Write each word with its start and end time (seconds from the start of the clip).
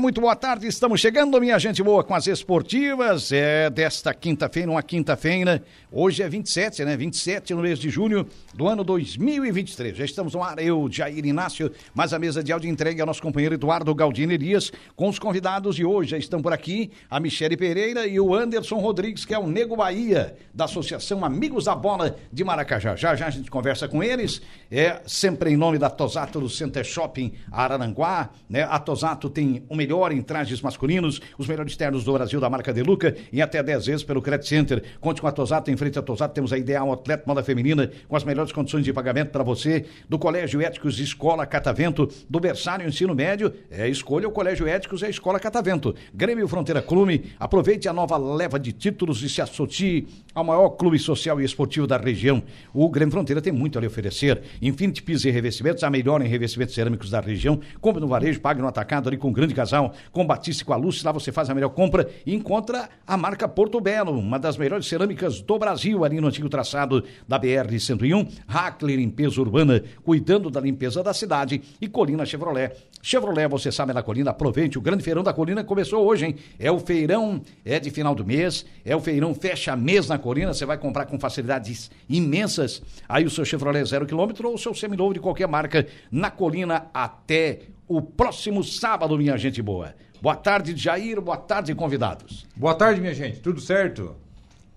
Muito 0.00 0.20
boa 0.20 0.36
tarde. 0.36 0.66
Estamos 0.66 1.00
chegando, 1.00 1.40
minha 1.40 1.58
gente 1.58 1.82
boa, 1.82 2.02
com 2.02 2.14
as 2.14 2.26
esportivas. 2.26 3.32
É 3.32 3.70
desta 3.70 4.12
quinta-feira, 4.12 4.70
uma 4.70 4.82
quinta-feira. 4.82 5.62
Hoje 5.90 6.22
é 6.22 6.28
27, 6.28 6.84
né? 6.84 6.96
27 6.96 7.54
no 7.54 7.62
mês 7.62 7.78
de 7.78 7.88
junho 7.90 8.26
do 8.54 8.66
ano 8.66 8.82
2023. 8.84 9.96
Já 9.96 10.04
estamos 10.04 10.34
no 10.34 10.42
ar, 10.42 10.58
eu, 10.58 10.88
Jair 10.90 11.24
Inácio, 11.24 11.70
mas 11.94 12.12
a 12.12 12.18
mesa 12.18 12.42
de 12.42 12.52
áudio 12.52 12.70
entregue 12.70 13.00
ao 13.00 13.06
nosso 13.06 13.22
companheiro 13.22 13.54
Eduardo 13.54 13.94
Galdino 13.94 14.32
Elias, 14.32 14.72
com 14.96 15.08
os 15.08 15.18
convidados 15.18 15.76
de 15.76 15.84
hoje. 15.84 16.10
Já 16.10 16.18
estão 16.18 16.42
por 16.42 16.52
aqui 16.52 16.90
a 17.10 17.20
Michele 17.20 17.56
Pereira 17.56 18.06
e 18.06 18.18
o 18.18 18.34
Anderson 18.34 18.78
Rodrigues, 18.78 19.24
que 19.24 19.34
é 19.34 19.38
o 19.38 19.46
Nego 19.46 19.76
Bahia, 19.76 20.36
da 20.52 20.64
Associação 20.64 21.24
Amigos 21.24 21.64
da 21.64 21.74
Bola 21.74 22.16
de 22.32 22.44
Maracajá. 22.44 22.96
Já 22.96 23.14
já 23.14 23.26
a 23.26 23.30
gente 23.30 23.50
conversa 23.50 23.88
com 23.88 24.02
eles. 24.02 24.42
É 24.70 25.00
sempre 25.06 25.50
em 25.50 25.56
nome 25.56 25.78
da 25.78 25.88
Tosato 25.88 26.40
do 26.40 26.48
Center 26.48 26.84
Shopping 26.84 27.32
Araranguá, 27.50 28.30
né? 28.48 28.62
A 28.62 28.78
Tosato 28.78 29.30
tem 29.30 29.64
o 29.68 29.76
melhor 29.84 30.12
em 30.12 30.22
trajes 30.22 30.62
masculinos, 30.62 31.20
os 31.36 31.46
melhores 31.46 31.76
ternos 31.76 32.04
do 32.04 32.12
Brasil 32.14 32.40
da 32.40 32.48
marca 32.48 32.72
Deluca, 32.72 33.14
em 33.30 33.42
até 33.42 33.62
10 33.62 33.86
vezes 33.86 34.02
pelo 34.02 34.22
Credit 34.22 34.48
Center. 34.48 34.82
Conte 34.98 35.20
com 35.20 35.26
a 35.26 35.32
Tosato, 35.32 35.70
em 35.70 35.76
frente 35.76 35.98
à 35.98 36.02
Tosato 36.02 36.34
temos 36.34 36.52
a 36.52 36.58
Ideal 36.58 36.90
Atleta 36.90 37.24
Moda 37.26 37.42
Feminina, 37.42 37.90
com 38.08 38.16
as 38.16 38.24
melhores 38.24 38.50
condições 38.50 38.82
de 38.82 38.92
pagamento 38.92 39.30
para 39.30 39.42
você, 39.42 39.84
do 40.08 40.18
Colégio 40.18 40.62
Éticos 40.62 40.98
Escola 40.98 41.44
Catavento, 41.44 42.08
do 42.28 42.40
Berçário 42.40 42.88
Ensino 42.88 43.14
Médio, 43.14 43.52
é 43.70 43.86
escolha 43.86 44.26
o 44.26 44.30
Colégio 44.30 44.66
Éticos 44.66 45.02
e 45.02 45.06
a 45.06 45.10
Escola 45.10 45.38
Catavento. 45.38 45.94
Grêmio 46.14 46.48
Fronteira 46.48 46.80
Clube, 46.80 47.32
aproveite 47.38 47.86
a 47.86 47.92
nova 47.92 48.16
leva 48.16 48.58
de 48.58 48.72
títulos 48.72 49.22
e 49.22 49.28
se 49.28 49.42
associe 49.42 50.08
ao 50.34 50.44
maior 50.44 50.70
clube 50.70 50.98
social 50.98 51.40
e 51.40 51.44
esportivo 51.44 51.86
da 51.86 51.98
região. 51.98 52.42
O 52.72 52.88
Grêmio 52.88 53.12
Fronteira 53.12 53.42
tem 53.42 53.52
muito 53.52 53.76
a 53.76 53.80
lhe 53.82 53.86
oferecer. 53.86 54.40
Infinity 54.62 55.02
Pisos 55.02 55.26
e 55.26 55.30
Revestimentos, 55.30 55.84
a 55.84 55.90
melhor 55.90 56.22
em 56.22 56.28
revestimentos 56.28 56.74
cerâmicos 56.74 57.10
da 57.10 57.20
região. 57.20 57.60
Compre 57.80 58.00
no 58.00 58.08
varejo, 58.08 58.40
pague 58.40 58.62
no 58.62 58.68
atacado 58.68 59.08
ali 59.08 59.18
com 59.18 59.30
grande 59.34 59.54
casal, 59.54 59.73
com 60.12 60.26
Batista 60.26 60.62
e 60.62 60.66
com 60.66 60.72
a 60.72 60.76
Lúcia, 60.76 61.04
lá 61.04 61.12
você 61.12 61.32
faz 61.32 61.50
a 61.50 61.54
melhor 61.54 61.70
compra 61.70 62.08
e 62.24 62.34
encontra 62.34 62.88
a 63.06 63.16
marca 63.16 63.48
Porto 63.48 63.80
Belo, 63.80 64.12
uma 64.12 64.38
das 64.38 64.56
melhores 64.56 64.86
cerâmicas 64.86 65.40
do 65.40 65.58
Brasil, 65.58 66.04
ali 66.04 66.20
no 66.20 66.28
antigo 66.28 66.48
traçado 66.48 67.04
da 67.26 67.38
BR-101, 67.38 68.28
Hackler 68.46 68.96
Limpeza 68.96 69.40
Urbana, 69.40 69.82
cuidando 70.04 70.50
da 70.50 70.60
limpeza 70.60 71.02
da 71.02 71.12
cidade. 71.12 71.62
E 71.80 71.88
Colina 71.88 72.24
Chevrolet. 72.24 72.72
Chevrolet, 73.02 73.48
você 73.48 73.70
sabe, 73.70 73.90
é 73.90 73.94
na 73.94 74.02
Colina, 74.02 74.30
aproveite, 74.30 74.78
o 74.78 74.80
grande 74.80 75.04
feirão 75.04 75.22
da 75.22 75.32
Colina 75.32 75.62
começou 75.62 76.06
hoje, 76.06 76.26
hein? 76.26 76.36
É 76.58 76.70
o 76.70 76.78
feirão, 76.78 77.42
é 77.64 77.78
de 77.78 77.90
final 77.90 78.14
do 78.14 78.24
mês, 78.24 78.64
é 78.84 78.96
o 78.96 79.00
feirão 79.00 79.34
fecha 79.34 79.76
mês 79.76 80.08
na 80.08 80.16
Colina, 80.16 80.54
você 80.54 80.64
vai 80.64 80.78
comprar 80.78 81.04
com 81.04 81.18
facilidades 81.18 81.90
imensas, 82.08 82.82
aí 83.06 83.24
o 83.24 83.30
seu 83.30 83.44
Chevrolet 83.44 83.84
zero 83.84 84.06
quilômetro 84.06 84.48
ou 84.48 84.54
o 84.54 84.58
seu 84.58 84.74
seminovo 84.74 85.12
de 85.12 85.20
qualquer 85.20 85.46
marca, 85.46 85.86
na 86.10 86.30
Colina 86.30 86.86
até 86.94 87.73
o 87.86 88.00
próximo 88.00 88.62
sábado, 88.62 89.16
minha 89.16 89.36
gente 89.36 89.60
boa. 89.60 89.94
Boa 90.20 90.36
tarde, 90.36 90.74
Jair. 90.76 91.20
Boa 91.20 91.36
tarde, 91.36 91.74
convidados. 91.74 92.46
Boa 92.56 92.74
tarde, 92.74 93.00
minha 93.00 93.14
gente. 93.14 93.40
Tudo 93.40 93.60
certo? 93.60 94.16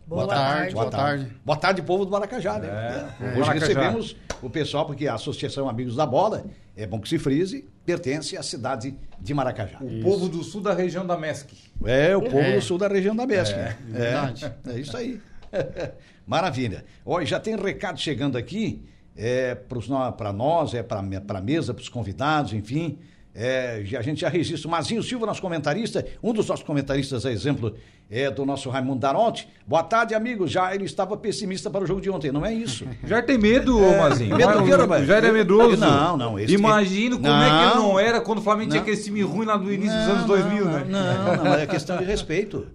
Boa, 0.05 0.23
boa 0.23 0.27
tarde, 0.27 0.57
tarde, 0.57 0.73
Boa 0.73 0.89
tarde. 0.89 1.33
Boa 1.45 1.57
tarde, 1.57 1.81
povo 1.81 2.05
do 2.05 2.11
Maracajá, 2.11 2.59
né? 2.59 2.67
É. 2.67 3.25
Hoje 3.25 3.39
Maracajá. 3.39 3.53
recebemos 3.53 4.15
o 4.41 4.49
pessoal, 4.49 4.85
porque 4.85 5.07
a 5.07 5.15
Associação 5.15 5.67
Amigos 5.67 5.95
da 5.95 6.05
Bola, 6.05 6.45
é 6.75 6.85
bom 6.85 6.99
que 6.99 7.09
se 7.09 7.17
frise, 7.19 7.67
pertence 7.85 8.37
à 8.37 8.43
cidade 8.43 8.95
de 9.19 9.33
Maracajá. 9.33 9.79
O 9.81 9.87
isso. 9.87 10.03
povo 10.03 10.29
do 10.29 10.43
sul 10.43 10.61
da 10.61 10.73
região 10.73 11.05
da 11.05 11.17
MESC. 11.17 11.49
É, 11.85 12.15
o 12.15 12.21
povo 12.21 12.39
é. 12.39 12.55
do 12.55 12.61
sul 12.61 12.77
da 12.77 12.87
região 12.87 13.15
da 13.15 13.25
MESC. 13.25 13.53
É, 13.53 13.57
é, 13.59 13.77
verdade. 13.91 14.53
é 14.67 14.79
isso 14.79 14.95
aí. 14.95 15.21
Maravilha. 16.25 16.85
Olha, 17.05 17.25
já 17.25 17.39
tem 17.39 17.55
recado 17.55 17.99
chegando 17.99 18.37
aqui 18.37 18.83
é, 19.17 19.55
para 19.55 20.31
nós, 20.31 20.73
é 20.73 20.83
para 20.83 20.99
a 20.99 21.41
mesa, 21.41 21.73
para 21.73 21.81
os 21.81 21.89
convidados, 21.89 22.53
enfim. 22.53 22.99
É, 23.39 23.83
a 23.97 24.01
gente 24.01 24.21
já 24.21 24.29
registra. 24.29 24.67
O 24.67 24.71
Mazinho 24.71 25.03
Silva, 25.03 25.27
nosso 25.27 25.41
comentarista, 25.41 26.03
um 26.23 26.33
dos 26.33 26.47
nossos 26.47 26.65
comentaristas, 26.65 27.23
a 27.23 27.31
exemplo, 27.31 27.75
é 28.09 28.31
do 28.31 28.43
nosso 28.45 28.67
Raimundo 28.67 28.99
Daronte. 28.99 29.47
Boa 29.67 29.83
tarde, 29.83 30.15
amigos. 30.15 30.49
Já 30.49 30.73
ele 30.73 30.85
estava 30.85 31.15
pessimista 31.15 31.69
para 31.69 31.83
o 31.83 31.87
jogo 31.87 32.01
de 32.01 32.09
ontem, 32.09 32.31
não 32.31 32.43
é 32.43 32.51
isso? 32.51 32.87
Já 33.05 33.21
tem 33.21 33.37
medo, 33.37 33.83
é, 33.83 33.99
Mazinho. 33.99 34.37
Medo 34.37 34.63
que, 34.63 34.71
rapaz? 34.71 35.05
Já 35.05 35.17
era 35.17 35.31
medroso. 35.31 35.77
Não, 35.77 36.17
não. 36.17 36.39
Esse 36.39 36.55
Imagino 36.55 37.17
como 37.17 37.27
não, 37.27 37.43
é 37.43 37.49
que 37.49 37.65
ele 37.65 37.75
não 37.75 37.99
era 37.99 38.21
quando 38.21 38.39
o 38.39 38.41
Flamengo 38.41 38.69
não, 38.69 38.71
tinha 38.71 38.81
aquele 38.81 38.97
time 38.97 39.21
ruim 39.21 39.45
lá 39.45 39.55
no 39.55 39.71
início 39.71 39.95
não, 39.95 40.05
dos 40.05 40.15
anos 40.15 40.25
2000, 40.25 40.65
não, 40.65 40.71
né? 40.71 40.85
Não, 40.89 41.43
não, 41.43 41.53
é 41.53 41.67
questão 41.67 41.97
de 41.97 42.05
respeito. 42.05 42.65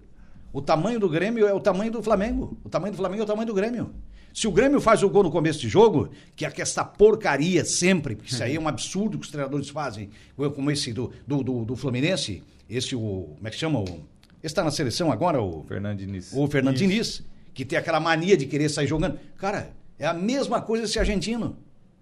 O 0.53 0.61
tamanho 0.61 0.97
do 0.97 1.09
Grêmio 1.09 1.45
é 1.45 1.53
o 1.53 1.59
tamanho 1.59 1.91
do 1.91 2.01
Flamengo. 2.01 2.57
O 2.63 2.69
tamanho 2.69 2.93
do 2.93 2.97
Flamengo 2.97 3.21
é 3.21 3.23
o 3.23 3.27
tamanho 3.27 3.47
do 3.47 3.53
Grêmio. 3.53 3.89
Se 4.33 4.47
o 4.47 4.51
Grêmio 4.51 4.81
faz 4.81 5.03
o 5.03 5.09
gol 5.09 5.23
no 5.23 5.31
começo 5.31 5.59
de 5.59 5.69
jogo, 5.69 6.09
que 6.35 6.43
é 6.43 6.51
essa 6.57 6.83
porcaria 6.83 7.63
sempre, 7.63 8.15
porque 8.15 8.33
isso 8.33 8.43
aí 8.43 8.55
é 8.55 8.59
um 8.59 8.67
absurdo 8.67 9.17
que 9.19 9.25
os 9.25 9.31
treinadores 9.31 9.69
fazem, 9.69 10.09
como 10.35 10.71
esse 10.71 10.91
do, 10.91 11.13
do, 11.27 11.43
do, 11.43 11.65
do 11.65 11.75
Fluminense, 11.75 12.41
esse 12.67 12.95
o. 12.95 13.29
Como 13.35 13.47
é 13.47 13.51
que 13.51 13.57
chama? 13.57 13.79
O, 13.79 13.83
esse 13.83 14.01
está 14.41 14.63
na 14.63 14.71
seleção 14.71 15.11
agora, 15.11 15.39
o. 15.39 15.63
Fernando 15.67 15.99
Diniz. 15.99 16.33
O 16.33 16.47
Fernando 16.47 16.75
Diniz, 16.75 17.21
que 17.53 17.63
tem 17.63 17.77
aquela 17.77 17.99
mania 17.99 18.35
de 18.35 18.47
querer 18.47 18.69
sair 18.69 18.87
jogando. 18.87 19.19
Cara, 19.37 19.71
é 19.99 20.07
a 20.07 20.13
mesma 20.13 20.59
coisa 20.59 20.85
esse 20.85 20.97
argentino. 20.97 21.55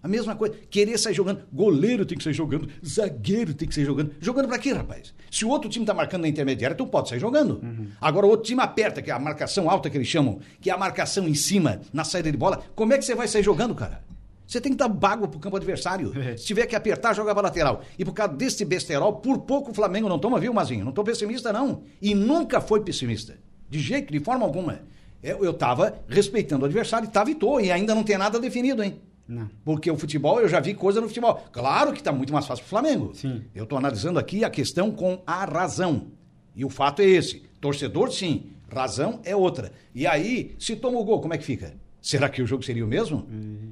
A 0.03 0.07
mesma 0.07 0.35
coisa. 0.35 0.55
Querer 0.69 0.97
sair 0.97 1.13
jogando. 1.13 1.43
Goleiro 1.53 2.05
tem 2.05 2.17
que 2.17 2.23
sair 2.23 2.33
jogando. 2.33 2.67
Zagueiro 2.85 3.53
tem 3.53 3.67
que 3.67 3.75
sair 3.75 3.85
jogando. 3.85 4.11
Jogando 4.19 4.47
pra 4.47 4.57
quê, 4.57 4.73
rapaz? 4.73 5.13
Se 5.29 5.45
o 5.45 5.49
outro 5.49 5.69
time 5.69 5.85
tá 5.85 5.93
marcando 5.93 6.23
na 6.23 6.27
intermediária, 6.27 6.75
tu 6.75 6.87
pode 6.87 7.09
sair 7.09 7.19
jogando. 7.19 7.59
Uhum. 7.61 7.87
Agora, 7.99 8.25
o 8.25 8.29
outro 8.29 8.45
time 8.45 8.61
aperta, 8.61 9.01
que 9.01 9.11
é 9.11 9.13
a 9.13 9.19
marcação 9.19 9.69
alta 9.69 9.89
que 9.89 9.97
eles 9.97 10.07
chamam, 10.07 10.39
que 10.59 10.69
é 10.69 10.73
a 10.73 10.77
marcação 10.77 11.27
em 11.27 11.35
cima, 11.35 11.81
na 11.93 12.03
saída 12.03 12.31
de 12.31 12.37
bola. 12.37 12.63
Como 12.75 12.93
é 12.93 12.97
que 12.97 13.05
você 13.05 13.13
vai 13.13 13.27
sair 13.27 13.43
jogando, 13.43 13.75
cara? 13.75 14.03
Você 14.51 14.59
tem 14.59 14.73
que 14.73 14.77
dar 14.77 14.89
bago 14.89 15.29
pro 15.29 15.39
campo 15.39 15.55
adversário. 15.55 16.11
É. 16.19 16.35
Se 16.35 16.45
tiver 16.45 16.65
que 16.65 16.75
apertar, 16.75 17.13
joga 17.13 17.33
pra 17.33 17.43
lateral. 17.43 17.81
E 17.97 18.03
por 18.03 18.13
causa 18.13 18.33
desse 18.33 18.65
besterol, 18.65 19.13
por 19.13 19.39
pouco 19.39 19.71
o 19.71 19.73
Flamengo 19.73 20.09
não 20.09 20.19
toma, 20.19 20.39
viu, 20.39 20.53
Mazinho? 20.53 20.83
Não 20.83 20.91
tô 20.91 21.05
pessimista, 21.05 21.53
não. 21.53 21.83
E 22.01 22.13
nunca 22.13 22.59
foi 22.59 22.81
pessimista. 22.81 23.37
De 23.69 23.79
jeito, 23.79 24.11
de 24.11 24.19
forma 24.19 24.45
alguma. 24.45 24.81
Eu, 25.23 25.45
eu 25.45 25.53
tava 25.53 25.99
respeitando 26.07 26.63
o 26.63 26.65
adversário 26.65 27.07
tava 27.07 27.31
e 27.31 27.35
tô. 27.35 27.61
E 27.61 27.71
ainda 27.71 27.95
não 27.95 28.03
tem 28.03 28.17
nada 28.17 28.41
definido, 28.41 28.83
hein? 28.83 28.99
Não. 29.27 29.49
Porque 29.63 29.89
o 29.89 29.97
futebol, 29.97 30.39
eu 30.41 30.47
já 30.47 30.59
vi 30.59 30.73
coisa 30.73 30.99
no 30.99 31.07
futebol. 31.07 31.41
Claro 31.51 31.93
que 31.93 31.99
está 31.99 32.11
muito 32.11 32.33
mais 32.33 32.45
fácil 32.45 32.63
para 32.65 32.67
o 32.67 32.81
Flamengo. 32.81 33.11
Sim. 33.13 33.43
Eu 33.55 33.63
estou 33.63 33.77
analisando 33.77 34.19
aqui 34.19 34.43
a 34.43 34.49
questão 34.49 34.91
com 34.91 35.21
a 35.25 35.45
razão. 35.45 36.07
E 36.55 36.65
o 36.65 36.69
fato 36.69 37.01
é 37.01 37.05
esse. 37.05 37.43
Torcedor, 37.59 38.11
sim. 38.11 38.51
Razão 38.69 39.19
é 39.23 39.35
outra. 39.35 39.71
E 39.93 40.07
aí, 40.07 40.55
se 40.59 40.75
toma 40.75 40.99
o 40.99 41.03
gol, 41.03 41.21
como 41.21 41.33
é 41.33 41.37
que 41.37 41.43
fica? 41.43 41.73
Será 42.01 42.27
que 42.29 42.41
o 42.41 42.47
jogo 42.47 42.63
seria 42.63 42.83
o 42.83 42.87
mesmo? 42.87 43.27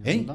Hein? 0.06 0.28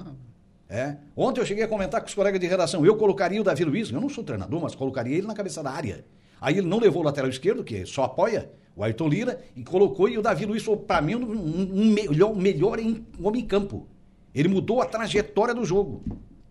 É. 0.69 0.97
Ontem 1.17 1.41
eu 1.41 1.47
cheguei 1.47 1.63
a 1.63 1.69
comentar 1.69 2.01
com 2.01 2.09
os 2.09 2.15
colegas 2.15 2.41
de 2.41 2.47
redação. 2.47 2.85
Eu 2.85 2.97
colocaria 2.97 3.41
o 3.41 3.45
Davi 3.45 3.65
Luiz, 3.65 3.91
eu 3.91 4.01
não 4.01 4.09
sou 4.09 4.25
treinador, 4.25 4.61
mas 4.61 4.75
colocaria 4.75 5.17
ele 5.17 5.27
na 5.27 5.35
cabeça 5.35 5.63
da 5.63 5.71
área. 5.71 6.05
Aí 6.41 6.59
ele 6.59 6.67
não 6.67 6.79
levou 6.79 7.03
o 7.03 7.05
lateral 7.05 7.31
esquerdo, 7.31 7.63
que 7.63 7.87
só 7.87 8.05
apoia, 8.05 8.51
o 8.75 8.83
Ayrton 8.83 9.09
Lira, 9.09 9.41
e 9.55 9.63
colocou, 9.63 10.09
e 10.09 10.19
o 10.19 10.23
Davi 10.23 10.45
Luiz 10.45 10.63
foi, 10.63 10.77
para 10.77 11.01
mim, 11.01 11.15
um, 11.15 11.33
um, 11.33 11.83
um 11.83 11.91
melhor, 11.91 12.35
melhor 12.35 12.79
em 12.79 13.07
homem 13.23 13.43
em 13.43 13.47
campo. 13.47 13.87
Ele 14.35 14.49
mudou 14.49 14.83
a 14.83 14.87
trajetória 14.87 15.55
do 15.55 15.65
jogo. 15.65 16.03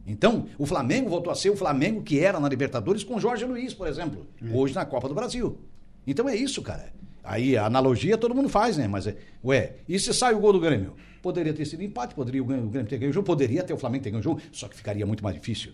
Então, 0.06 0.48
o 0.58 0.66
Flamengo 0.66 1.10
voltou 1.10 1.32
a 1.32 1.36
ser 1.36 1.50
o 1.50 1.56
Flamengo 1.56 2.02
que 2.02 2.20
era 2.20 2.40
na 2.40 2.50
Libertadores 2.50 3.04
com 3.04 3.20
Jorge 3.20 3.46
Luiz, 3.46 3.74
por 3.74 3.88
exemplo, 3.88 4.28
é. 4.42 4.56
hoje 4.56 4.76
na 4.76 4.86
Copa 4.86 5.08
do 5.08 5.16
Brasil. 5.16 5.58
Então 6.06 6.28
é 6.28 6.36
isso, 6.36 6.62
cara. 6.62 6.92
Aí 7.24 7.56
a 7.56 7.66
analogia 7.66 8.18
todo 8.18 8.36
mundo 8.36 8.50
faz, 8.50 8.78
né? 8.78 8.88
Mas, 8.88 9.08
é, 9.08 9.16
ué, 9.44 9.76
e 9.88 9.98
se 9.98 10.14
sai 10.14 10.34
o 10.34 10.40
gol 10.40 10.52
do 10.52 10.60
Grêmio? 10.60 10.94
Poderia 11.22 11.54
ter 11.54 11.64
sido 11.66 11.82
empate, 11.82 12.14
poderia 12.14 12.44
o 12.44 12.46
Grêmio 12.46 12.86
ter 12.86 12.98
ganho 12.98 13.12
o 13.12 13.14
jogo, 13.14 13.26
poderia 13.26 13.64
ter 13.64 13.74
o 13.74 13.78
Flamengo 13.78 14.04
ter 14.04 14.10
ganho 14.10 14.20
o 14.20 14.24
jogo, 14.24 14.42
só 14.52 14.68
que 14.68 14.76
ficaria 14.76 15.06
muito 15.06 15.24
mais 15.24 15.38
difícil. 15.38 15.72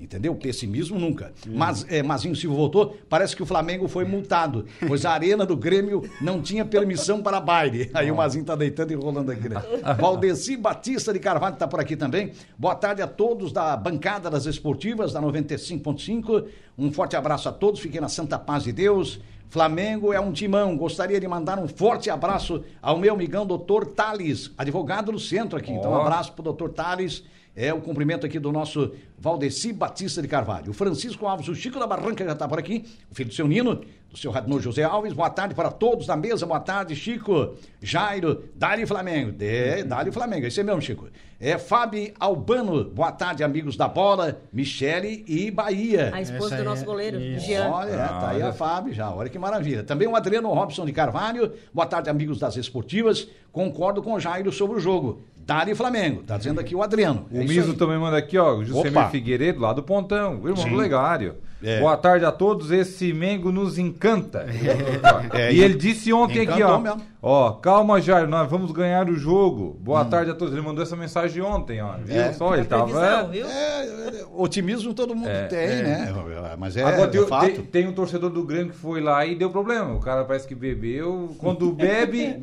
Entendeu? 0.00 0.34
Pessimismo 0.34 0.98
nunca. 0.98 1.32
Hum. 1.46 1.52
Mas 1.54 1.84
é, 1.88 2.02
Mazinho 2.02 2.34
Silva 2.34 2.56
voltou, 2.56 2.96
parece 3.08 3.36
que 3.36 3.42
o 3.42 3.46
Flamengo 3.46 3.86
foi 3.86 4.04
multado, 4.04 4.64
pois 4.88 5.04
a 5.04 5.12
arena 5.12 5.44
do 5.44 5.56
Grêmio 5.56 6.02
não 6.20 6.40
tinha 6.40 6.64
permissão 6.64 7.22
para 7.22 7.38
baile. 7.38 7.90
Aí 7.94 8.10
o 8.10 8.16
Mazinho 8.16 8.44
tá 8.44 8.56
deitando 8.56 8.92
e 8.92 8.94
rolando 8.94 9.30
aqui, 9.30 9.48
né? 9.48 9.62
Valdeci 10.00 10.56
Batista 10.56 11.12
de 11.12 11.18
Carvalho 11.18 11.54
está 11.54 11.68
por 11.68 11.80
aqui 11.80 11.96
também. 11.96 12.32
Boa 12.56 12.74
tarde 12.74 13.02
a 13.02 13.06
todos 13.06 13.52
da 13.52 13.76
bancada 13.76 14.30
das 14.30 14.46
esportivas 14.46 15.12
da 15.12 15.20
95.5. 15.20 16.46
Um 16.78 16.90
forte 16.90 17.14
abraço 17.14 17.48
a 17.48 17.52
todos, 17.52 17.80
fiquem 17.80 18.00
na 18.00 18.08
santa 18.08 18.38
paz 18.38 18.64
de 18.64 18.72
Deus. 18.72 19.20
Flamengo 19.50 20.12
é 20.12 20.20
um 20.20 20.32
timão. 20.32 20.76
Gostaria 20.76 21.20
de 21.20 21.26
mandar 21.26 21.58
um 21.58 21.66
forte 21.66 22.08
abraço 22.08 22.64
ao 22.80 22.96
meu 22.96 23.12
amigão 23.12 23.44
doutor 23.44 23.84
Tales, 23.84 24.52
advogado 24.56 25.10
do 25.10 25.18
centro 25.18 25.58
aqui. 25.58 25.72
Então, 25.72 25.90
um 25.90 25.96
abraço 25.96 26.32
pro 26.32 26.42
doutor 26.42 26.70
Tales 26.70 27.24
É 27.62 27.74
o 27.74 27.80
cumprimento 27.82 28.24
aqui 28.24 28.38
do 28.38 28.50
nosso 28.50 28.92
Valdeci 29.18 29.70
Batista 29.70 30.22
de 30.22 30.28
Carvalho. 30.28 30.70
O 30.70 30.72
Francisco 30.72 31.26
Alves, 31.26 31.46
o 31.46 31.54
Chico 31.54 31.78
da 31.78 31.86
Barranca 31.86 32.24
já 32.24 32.32
está 32.32 32.48
por 32.48 32.58
aqui, 32.58 32.86
o 33.10 33.14
filho 33.14 33.28
do 33.28 33.34
seu 33.34 33.46
Nino, 33.46 33.82
do 34.10 34.16
seu 34.16 34.30
Radnor 34.30 34.62
José 34.62 34.82
Alves. 34.82 35.12
Boa 35.12 35.28
tarde 35.28 35.54
para 35.54 35.70
todos 35.70 36.06
da 36.06 36.16
mesa. 36.16 36.46
Boa 36.46 36.58
tarde, 36.60 36.96
Chico, 36.96 37.54
Jairo, 37.82 38.44
Dali 38.56 38.86
Flamengo. 38.86 39.36
É, 39.40 39.84
Dali 39.84 40.10
Flamengo, 40.10 40.46
esse 40.46 40.58
é 40.58 40.62
mesmo, 40.62 40.80
Chico. 40.80 41.08
É 41.38 41.58
Fábio 41.58 42.14
Albano. 42.18 42.82
Boa 42.84 43.12
tarde, 43.12 43.44
amigos 43.44 43.76
da 43.76 43.86
bola, 43.86 44.40
Michele 44.50 45.22
e 45.28 45.50
Bahia. 45.50 46.10
A 46.14 46.22
esposa 46.22 46.54
Essa 46.54 46.64
do 46.64 46.64
nosso 46.64 46.82
é- 46.82 46.86
goleiro, 46.86 47.20
isso. 47.20 47.46
Jean. 47.46 47.68
Olha, 47.68 47.96
tá 47.96 48.30
aí 48.30 48.42
a. 48.42 48.52
Fábio 48.54 48.94
já, 48.94 49.10
olha 49.14 49.28
que 49.28 49.38
maravilha. 49.38 49.82
Também 49.82 50.08
o 50.08 50.16
Adriano 50.16 50.48
Robson 50.52 50.86
de 50.86 50.92
Carvalho. 50.92 51.52
Boa 51.74 51.86
tarde, 51.86 52.08
amigos 52.08 52.38
das 52.38 52.56
esportivas. 52.56 53.28
Concordo 53.52 54.02
com 54.02 54.14
o 54.14 54.20
Jairo 54.20 54.50
sobre 54.50 54.76
o 54.78 54.80
jogo. 54.80 55.22
Dali 55.50 55.74
Flamengo, 55.74 56.22
tá 56.22 56.38
dizendo 56.38 56.60
aqui 56.60 56.76
o 56.76 56.82
Adriano. 56.82 57.26
O 57.28 57.36
É 57.36 57.44
Miso 57.44 57.74
também 57.74 57.98
manda 57.98 58.16
aqui, 58.16 58.38
ó. 58.38 58.62
Jusemir 58.62 58.92
Opa. 58.92 59.08
Figueiredo, 59.08 59.58
lá 59.58 59.72
do 59.72 59.82
Pontão, 59.82 60.40
o 60.40 60.48
irmão 60.48 60.62
Sim. 60.62 60.70
do 60.70 60.76
Legário. 60.76 61.38
É. 61.62 61.78
Boa 61.80 61.96
tarde 61.96 62.24
a 62.24 62.32
todos, 62.32 62.70
esse 62.70 63.12
Mengo 63.12 63.52
nos 63.52 63.78
encanta. 63.78 64.46
É, 65.32 65.52
e 65.52 65.60
ele 65.62 65.74
disse 65.74 66.12
ontem 66.12 66.40
aqui, 66.40 66.62
ó. 66.62 66.78
mesmo. 66.78 67.00
Ó, 67.22 67.50
calma, 67.52 68.00
Jair, 68.00 68.26
nós 68.26 68.48
vamos 68.50 68.72
ganhar 68.72 69.08
o 69.08 69.14
jogo. 69.14 69.76
Boa 69.80 70.04
tarde 70.06 70.30
a 70.30 70.34
todos. 70.34 70.54
Ele 70.54 70.62
mandou 70.62 70.82
essa 70.82 70.96
mensagem 70.96 71.42
ontem, 71.42 71.80
ó. 71.82 71.92
Viu 72.02 72.16
Hum. 72.16 72.20
É. 72.20 72.32
só? 72.32 72.54
Ele 72.54 72.64
tava. 72.64 73.24
Viu? 73.24 73.46
É, 73.46 73.84
é, 73.86 74.24
otimismo 74.34 74.94
todo 74.94 75.14
mundo 75.14 75.28
É, 75.28 75.44
tem, 75.46 75.68
né? 75.82 76.14
Mas 76.58 76.76
é, 76.76 76.82
Agora 76.82 77.04
é 77.04 77.06
tem, 77.08 77.26
fato. 77.26 77.46
tem- 77.46 77.62
tem 77.62 77.88
um 77.88 77.92
torcedor 77.92 78.30
do 78.30 78.42
Grêmio 78.42 78.72
que 78.72 78.78
foi 78.78 79.00
lá 79.02 79.24
e 79.26 79.34
deu 79.34 79.50
problema. 79.50 79.92
O 79.94 80.00
cara 80.00 80.24
parece 80.24 80.48
que 80.48 80.54
bebeu. 80.54 81.34
Quando 81.38 81.70
bebe, 81.72 82.36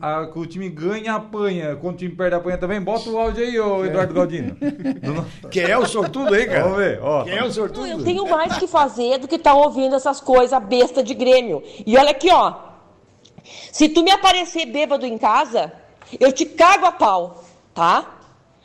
a- 0.00 0.28
o 0.34 0.44
time 0.46 0.68
ganha, 0.68 1.14
apanha. 1.14 1.76
Quando 1.76 1.94
o 1.94 1.98
time 1.98 2.14
perde, 2.14 2.34
apanha 2.34 2.58
também. 2.58 2.80
Bota 2.80 3.08
o 3.08 3.16
áudio 3.18 3.44
aí, 3.44 3.58
ô 3.60 3.84
Eduardo 3.84 4.12
Galdino. 4.12 4.56
Quem 5.50 5.62
é 5.64 5.78
o 5.78 5.86
sortudo 5.86 6.34
aí, 6.34 6.46
cara? 6.46 6.62
Vamos 6.64 6.78
ver, 6.78 6.98
ó. 7.00 7.22
Quem 7.24 7.34
é 7.34 7.44
o 7.44 7.52
sortudo? 7.52 7.86
Eu 7.86 8.02
tenho 8.02 8.28
mais 8.28 8.55
que 8.58 8.66
fazer 8.66 9.18
do 9.18 9.28
que 9.28 9.36
estar 9.36 9.54
ouvindo 9.54 9.96
essas 9.96 10.20
coisas 10.20 10.62
besta 10.64 11.02
de 11.02 11.14
Grêmio. 11.14 11.62
E 11.86 11.96
olha 11.96 12.10
aqui, 12.10 12.30
ó. 12.30 12.54
Se 13.72 13.88
tu 13.88 14.02
me 14.02 14.10
aparecer 14.10 14.66
bêbado 14.66 15.06
em 15.06 15.16
casa, 15.16 15.72
eu 16.18 16.32
te 16.32 16.44
cago 16.44 16.86
a 16.86 16.92
pau, 16.92 17.44
tá? 17.74 18.18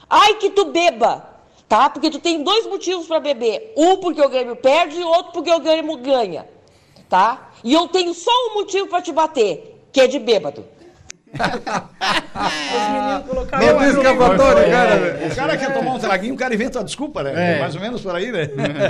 Ai 0.09 0.35
que 0.35 0.49
tu 0.49 0.65
beba, 0.65 1.25
tá? 1.67 1.89
Porque 1.89 2.09
tu 2.09 2.19
tem 2.19 2.43
dois 2.43 2.65
motivos 2.67 3.07
pra 3.07 3.19
beber. 3.19 3.73
Um 3.77 3.97
porque 3.97 4.21
o 4.21 4.29
Grêmio 4.29 4.55
perde 4.55 4.99
e 4.99 5.03
outro 5.03 5.31
porque 5.31 5.51
o 5.51 5.59
Grêmio 5.59 5.97
ganha, 5.97 6.47
tá? 7.09 7.51
E 7.63 7.73
eu 7.73 7.87
tenho 7.87 8.13
só 8.13 8.31
um 8.49 8.55
motivo 8.55 8.87
pra 8.87 9.01
te 9.01 9.11
bater, 9.11 9.85
que 9.91 10.01
é 10.01 10.07
de 10.07 10.19
bêbado. 10.19 10.65
Os 12.33 12.89
meninos 12.93 13.27
colocaram 13.27 13.65
Não 13.65 13.79
tem 13.79 13.89
escapatória, 13.89 14.69
cara. 14.69 14.99
velho. 14.99 15.31
O 15.31 15.35
cara 15.35 15.57
quer 15.57 15.73
tomar 15.73 15.93
um 15.95 15.99
traguinho, 15.99 16.33
o 16.33 16.37
cara 16.37 16.53
inventa 16.53 16.79
a 16.79 16.83
desculpa, 16.83 17.23
né? 17.23 17.57
É. 17.57 17.59
Mais 17.59 17.75
ou 17.75 17.81
menos 17.81 18.01
por 18.01 18.15
aí, 18.15 18.31
né? 18.31 18.47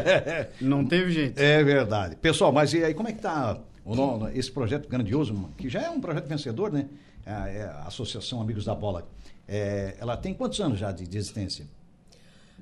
Não 0.59 0.85
teve 0.85 1.11
jeito. 1.11 1.39
É 1.39 1.63
verdade. 1.63 2.15
Pessoal, 2.15 2.51
mas 2.51 2.73
e 2.73 2.83
aí, 2.83 2.93
como 2.93 3.09
é 3.09 3.13
que 3.13 3.21
tá 3.21 3.57
o 3.85 4.27
esse 4.33 4.51
projeto 4.51 4.88
grandioso, 4.88 5.33
que 5.57 5.67
já 5.69 5.81
é 5.81 5.89
um 5.89 5.99
projeto 5.99 6.27
vencedor, 6.27 6.71
né? 6.71 6.88
A, 7.25 7.49
é 7.49 7.63
a 7.63 7.83
Associação 7.88 8.41
Amigos 8.41 8.65
da 8.65 8.75
Bola. 8.75 9.07
É, 9.47 9.95
ela 9.99 10.15
tem 10.15 10.33
quantos 10.33 10.59
anos 10.59 10.79
já 10.79 10.91
de, 10.91 11.07
de 11.07 11.17
existência? 11.17 11.65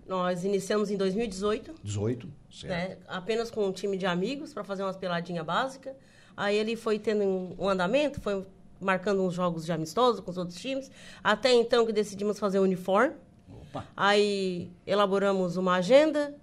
Nós 0.07 0.43
iniciamos 0.43 0.89
em 0.89 0.97
2018, 0.97 1.75
18, 1.83 2.27
certo? 2.51 2.71
né? 2.71 2.97
Apenas 3.07 3.51
com 3.51 3.67
um 3.67 3.71
time 3.71 3.95
de 3.95 4.05
amigos 4.05 4.53
para 4.53 4.63
fazer 4.63 4.83
umas 4.83 4.97
peladinhas 4.97 5.45
básicas. 5.45 5.93
Aí 6.35 6.55
ele 6.55 6.75
foi 6.75 6.97
tendo 6.97 7.23
um, 7.23 7.55
um 7.59 7.69
andamento, 7.69 8.19
foi 8.19 8.43
marcando 8.79 9.21
uns 9.23 9.33
jogos 9.33 9.65
de 9.65 9.71
amistoso 9.71 10.21
com 10.23 10.31
os 10.31 10.37
outros 10.37 10.57
times. 10.59 10.89
Até 11.23 11.51
então 11.53 11.85
que 11.85 11.93
decidimos 11.93 12.39
fazer 12.39 12.59
o 12.59 12.63
uniforme. 12.63 13.13
Opa. 13.49 13.85
Aí 13.95 14.71
elaboramos 14.85 15.57
uma 15.57 15.75
agenda. 15.75 16.33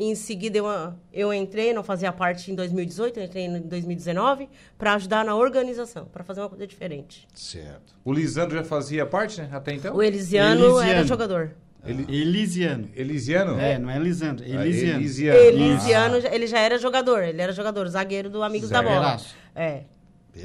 Em 0.00 0.14
seguida, 0.14 0.58
eu, 0.58 0.66
eu 1.12 1.34
entrei, 1.34 1.72
não 1.72 1.82
fazia 1.82 2.12
parte 2.12 2.52
em 2.52 2.54
2018, 2.54 3.18
eu 3.18 3.24
entrei 3.24 3.46
em 3.46 3.60
2019, 3.62 4.48
para 4.78 4.94
ajudar 4.94 5.24
na 5.24 5.34
organização, 5.34 6.04
para 6.04 6.22
fazer 6.22 6.40
uma 6.40 6.48
coisa 6.48 6.64
diferente. 6.68 7.26
Certo. 7.34 7.96
O 8.04 8.12
Lisandro 8.12 8.56
já 8.56 8.62
fazia 8.62 9.04
parte, 9.04 9.40
né? 9.40 9.48
Até 9.50 9.72
então? 9.74 9.96
O 9.96 10.00
Elisiano, 10.00 10.64
era 10.78 10.82
Elisiano. 11.00 11.04
jogador. 11.08 11.50
Ele... 11.84 12.02
Elisiano. 12.16 12.88
Elisiano? 12.94 13.58
É, 13.58 13.76
não 13.76 13.90
é 13.90 13.98
Lisandro, 13.98 14.44
Ah, 14.44 14.48
Elisiano. 14.64 15.00
Elisiano. 15.00 15.38
Elisiano, 15.40 16.20
já- 16.20 16.32
ele 16.32 16.46
já 16.46 16.60
era 16.60 16.78
jogador, 16.78 17.24
ele 17.24 17.42
era 17.42 17.52
jogador, 17.52 17.88
zagueiro 17.88 18.30
do 18.30 18.40
Amigos 18.44 18.70
da 18.70 18.80
Bola. 18.80 19.16
É. 19.52 19.82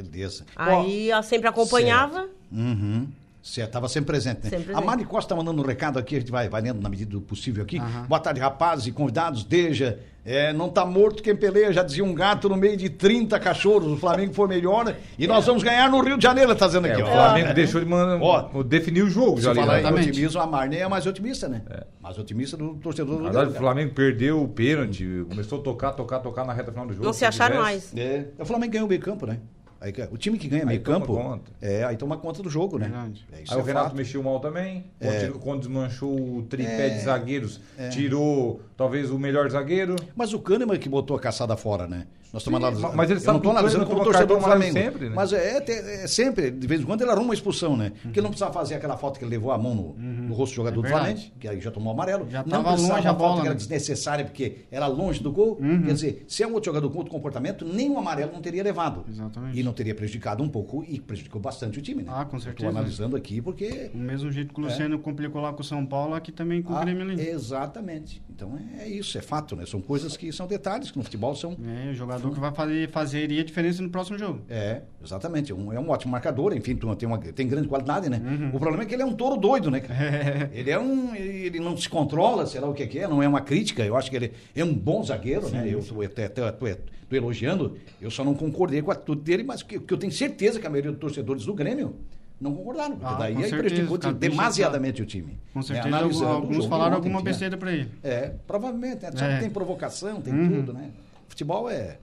Beleza. 0.02 0.46
Aí 0.56 1.10
eu 1.10 1.22
sempre 1.24 1.48
acompanhava. 1.48 2.28
Uhum. 2.52 3.08
Certo, 3.42 3.68
estava 3.68 3.90
sempre 3.90 4.08
presente, 4.08 4.38
né? 4.46 4.50
Sempre 4.50 4.58
A 4.58 4.66
presente. 4.68 4.86
Mari 4.86 5.04
Costa 5.04 5.30
tá 5.30 5.36
mandando 5.36 5.62
um 5.62 5.66
recado 5.66 6.00
aqui, 6.00 6.16
a 6.16 6.20
gente 6.20 6.32
vai, 6.32 6.48
vai 6.48 6.62
lendo 6.62 6.82
na 6.82 6.88
medida 6.88 7.12
do 7.12 7.20
possível 7.20 7.62
aqui. 7.62 7.78
Boa 8.08 8.20
tarde, 8.20 8.40
rapazes 8.40 8.88
e 8.88 8.92
convidados. 8.94 9.44
Deja, 9.44 10.00
é, 10.24 10.54
não 10.54 10.70
tá 10.70 10.86
morto 10.86 11.22
quem 11.22 11.36
peleia, 11.36 11.74
já 11.74 11.84
dizia 11.84 12.06
um 12.06 12.14
gato 12.14 12.48
no 12.48 12.56
meio 12.56 12.78
de 12.78 12.88
30 12.90 13.38
cachorros. 13.42 13.92
O 13.92 13.98
Flamengo 13.98 14.34
foi 14.34 14.48
melhor 14.48 14.96
e 15.20 15.28
nós 15.28 15.46
vamos 15.46 15.62
ganhar 15.62 15.92
no 15.92 16.00
Rio 16.02 16.16
de 16.16 16.24
Janeiro, 16.24 16.56
tá 16.56 16.68
dizendo 16.68 16.86
aqui. 16.88 17.02
É, 17.02 17.04
o 17.04 17.08
ó. 17.08 17.12
Flamengo 17.12 17.50
É. 17.50 17.54
deixou 17.54 17.82
de 17.82 17.86
mandar, 17.86 18.18
Ó. 18.24 18.64
definir 18.64 19.04
o 19.04 19.10
jogo 19.10 19.42
já 19.42 19.54
Se 19.54 19.60
ali. 19.60 19.68
falar 19.68 19.92
né? 19.92 20.02
em 20.02 20.08
otimismo, 20.10 20.40
a 20.40 20.48
Marney 20.48 20.80
é 20.80 20.88
mais 20.88 21.06
otimista, 21.06 21.50
né? 21.50 21.64
Mais 22.02 22.18
otimista 22.18 22.56
do 22.56 22.76
torcedor 22.76 23.18
do 23.18 23.24
verdade, 23.24 23.52
o 23.52 23.56
Flamengo 23.56 23.94
perdeu 23.94 24.42
o 24.42 24.48
pênalti, 24.48 25.06
começou 25.28 25.60
a 25.60 25.62
tocar, 25.64 25.92
tocar, 25.92 26.20
tocar 26.20 26.46
na 26.46 26.54
reta 26.54 26.72
final 26.72 26.88
do 26.88 26.94
jogo. 26.94 27.06
Não 27.06 27.12
se 27.12 27.26
acharam 27.26 27.58
tivesse- 27.58 27.94
mais. 27.94 28.08
É, 28.08 28.28
o 28.40 28.46
Flamengo 28.46 28.72
ganhou 28.72 28.88
meio 28.88 29.02
campo, 29.02 29.26
né? 29.26 29.38
Aí, 29.84 29.92
que- 29.92 30.02
o 30.10 30.18
time 30.18 30.38
que 30.38 30.48
ganha 30.48 30.66
meio 30.66 30.80
toma 30.80 31.00
campo. 31.02 31.14
conta. 31.14 31.52
É, 31.62 31.84
aí 31.84 31.98
toma 31.98 32.16
conta 32.16 32.42
do 32.42 32.50
jogo, 32.50 32.78
né? 32.80 32.90
É, 33.34 33.36
Aí 33.36 33.44
é 33.52 33.56
o 33.58 33.62
Renato 33.62 33.88
fato. 33.88 33.98
mexeu 33.98 34.24
mal 34.24 34.40
também. 34.40 34.86
É. 34.98 35.26
Quando, 35.28 35.40
quando 35.40 35.60
desmanchou 35.60 36.38
o 36.38 36.44
tripé 36.44 36.88
de 36.88 37.02
zagueiros, 37.02 37.60
tirou 37.92 38.62
talvez 38.78 39.12
o 39.12 39.20
melhor 39.20 39.50
zagueiro. 39.52 39.98
Mas 40.16 40.32
o 40.34 40.40
Kahneman 40.40 40.78
que 40.80 40.88
botou 40.88 41.18
a 41.18 41.20
caçada 41.20 41.58
fora, 41.58 41.86
né? 41.86 42.08
Nós 42.34 42.42
estamos 42.42 42.58
analisando. 42.60 42.96
mas 42.98 43.12
ele 43.12 43.20
eu 43.20 43.26
não 43.28 43.38
estou 43.38 43.52
analisando 43.52 43.86
como 43.86 44.04
torcedor 44.04 44.38
do 44.40 44.44
Flamengo. 44.44 44.74
sempre, 44.74 45.10
né? 45.10 45.16
Mas 45.16 45.32
é, 45.34 45.58
é- 45.60 46.04
é 46.04 46.08
sempre, 46.08 46.50
de 46.50 46.66
vez 46.66 46.82
em 46.82 46.84
quando 46.84 47.02
ele 47.02 47.12
arruma 47.12 47.26
uma 47.28 47.34
expulsão, 47.36 47.78
né? 47.78 47.92
Porque 48.02 48.20
ele 48.20 48.24
não 48.24 48.32
precisava 48.32 48.52
fazer 48.52 48.74
aquela 48.74 48.98
falta 48.98 49.20
que 49.20 49.24
ele 49.24 49.30
levou 49.32 49.52
a 49.52 49.58
mão 49.58 49.76
no, 49.76 49.94
no 49.94 50.34
rosto 50.34 50.54
do 50.54 50.56
jogador 50.56 50.80
É 50.80 50.84
do. 50.84 50.90
Flamengo, 50.90 51.20
que 51.40 51.48
aí 51.48 51.62
já 51.62 51.70
tomou 51.70 51.94
amarelo. 51.94 52.28
Já 52.30 52.40
não 52.44 52.64
precisava 52.64 52.72
longe 52.76 52.92
a 52.92 52.96
falta 53.04 53.14
bola, 53.14 53.36
que 53.36 53.42
era 53.42 53.50
né? 53.52 53.56
desnecessária, 53.56 54.26
porque 54.26 54.66
era 54.72 54.88
longe 54.88 55.22
do 55.22 55.32
gol. 55.32 55.58
Quer 55.58 55.94
dizer, 55.94 56.26
se 56.28 56.42
é 56.42 56.48
um 56.48 56.54
outro 56.54 56.72
jogador 56.72 56.90
com 56.90 56.98
outro 56.98 57.12
comportamento, 57.12 57.64
nem 57.66 57.92
o 57.92 58.00
amarelo 58.00 58.32
não 58.34 58.42
teria 58.42 58.64
levado. 58.64 59.06
Exatamente. 59.08 59.60
E 59.60 59.62
não 59.64 59.72
teria 59.72 59.94
prejudicado 59.94 60.42
um 60.44 60.50
pouco, 60.50 60.84
e 60.88 61.00
prejudicou 61.00 61.40
bastante 61.40 61.78
o 61.78 61.82
time, 61.84 62.02
né? 62.02 62.12
Ah, 62.12 62.26
com 62.26 62.40
certeza. 62.40 62.66
Estou 62.66 62.70
analisando 62.70 63.16
aqui 63.16 63.42
porque 63.42 63.92
Do 63.94 64.00
mesmo 64.00 64.32
jeito 64.32 64.54
que 64.56 64.60
o 64.60 64.64
Luciano 64.64 64.98
complicou 64.98 65.40
lá 65.40 65.54
com 65.54 65.62
o 65.62 65.64
São 65.64 65.86
Paulo, 65.86 66.16
aqui 66.16 66.32
também 66.32 66.64
com 66.64 66.74
o 66.74 66.78
ah, 66.78 66.82
Grêmio 66.82 67.04
ali. 67.04 67.22
exatamente. 67.30 68.22
Então 68.36 68.58
é 68.80 68.88
isso, 68.88 69.18
é 69.18 69.22
fato, 69.22 69.56
né? 69.56 69.66
São 69.68 69.80
coisas 69.82 70.18
que 70.18 70.32
são 70.32 70.48
detalhes 70.48 70.90
que 70.90 70.98
no 70.98 71.04
futebol 71.04 71.36
são 71.36 71.56
É, 71.64 71.92
o 71.92 71.94
jogador 71.94 72.23
que 72.32 72.40
vai 72.40 72.52
fazer, 72.54 72.90
fazeria 72.90 73.44
diferença 73.44 73.82
no 73.82 73.90
próximo 73.90 74.18
jogo. 74.18 74.42
É, 74.50 74.82
exatamente. 75.04 75.52
É 75.52 75.56
um, 75.56 75.74
é 75.74 75.80
um 75.80 75.90
ótimo 75.90 76.12
marcador, 76.12 76.56
enfim, 76.56 76.76
tem, 76.76 77.08
uma, 77.08 77.18
tem 77.20 77.48
grande 77.48 77.68
qualidade, 77.68 78.10
né? 78.10 78.22
Uhum. 78.24 78.50
O 78.56 78.60
problema 78.60 78.84
é 78.84 78.86
que 78.86 78.94
ele 78.94 79.04
é 79.04 79.06
um 79.06 79.14
touro 79.14 79.36
doido, 79.38 79.70
né? 79.72 79.82
Ele 80.54 80.70
é 80.72 80.80
um. 80.80 81.14
Ele 81.16 81.60
não 81.60 81.76
se 81.78 81.88
controla, 81.90 82.46
sei 82.46 82.60
lá 82.62 82.68
o 82.70 82.74
que, 82.74 82.86
que 82.88 83.00
é, 83.00 83.08
não 83.08 83.22
é 83.24 83.28
uma 83.28 83.42
crítica. 83.42 83.84
Eu 83.84 83.96
acho 83.98 84.10
que 84.10 84.16
ele 84.16 84.32
é 84.56 84.64
um 84.64 84.74
bom 84.74 85.04
zagueiro, 85.04 85.50
né? 85.50 85.68
Eu 85.70 85.84
tô, 85.84 86.02
até- 86.02 86.26
até- 86.26 86.52
tô, 86.52 86.66
tô 87.10 87.16
elogiando, 87.16 87.78
eu 88.02 88.10
só 88.12 88.24
não 88.24 88.34
concordei 88.34 88.82
com 88.82 88.92
a 88.92 88.94
atitude 88.94 89.22
dele, 89.22 89.44
mas 89.44 89.62
que, 89.64 89.80
que 89.80 89.94
eu 89.94 89.98
tenho 89.98 90.12
certeza 90.12 90.60
que 90.60 90.66
a 90.68 90.70
maioria 90.70 90.92
dos 90.92 91.00
torcedores 91.00 91.46
do 91.46 91.54
Grêmio 91.54 91.96
não 92.42 92.54
concordaram, 92.54 92.98
porque 92.98 93.06
Ah, 93.14 93.18
daí 93.18 93.36
com 93.36 93.42
aí 93.44 93.50
prejudicou 93.52 93.98
demasiadamente 94.14 95.02
o 95.02 95.06
time. 95.06 95.38
Com 95.54 95.60
É, 95.60 95.64
certeza, 95.64 95.98
o 95.98 96.26
alguns 96.28 96.66
falaram 96.66 96.98
ontem, 96.98 97.08
alguma 97.08 97.20
tinha- 97.20 97.32
besteira 97.32 97.58
pra 97.58 97.72
ele. 97.72 97.90
É, 98.04 98.32
provavelmente, 98.48 99.04
né? 99.04 99.10
É. 99.22 99.36
que 99.36 99.40
tem 99.42 99.50
provocação, 99.50 100.20
tem 100.22 100.34
Uhum. 100.34 100.50
tudo, 100.50 100.74
né? 100.74 100.90
Futebol 101.28 101.70
é, 101.70 101.98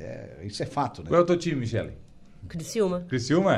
é. 0.00 0.38
Isso 0.44 0.62
é 0.62 0.66
fato, 0.66 1.02
né? 1.02 1.08
Qual 1.08 1.20
é 1.20 1.22
o 1.22 1.26
teu 1.26 1.36
time, 1.36 1.60
Michele? 1.60 1.92
Criciúma. 2.48 3.04
Criciúma? 3.08 3.54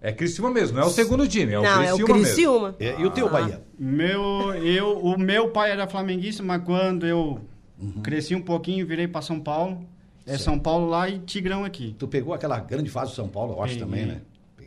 É. 0.00 0.08
É 0.10 0.12
Criciúma 0.12 0.50
mesmo, 0.50 0.76
não 0.76 0.84
é 0.84 0.86
o 0.86 0.90
segundo 0.90 1.26
time, 1.26 1.52
é 1.54 1.58
o 1.58 1.62
Não, 1.62 1.68
é 1.82 1.94
o 1.94 1.96
Criciúma 1.96 2.14
mesmo. 2.14 2.24
Criciúma. 2.34 2.76
É, 2.78 3.00
e 3.00 3.06
o 3.06 3.10
teu, 3.10 3.30
Bahia? 3.30 3.62
Meu, 3.78 4.54
eu, 4.62 4.98
o 4.98 5.18
meu 5.18 5.48
pai 5.50 5.70
era 5.72 5.86
flamenguista, 5.88 6.42
mas 6.42 6.62
quando 6.62 7.06
eu 7.06 7.40
Uhum. 7.78 8.02
cresci 8.02 8.34
um 8.34 8.40
pouquinho, 8.42 8.86
virei 8.86 9.06
para 9.08 9.20
São 9.22 9.38
Paulo. 9.40 9.84
É 10.26 10.36
São 10.38 10.58
Paulo 10.58 10.88
lá 10.88 11.08
e 11.08 11.18
Tigrão 11.20 11.64
aqui. 11.64 11.94
Tu 11.98 12.08
pegou 12.08 12.32
aquela 12.34 12.58
grande 12.58 12.90
fase 12.90 13.10
do 13.12 13.14
São 13.14 13.28
Paulo, 13.28 13.54
eu 13.54 13.62
acho 13.62 13.74
Peguei. 13.74 13.86
também, 13.86 14.06
né? 14.06 14.20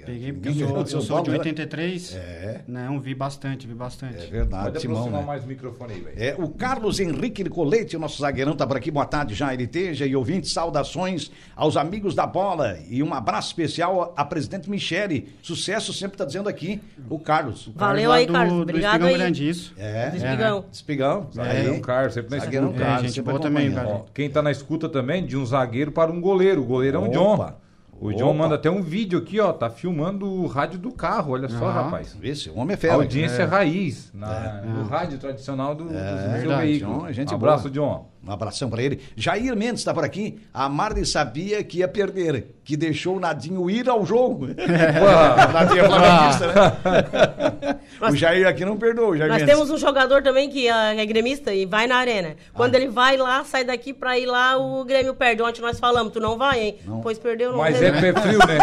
Peguei 0.05 0.33
porque 0.33 0.49
Ninguém 0.49 0.61
eu 0.63 0.69
sou, 0.69 0.83
de 0.83 0.93
eu 0.93 1.01
sou 1.01 1.01
de 1.01 1.07
Paulo, 1.09 1.31
né? 1.31 1.37
83. 1.37 2.15
É. 2.15 2.61
Não, 2.67 2.99
vi 2.99 3.13
bastante, 3.15 3.67
vi 3.67 3.73
bastante. 3.73 4.23
É 4.23 4.27
verdade, 4.27 4.63
Pode 4.65 4.79
Timão, 4.79 4.97
aproximar 4.97 5.21
né? 5.21 5.27
mais 5.27 5.43
o 5.43 5.47
microfone 5.47 5.93
aí, 5.93 6.01
velho. 6.01 6.15
É, 6.17 6.35
o 6.37 6.49
Carlos 6.49 6.99
Henrique 6.99 7.43
Nicolete, 7.43 7.95
o 7.95 7.99
nosso 7.99 8.21
zagueirão, 8.21 8.55
tá 8.55 8.65
por 8.65 8.77
aqui. 8.77 8.89
Boa 8.91 9.05
tarde, 9.05 9.33
Jair 9.35 9.67
Teja 9.67 10.05
e 10.05 10.15
ouvintes. 10.15 10.51
Saudações 10.53 11.31
aos 11.55 11.75
amigos 11.77 12.15
da 12.15 12.25
bola 12.25 12.77
e 12.89 13.01
um 13.03 13.13
abraço 13.13 13.49
especial 13.49 14.13
à 14.15 14.23
presidente 14.25 14.69
Michele. 14.69 15.29
Sucesso 15.41 15.91
sempre 15.93 16.17
tá 16.17 16.25
dizendo 16.25 16.49
aqui 16.49 16.81
o 17.09 17.19
Carlos. 17.19 17.67
O 17.67 17.71
Valeu 17.73 18.09
lá 18.09 18.15
aí, 18.15 18.25
do- 18.25 18.33
Carlos. 18.33 18.53
do 18.55 18.61
Obrigado 18.61 18.91
Espigão 18.93 19.07
aí. 19.09 19.17
Grande, 19.17 19.49
isso. 19.49 19.73
É, 19.77 20.09
Do 20.09 20.15
É, 20.15 20.17
Espigão. 20.17 20.65
Espigão. 20.71 21.27
Zagueirão 21.33 21.73
aí. 21.73 21.79
Carlos, 21.81 22.13
sempre 22.13 22.31
na 22.37 22.43
Zagueirão 22.43 22.67
escuta. 22.69 22.83
Carlos, 22.85 22.99
É, 22.99 23.07
gente 23.07 23.15
sempre 23.15 23.31
boa 23.31 23.41
também. 23.41 23.77
Ó, 23.77 24.01
quem 24.13 24.29
tá 24.29 24.41
na 24.41 24.51
escuta 24.51 24.87
também, 24.89 25.25
de 25.25 25.35
um 25.37 25.45
zagueiro 25.45 25.91
para 25.91 26.11
um 26.11 26.19
goleiro. 26.21 26.61
O 26.61 26.65
goleirão 26.65 27.03
Opa, 27.05 27.11
John. 27.11 27.53
O 28.01 28.13
John 28.13 28.29
Opa. 28.29 28.33
manda 28.37 28.55
até 28.55 28.69
um 28.71 28.81
vídeo 28.81 29.19
aqui, 29.19 29.39
ó. 29.39 29.51
Tá 29.51 29.69
filmando 29.69 30.25
o 30.25 30.47
rádio 30.47 30.79
do 30.79 30.91
carro, 30.91 31.33
olha 31.33 31.49
só, 31.49 31.67
Ah. 31.67 31.71
rapaz. 31.83 32.17
Esse 32.23 32.49
homem 32.49 32.73
é 32.73 32.77
fera. 32.77 32.93
Audiência 32.93 33.45
raiz, 33.45 34.09
na, 34.13 34.61
no 34.61 34.83
rádio 34.87 35.17
tradicional 35.17 35.75
do, 35.75 35.83
do 35.83 35.89
seu 35.89 35.97
É. 35.99 36.37
verdade, 36.39 36.61
veículo. 36.67 36.99
John, 36.99 37.11
gente 37.11 37.33
um 37.33 37.35
abraço, 37.35 37.69
boa. 37.69 37.73
John. 37.73 38.09
Um 38.25 38.31
abração 38.31 38.69
pra 38.69 38.83
ele. 38.83 38.99
Jair 39.15 39.55
Mendes 39.55 39.79
está 39.79 39.93
por 39.93 40.03
aqui. 40.03 40.39
A 40.53 40.67
Marli 40.67 41.05
sabia 41.05 41.63
que 41.63 41.77
ia 41.79 41.87
perder, 41.87 42.47
que 42.65 42.75
deixou 42.75 43.15
o 43.15 43.19
Nadinho 43.19 43.69
ir 43.69 43.87
ao 43.89 44.05
jogo. 44.05 44.47
o 44.59 45.53
Nadinho 45.53 45.85
é 45.85 45.87
flamenguista, 45.87 46.47
né? 46.47 47.79
o 48.11 48.15
Jair 48.15 48.45
aqui 48.45 48.65
não 48.65 48.77
perdoa, 48.77 49.07
o 49.07 49.17
Jair 49.17 49.29
Nós 49.29 49.41
Mendes. 49.41 49.55
temos 49.55 49.71
um 49.71 49.77
jogador 49.77 50.21
também 50.21 50.49
que 50.49 50.67
ah, 50.67 50.93
é 50.95 51.05
gremista 51.05 51.53
e 51.53 51.65
vai 51.65 51.87
na 51.87 51.95
arena. 51.95 52.35
Quando 52.53 52.75
ele 52.75 52.89
vai 52.89 53.15
lá, 53.15 53.41
sai 53.45 53.63
daqui 53.63 53.93
pra 53.93 54.19
ir 54.19 54.25
lá, 54.25 54.57
o 54.57 54.83
Grêmio 54.83 55.13
perde. 55.13 55.41
Ontem 55.41 55.61
nós 55.61 55.79
falamos, 55.79 56.11
tu 56.11 56.19
não 56.19 56.37
vai, 56.37 56.59
hein? 56.59 56.75
Pois 57.01 57.17
perdeu, 57.17 57.51
não 57.53 57.59
Mas 57.59 57.81
é 57.81 57.89
pé 57.89 58.13
frio, 58.19 58.39
né? 58.39 58.57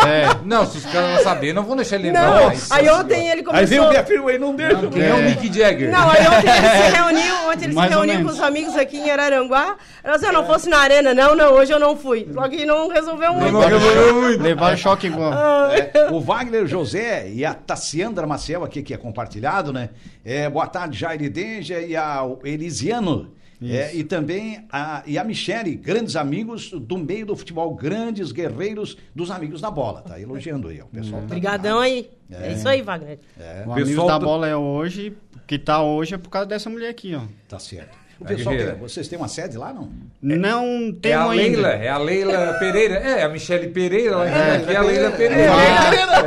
Não, 0.44 0.66
se 0.66 0.78
os 0.78 0.84
caras 0.84 1.16
não 1.16 1.22
saberem, 1.22 1.54
não 1.54 1.64
vão 1.64 1.76
deixar 1.76 1.96
ele 1.96 2.08
entrar. 2.08 2.42
Não, 2.42 2.48
Aí, 2.48 2.58
aí 2.70 2.90
ontem 2.90 3.28
ele 3.28 3.44
Aí 3.48 3.64
vem 3.64 3.80
o 3.80 3.84
começou... 3.84 4.04
Frio 4.04 4.28
aí, 4.28 4.38
não 4.38 4.54
deixa. 4.54 4.86
Quem 4.88 5.02
é 5.02 5.14
o 5.14 5.22
Mick 5.22 5.52
Jagger? 5.52 5.90
Não, 5.90 6.10
aí 6.10 6.26
ontem 6.28 6.50
ele 6.50 6.68
se 6.68 6.96
reuniu, 6.96 7.34
ontem 7.48 7.64
ele 7.64 7.72
se 7.72 7.74
Mais 7.74 7.90
reuniu 7.90 8.22
com 8.22 8.28
os 8.28 8.40
amigos 8.40 8.76
aqui 8.76 8.98
em 8.98 9.10
Araranguá. 9.10 9.45
Se 10.18 10.26
eu 10.26 10.32
não 10.32 10.46
fosse 10.46 10.68
na 10.68 10.78
arena, 10.78 11.14
não, 11.14 11.34
não, 11.34 11.52
hoje 11.54 11.72
eu 11.72 11.78
não 11.78 11.96
fui. 11.96 12.28
Só 12.32 12.48
que 12.48 12.64
não 12.64 12.88
resolveu 12.88 13.32
muito. 13.34 13.56
Levaram 14.42 14.76
choque 14.76 15.06
igual. 15.06 15.32
É, 15.72 16.08
o 16.10 16.20
Wagner 16.20 16.66
José 16.66 17.30
e 17.30 17.44
a 17.44 17.54
Tassiandra 17.54 18.26
Maciel 18.26 18.64
aqui, 18.64 18.82
que 18.82 18.94
é 18.94 18.96
compartilhado, 18.96 19.72
né? 19.72 19.90
É, 20.24 20.48
boa 20.48 20.66
tarde, 20.66 20.98
Jair 20.98 21.30
Denja 21.30 21.80
e 21.80 21.96
a 21.96 22.24
o 22.24 22.40
Elisiano. 22.44 23.32
É, 23.62 23.94
e 23.96 24.04
também 24.04 24.66
a, 24.70 25.02
e 25.06 25.16
a 25.16 25.24
Michele, 25.24 25.76
grandes 25.76 26.14
amigos 26.14 26.70
do 26.72 26.98
meio 26.98 27.24
do 27.24 27.34
futebol, 27.34 27.74
grandes 27.74 28.30
guerreiros 28.30 28.98
dos 29.14 29.30
amigos 29.30 29.62
da 29.62 29.70
bola. 29.70 30.02
Tá 30.02 30.20
elogiando 30.20 30.68
aí, 30.68 30.78
ó, 30.82 30.84
o 30.84 30.88
pessoal. 30.88 31.20
tá 31.22 31.26
Obrigadão 31.26 31.78
aí. 31.78 32.10
É. 32.30 32.52
isso 32.52 32.68
aí, 32.68 32.82
Wagner. 32.82 33.18
É, 33.40 33.62
O 33.66 33.72
Pessoal 33.72 33.72
Amigos 33.78 34.06
da 34.08 34.18
do- 34.18 34.26
Bola 34.26 34.46
é 34.46 34.54
hoje, 34.54 35.16
que 35.46 35.58
tá 35.58 35.82
hoje 35.82 36.14
é 36.14 36.18
por 36.18 36.28
causa 36.28 36.46
dessa 36.46 36.68
mulher 36.68 36.90
aqui, 36.90 37.14
ó. 37.14 37.22
tá 37.48 37.58
certo. 37.58 37.96
O 38.18 38.24
É, 38.24 38.28
pessoal, 38.28 38.56
tem- 38.56 38.74
vocês 38.76 39.08
têm 39.08 39.18
uma 39.18 39.28
sede 39.28 39.58
lá, 39.58 39.74
não? 39.74 39.90
Não 40.22 40.88
É 40.88 40.92
temos 41.02 41.26
a 41.26 41.30
ainda. 41.32 41.42
Leila, 41.42 41.68
é 41.68 41.88
a 41.90 41.98
Leila 41.98 42.54
Pereira. 42.58 42.94
É, 42.94 43.22
a 43.24 43.28
Michele 43.28 43.68
Pereira, 43.68 44.16
lá 44.16 44.26
É, 44.26 44.56
aqui 44.56 44.72
é 44.72 44.76
a 44.76 44.80
Leila 44.82 45.10
Pereira. 45.10 45.52
Pereira. 45.90 46.26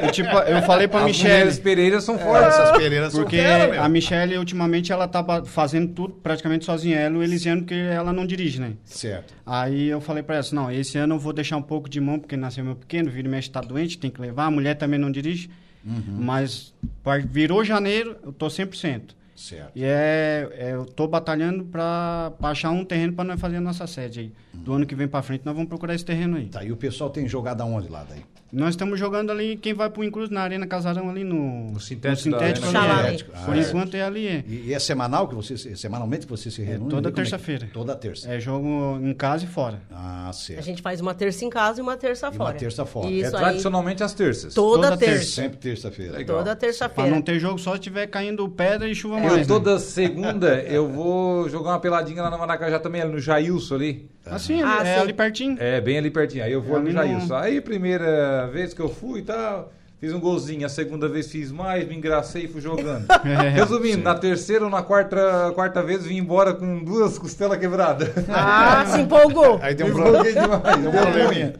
É. 0.00 0.06
Eu, 0.06 0.10
tipo, 0.10 0.28
eu 0.36 0.60
falei 0.62 0.88
pra 0.88 1.00
As 1.00 1.06
Michelle, 1.06 1.34
mulheres 1.34 1.58
Pereira 1.60 2.00
são 2.00 2.18
fortes. 2.18 2.48
Essas 2.48 2.76
Pereiras 2.76 3.12
são 3.12 3.22
porque 3.22 3.36
fera, 3.36 3.70
meu. 3.72 3.82
a 3.82 3.88
Michelle, 3.88 4.38
ultimamente, 4.38 4.90
ela 4.90 5.06
tá 5.06 5.24
fazendo 5.44 5.92
tudo 5.92 6.14
praticamente 6.14 6.64
sozinha. 6.64 6.98
Ela 6.98 7.14
e 7.14 7.18
o 7.18 7.22
Elisiano, 7.22 7.60
porque 7.62 7.74
ela 7.74 8.12
não 8.12 8.26
dirige, 8.26 8.60
né? 8.60 8.72
Certo. 8.84 9.32
Aí 9.46 9.88
eu 9.88 10.00
falei 10.00 10.24
pra 10.24 10.34
ela 10.34 10.40
assim, 10.40 10.56
não, 10.56 10.70
esse 10.70 10.98
ano 10.98 11.14
eu 11.14 11.18
vou 11.20 11.32
deixar 11.32 11.56
um 11.56 11.62
pouco 11.62 11.88
de 11.88 12.00
mão, 12.00 12.18
porque 12.18 12.36
nasceu 12.36 12.64
meu 12.64 12.74
pequeno, 12.74 13.08
vira 13.08 13.28
e 13.28 13.30
mexe, 13.30 13.48
tá 13.48 13.60
doente, 13.60 13.98
tem 13.98 14.10
que 14.10 14.20
levar. 14.20 14.46
A 14.46 14.50
mulher 14.50 14.74
também 14.74 14.98
não 14.98 15.12
dirige. 15.12 15.48
Mas 15.84 16.74
pa- 17.02 17.18
virou 17.18 17.64
janeiro, 17.64 18.16
eu 18.24 18.32
tô 18.32 18.48
100%. 18.48 19.14
Certo. 19.40 19.72
E 19.74 19.82
é, 19.82 20.48
é, 20.52 20.72
eu 20.74 20.84
tô 20.84 21.08
batalhando 21.08 21.64
pra 21.64 22.30
achar 22.42 22.70
um 22.70 22.84
terreno 22.84 23.14
pra 23.14 23.24
nós 23.24 23.40
fazer 23.40 23.56
a 23.56 23.60
nossa 23.60 23.86
sede 23.86 24.20
aí. 24.20 24.32
Do 24.52 24.74
ano 24.74 24.84
que 24.84 24.94
vem 24.94 25.08
pra 25.08 25.22
frente, 25.22 25.46
nós 25.46 25.54
vamos 25.54 25.68
procurar 25.68 25.94
esse 25.94 26.04
terreno 26.04 26.36
aí. 26.36 26.46
Tá, 26.46 26.62
e 26.62 26.70
o 26.70 26.76
pessoal 26.76 27.08
tem 27.08 27.26
jogado 27.26 27.62
aonde 27.62 27.88
lá 27.88 28.04
daí? 28.06 28.22
Nós 28.52 28.70
estamos 28.70 28.98
jogando 28.98 29.30
ali, 29.30 29.56
quem 29.56 29.72
vai 29.74 29.88
pro 29.88 30.02
Incluso 30.02 30.32
na 30.32 30.40
Arena 30.42 30.66
Casarão 30.66 31.08
ali 31.08 31.22
no, 31.22 31.70
No 31.72 31.80
sintético 31.80 32.30
da 32.30 32.38
ali, 32.38 32.46
Arena 32.52 32.66
Xalá, 32.66 33.06
é. 33.06 33.10
né? 33.12 33.18
Por 33.44 33.54
Ah, 33.54 33.56
é. 33.56 33.60
enquanto 33.60 33.94
é 33.94 34.02
ali, 34.02 34.26
é. 34.26 34.44
E, 34.46 34.64
e 34.68 34.74
é 34.74 34.78
semanal 34.80 35.28
que 35.28 35.34
você 35.36 35.56
se- 35.56 35.76
semanalmente 35.76 36.26
que 36.26 36.30
você 36.30 36.50
se 36.50 36.60
reúne? 36.62 36.88
toda 36.90 37.02
Como 37.02 37.14
que- 37.14 37.22
terça-feira. 37.22 37.68
Toda 37.72 37.94
terça. 37.94 38.28
É 38.28 38.40
jogo 38.40 38.98
em 39.02 39.14
casa 39.14 39.44
e 39.44 39.46
fora. 39.48 39.80
Ah, 39.90 40.28
A 40.28 40.32
certo. 40.32 40.62
gente 40.64 40.82
faz 40.82 41.00
uma 41.00 41.14
terça 41.14 41.44
em 41.44 41.50
casa 41.50 41.78
e 41.78 41.82
uma 41.82 41.96
terça 41.96 42.26
E 42.26 42.30
uma 42.30 42.36
fora. 42.36 42.54
terça 42.58 42.84
fora. 42.84 43.06
É 43.06 43.10
Isso 43.12 43.36
aí. 43.36 43.42
tradicionalmente 43.42 44.02
às 44.02 44.14
terças. 44.14 44.52
Toda, 44.52 44.82
Toda 44.84 44.96
terça. 44.96 45.14
terça. 45.14 45.30
Sempre 45.42 45.56
terça-feira. 45.58 46.24
Toda 46.24 46.42
Pra 46.42 46.56
terça-feira. 46.56 47.10
não 47.10 47.22
ter 47.22 47.38
jogo 47.38 47.58
só 47.58 47.74
se 47.74 47.80
tiver 47.80 48.06
caindo 48.08 48.48
pedra 48.48 48.88
e 48.88 48.94
chuva 48.94 49.16
Eu 49.18 49.22
mais. 49.22 49.36
né? 49.38 49.44
toda 49.46 49.78
segunda 49.78 50.60
eu 50.62 50.88
vou 50.88 51.48
jogar 51.48 51.70
uma 51.70 51.80
peladinha 51.80 52.22
lá 52.22 52.30
no 52.30 52.38
Maracajá 52.38 52.78
também, 52.80 53.00
ali 53.02 53.12
no 53.12 53.20
Jailson 53.20 53.74
ali. 53.76 54.10
Assim, 54.30 54.62
Ah, 54.62 54.80
é 54.84 54.94
sim. 54.96 55.00
ali 55.00 55.12
pertinho. 55.12 55.56
É, 55.60 55.80
bem 55.80 55.98
ali 55.98 56.10
pertinho. 56.10 56.44
Aí 56.44 56.52
eu 56.52 56.62
vou 56.62 56.76
É 56.76 56.80
ali 56.80 56.92
no 56.92 57.02
Jailson. 57.02 57.34
Aí, 57.34 57.60
primeira 57.60 58.46
vez 58.52 58.72
que 58.74 58.80
eu 58.80 58.88
fui 58.88 59.20
e 59.20 59.22
tal, 59.22 59.72
fiz 59.98 60.12
um 60.12 60.20
golzinho. 60.20 60.64
A 60.64 60.68
segunda 60.68 61.08
vez 61.08 61.30
fiz 61.30 61.50
mais, 61.52 61.86
me 61.86 61.96
engracei 61.96 62.44
e 62.44 62.48
fui 62.48 62.60
jogando. 62.60 63.06
Resumindo, 63.54 64.02
na 64.02 64.14
terceira 64.14 64.64
ou 64.64 64.70
na 64.70 64.82
quarta, 64.82 65.52
quarta 65.54 65.82
vez 65.82 66.04
vim 66.06 66.16
embora 66.18 66.54
com 66.54 66.82
duas 66.84 67.18
costelas 67.18 67.58
quebradas. 67.58 68.08
Ah, 68.28 68.84
se 68.86 69.00
empolgou. 69.00 69.58
Aí 69.62 69.74
deu 69.74 69.86
um 69.88 69.92
problema. 69.92 70.24
demais. 70.24 70.80
Deu 70.80 70.90
um 70.90 70.94
probleminha. 70.94 71.54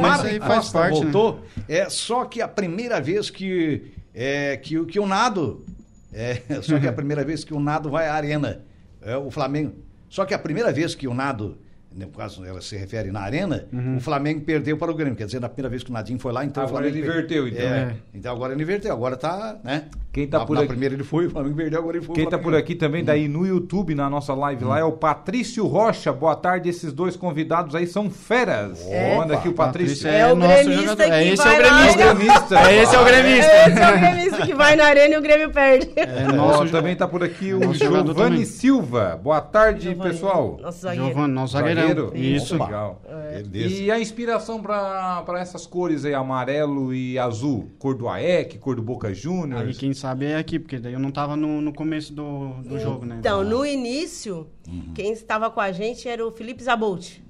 Marlon 0.00 0.26
aí 0.28 0.38
faz 0.40 0.68
parte, 0.70 0.98
né? 1.04 1.10
voltou. 1.10 1.40
É 1.68 1.88
só 1.88 2.24
que 2.26 2.42
a 2.42 2.48
primeira 2.48 3.00
vez 3.00 3.30
que, 3.30 3.92
é, 4.14 4.56
que, 4.58 4.78
o- 4.78 4.84
que 4.86 5.00
o 5.00 5.06
Nado. 5.06 5.64
É, 6.12 6.42
só 6.62 6.78
que 6.78 6.86
a 6.86 6.92
primeira 6.92 7.24
vez 7.24 7.42
que 7.44 7.54
o 7.54 7.58
Nado 7.60 7.90
vai 7.90 8.06
à 8.08 8.14
arena. 8.14 8.60
É, 9.02 9.16
o 9.16 9.30
Flamengo. 9.30 9.74
Só 10.08 10.24
que 10.24 10.32
a 10.34 10.38
primeira 10.38 10.70
vez 10.72 10.94
que 10.94 11.08
o 11.08 11.14
Nado. 11.14 11.58
No 11.96 12.08
caso, 12.08 12.44
ela 12.44 12.60
se 12.60 12.76
refere 12.76 13.12
na 13.12 13.20
arena, 13.20 13.66
Uhum. 13.72 13.96
o 13.98 14.00
Flamengo 14.00 14.40
perdeu 14.40 14.76
para 14.76 14.90
o 14.90 14.94
Grêmio. 14.94 15.14
Quer 15.16 15.26
dizer, 15.26 15.40
na 15.40 15.48
primeira 15.48 15.68
vez 15.68 15.84
que 15.84 15.90
o 15.90 15.92
Nadinho 15.92 16.18
foi 16.18 16.32
lá, 16.32 16.44
então 16.44 16.62
Agora 16.64 16.86
o 16.86 16.90
Flamengo. 16.90 16.98
ele 16.98 17.06
inverteu, 17.08 17.46
então. 17.46 17.60
É, 17.62 17.66
É. 17.82 17.94
então 18.12 18.32
agora 18.34 18.52
ele 18.52 18.62
inverteu. 18.62 18.92
Agora 18.92 19.16
tá, 19.16 19.58
né? 19.62 19.84
Quem 20.14 20.28
tá 20.28 20.38
na, 20.38 20.46
por 20.46 20.54
na 20.54 20.60
aqui- 20.60 20.68
primeira 20.68 20.94
ele 20.94 21.02
foi, 21.02 21.26
o 21.26 21.30
Flamengo 21.30 21.56
perdeu, 21.56 21.80
agora 21.80 21.96
ele 21.96 22.06
foi. 22.06 22.14
Quem 22.14 22.24
tá 22.24 22.30
Flamengo. 22.38 22.50
por 22.52 22.56
aqui 22.56 22.74
também, 22.76 23.02
daí 23.04 23.26
no 23.26 23.44
YouTube, 23.44 23.94
na 23.96 24.08
nossa 24.08 24.32
live 24.32 24.64
lá, 24.64 24.78
é 24.78 24.84
o 24.84 24.92
Patrício 24.92 25.66
Rocha. 25.66 26.12
Boa 26.12 26.36
tarde, 26.36 26.68
esses 26.70 26.92
dois 26.92 27.16
convidados 27.16 27.74
aí 27.74 27.84
são 27.86 28.08
feras. 28.08 28.80
É. 28.88 29.16
Manda 29.16 29.34
aqui 29.34 29.48
o 29.48 29.52
Patrício. 29.52 30.04
Patrício 30.04 30.08
É 30.08 30.32
o 30.32 30.36
nosso 30.36 30.52
gremista 30.64 30.80
jogador. 30.82 31.04
que 31.04 31.12
É 31.12 31.26
esse 31.26 31.42
vai 31.44 31.54
é 31.54 31.58
o 31.58 31.58
gremista. 31.58 32.02
É 32.04 32.10
o 32.10 32.14
gremista. 32.14 32.58
É 32.70 32.82
esse 32.82 32.94
é 32.94 33.00
o 33.00 33.04
gremista. 33.04 33.50
Esse 33.68 33.80
é 33.80 33.88
o 33.90 33.98
gremista 34.00 34.46
que 34.46 34.54
vai 34.54 34.76
na 34.76 34.84
arena 34.84 35.14
e 35.14 35.18
o 35.18 35.22
Grêmio 35.22 35.50
perde. 35.50 35.90
É 35.96 36.26
Ó, 36.28 36.32
nosso 36.32 36.70
também 36.70 36.94
tá 36.94 37.08
por 37.08 37.24
aqui 37.24 37.52
o 37.52 37.74
Giovanni. 37.74 38.46
Silva. 38.46 39.18
Boa 39.20 39.40
tarde, 39.40 39.82
Giovanni, 39.88 40.10
pessoal. 40.12 40.58
Nosso 40.62 40.80
zagueiro. 40.80 41.06
Giovanni, 41.06 41.34
nosso 41.34 41.52
zagueirão. 41.54 42.10
Isso. 42.14 42.54
Opa. 42.54 42.66
Legal. 42.66 43.02
Beleza. 43.50 43.82
E 43.82 43.90
a 43.90 43.98
inspiração 43.98 44.62
pra 44.62 45.22
pra 45.26 45.40
essas 45.40 45.66
cores 45.66 46.04
aí, 46.04 46.14
amarelo 46.14 46.94
e 46.94 47.18
azul? 47.18 47.68
Cor 47.78 47.94
do 47.94 48.08
AEC, 48.08 48.58
cor 48.58 48.76
do 48.76 48.82
Boca 48.82 49.08
Aí 49.08 49.14
Juniors? 49.14 49.76
quem 49.78 49.92
sabe 50.04 50.26
é 50.26 50.36
aqui, 50.36 50.58
porque 50.58 50.78
daí 50.78 50.92
eu 50.92 50.98
não 51.00 51.10
tava 51.10 51.34
no, 51.34 51.62
no 51.62 51.72
começo 51.72 52.12
do, 52.12 52.52
do 52.62 52.78
jogo, 52.78 53.06
né? 53.06 53.16
Então, 53.20 53.42
no 53.42 53.64
início, 53.64 54.46
quem 54.94 55.12
estava 55.12 55.50
com 55.50 55.60
a 55.60 55.72
gente 55.72 56.06
era 56.06 56.26
o 56.26 56.30
Felipe 56.30 56.62
Zabolt. 56.62 57.20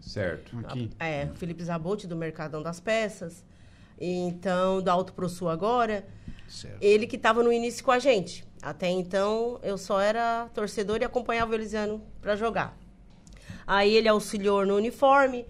Certo. 0.00 0.58
Aqui. 0.64 0.90
É, 0.98 1.28
o 1.32 1.36
Felipe 1.36 1.62
Zabolt, 1.62 2.04
do 2.06 2.16
Mercadão 2.16 2.60
das 2.60 2.80
Peças. 2.80 3.44
Então, 4.00 4.82
do 4.82 4.88
Alto 4.90 5.12
Pro 5.12 5.28
Sul 5.28 5.48
agora. 5.48 6.04
Certo. 6.48 6.82
Ele 6.82 7.06
que 7.06 7.14
estava 7.14 7.40
no 7.42 7.52
início 7.52 7.84
com 7.84 7.92
a 7.92 8.00
gente. 8.00 8.44
Até 8.60 8.88
então, 8.88 9.60
eu 9.62 9.78
só 9.78 10.00
era 10.00 10.48
torcedor 10.52 10.98
e 11.00 11.04
acompanhava 11.04 11.52
o 11.52 11.54
Elisiano 11.54 12.02
para 12.20 12.34
jogar. 12.34 12.76
Aí 13.64 13.94
ele 13.94 14.08
auxiliou 14.08 14.66
no 14.66 14.74
uniforme. 14.76 15.46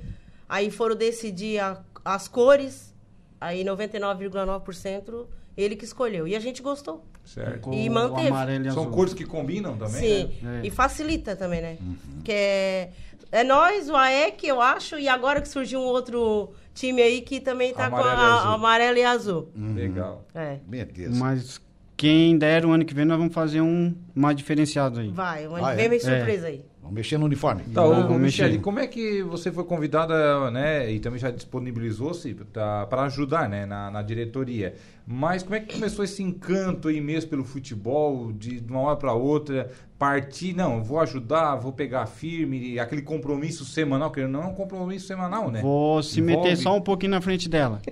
Aí 0.47 0.71
foram 0.71 0.97
decidir 0.97 1.61
a- 1.61 1.83
as 2.05 2.29
cores. 2.29 2.95
Aí 3.41 3.65
99,9% 3.65 5.27
ele 5.59 5.75
que 5.77 5.85
escolheu. 5.85 6.27
E 6.29 6.37
a 6.37 6.41
gente 6.41 6.63
gostou. 6.63 7.05
Certo. 7.25 7.73
E 7.75 7.89
o 7.89 7.93
manteve. 7.93 8.29
amarelo 8.29 8.67
e 8.67 8.71
São 8.71 8.85
azul. 8.85 8.93
cores 8.95 9.13
que 9.13 9.25
combinam 9.25 9.77
também, 9.77 10.01
Sim, 10.01 10.31
né? 10.41 10.61
É. 10.63 10.67
e 10.67 10.71
facilita 10.71 11.35
também, 11.37 11.61
né? 11.61 11.77
Que 12.25 12.33
é, 12.33 12.91
é 13.33 13.45
nós, 13.45 13.91
o 13.91 13.97
AEC, 13.97 14.47
eu 14.47 14.63
acho, 14.63 14.99
e 14.99 15.09
agora 15.09 15.41
que 15.43 15.49
surgiu 15.49 15.81
um 15.81 15.85
outro 15.85 16.51
time 16.73 17.03
aí 17.03 17.21
que 17.21 17.41
também 17.41 17.75
tá 17.75 17.87
Amarelo 17.87 18.09
com 18.11 18.17
a, 18.23 18.35
azul. 18.39 18.51
amarelo 18.53 18.97
e 18.99 19.03
azul. 19.05 19.49
Legal. 19.55 20.25
É, 20.35 20.59
Beleza. 20.65 21.19
Mas 21.19 21.61
quem 21.97 22.39
der 22.39 22.65
o 22.65 22.71
ano 22.71 22.85
que 22.85 22.95
vem, 22.95 23.05
nós 23.05 23.19
vamos 23.19 23.35
fazer 23.35 23.61
um 23.61 23.93
mais 24.15 24.37
diferenciado 24.37 25.01
aí. 25.01 25.09
vai, 25.11 25.47
uma, 25.49 25.69
Ah, 25.71 25.73
é? 25.73 25.77
vem 25.77 25.89
bem 25.91 25.99
surpresa 26.01 26.47
aí. 26.47 26.65
Vamos 26.89 26.95
mexer 26.95 27.19
no 27.19 27.27
uniforme. 27.27 27.63
Tá, 27.75 27.85
ô, 27.85 27.95
Michele, 28.19 28.49
mexer. 28.53 28.63
como 28.63 28.79
é 28.79 28.87
que 28.87 29.23
você 29.23 29.53
foi 29.53 29.65
convidada, 29.65 30.51
né, 30.51 30.91
e 30.91 30.99
também 30.99 31.19
já 31.19 31.31
disponibilizou-se 31.31 32.35
para 32.35 33.03
ajudar, 33.03 33.49
né, 33.49 33.67
na, 33.67 33.91
na 33.91 34.01
diretoria, 34.03 34.75
mas 35.07 35.43
como 35.43 35.55
é 35.55 35.61
que 35.61 35.75
começou 35.75 36.05
esse 36.05 36.23
encanto 36.23 36.89
aí 36.89 37.01
mesmo 37.01 37.29
pelo 37.31 37.45
futebol, 37.45 38.33
de, 38.33 38.61
de 38.61 38.73
uma 38.73 38.81
hora 38.81 38.97
para 38.97 39.13
outra, 39.13 39.71
partir, 39.99 40.55
não, 40.55 40.83
vou 40.83 40.99
ajudar, 41.01 41.57
vou 41.57 41.73
pegar 41.73 42.07
firme, 42.07 42.73
e 42.73 42.81
aquele 42.81 43.03
compromisso 43.03 43.65
semanal, 43.65 44.11
que 44.11 44.27
não 44.27 44.43
é 44.43 44.47
um 44.47 44.55
compromisso 44.55 45.07
semanal, 45.07 45.51
né? 45.51 45.61
Vou 45.61 46.03
se 46.03 46.21
Envolve- 46.21 46.43
meter 46.49 46.57
só 46.57 46.75
um 46.77 46.81
pouquinho 46.81 47.11
na 47.11 47.21
frente 47.21 47.49
dela. 47.49 47.83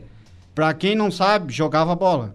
Pra 0.54 0.72
quem 0.72 0.94
não 0.94 1.10
sabe, 1.10 1.52
jogava 1.52 1.94
bola. 1.94 2.34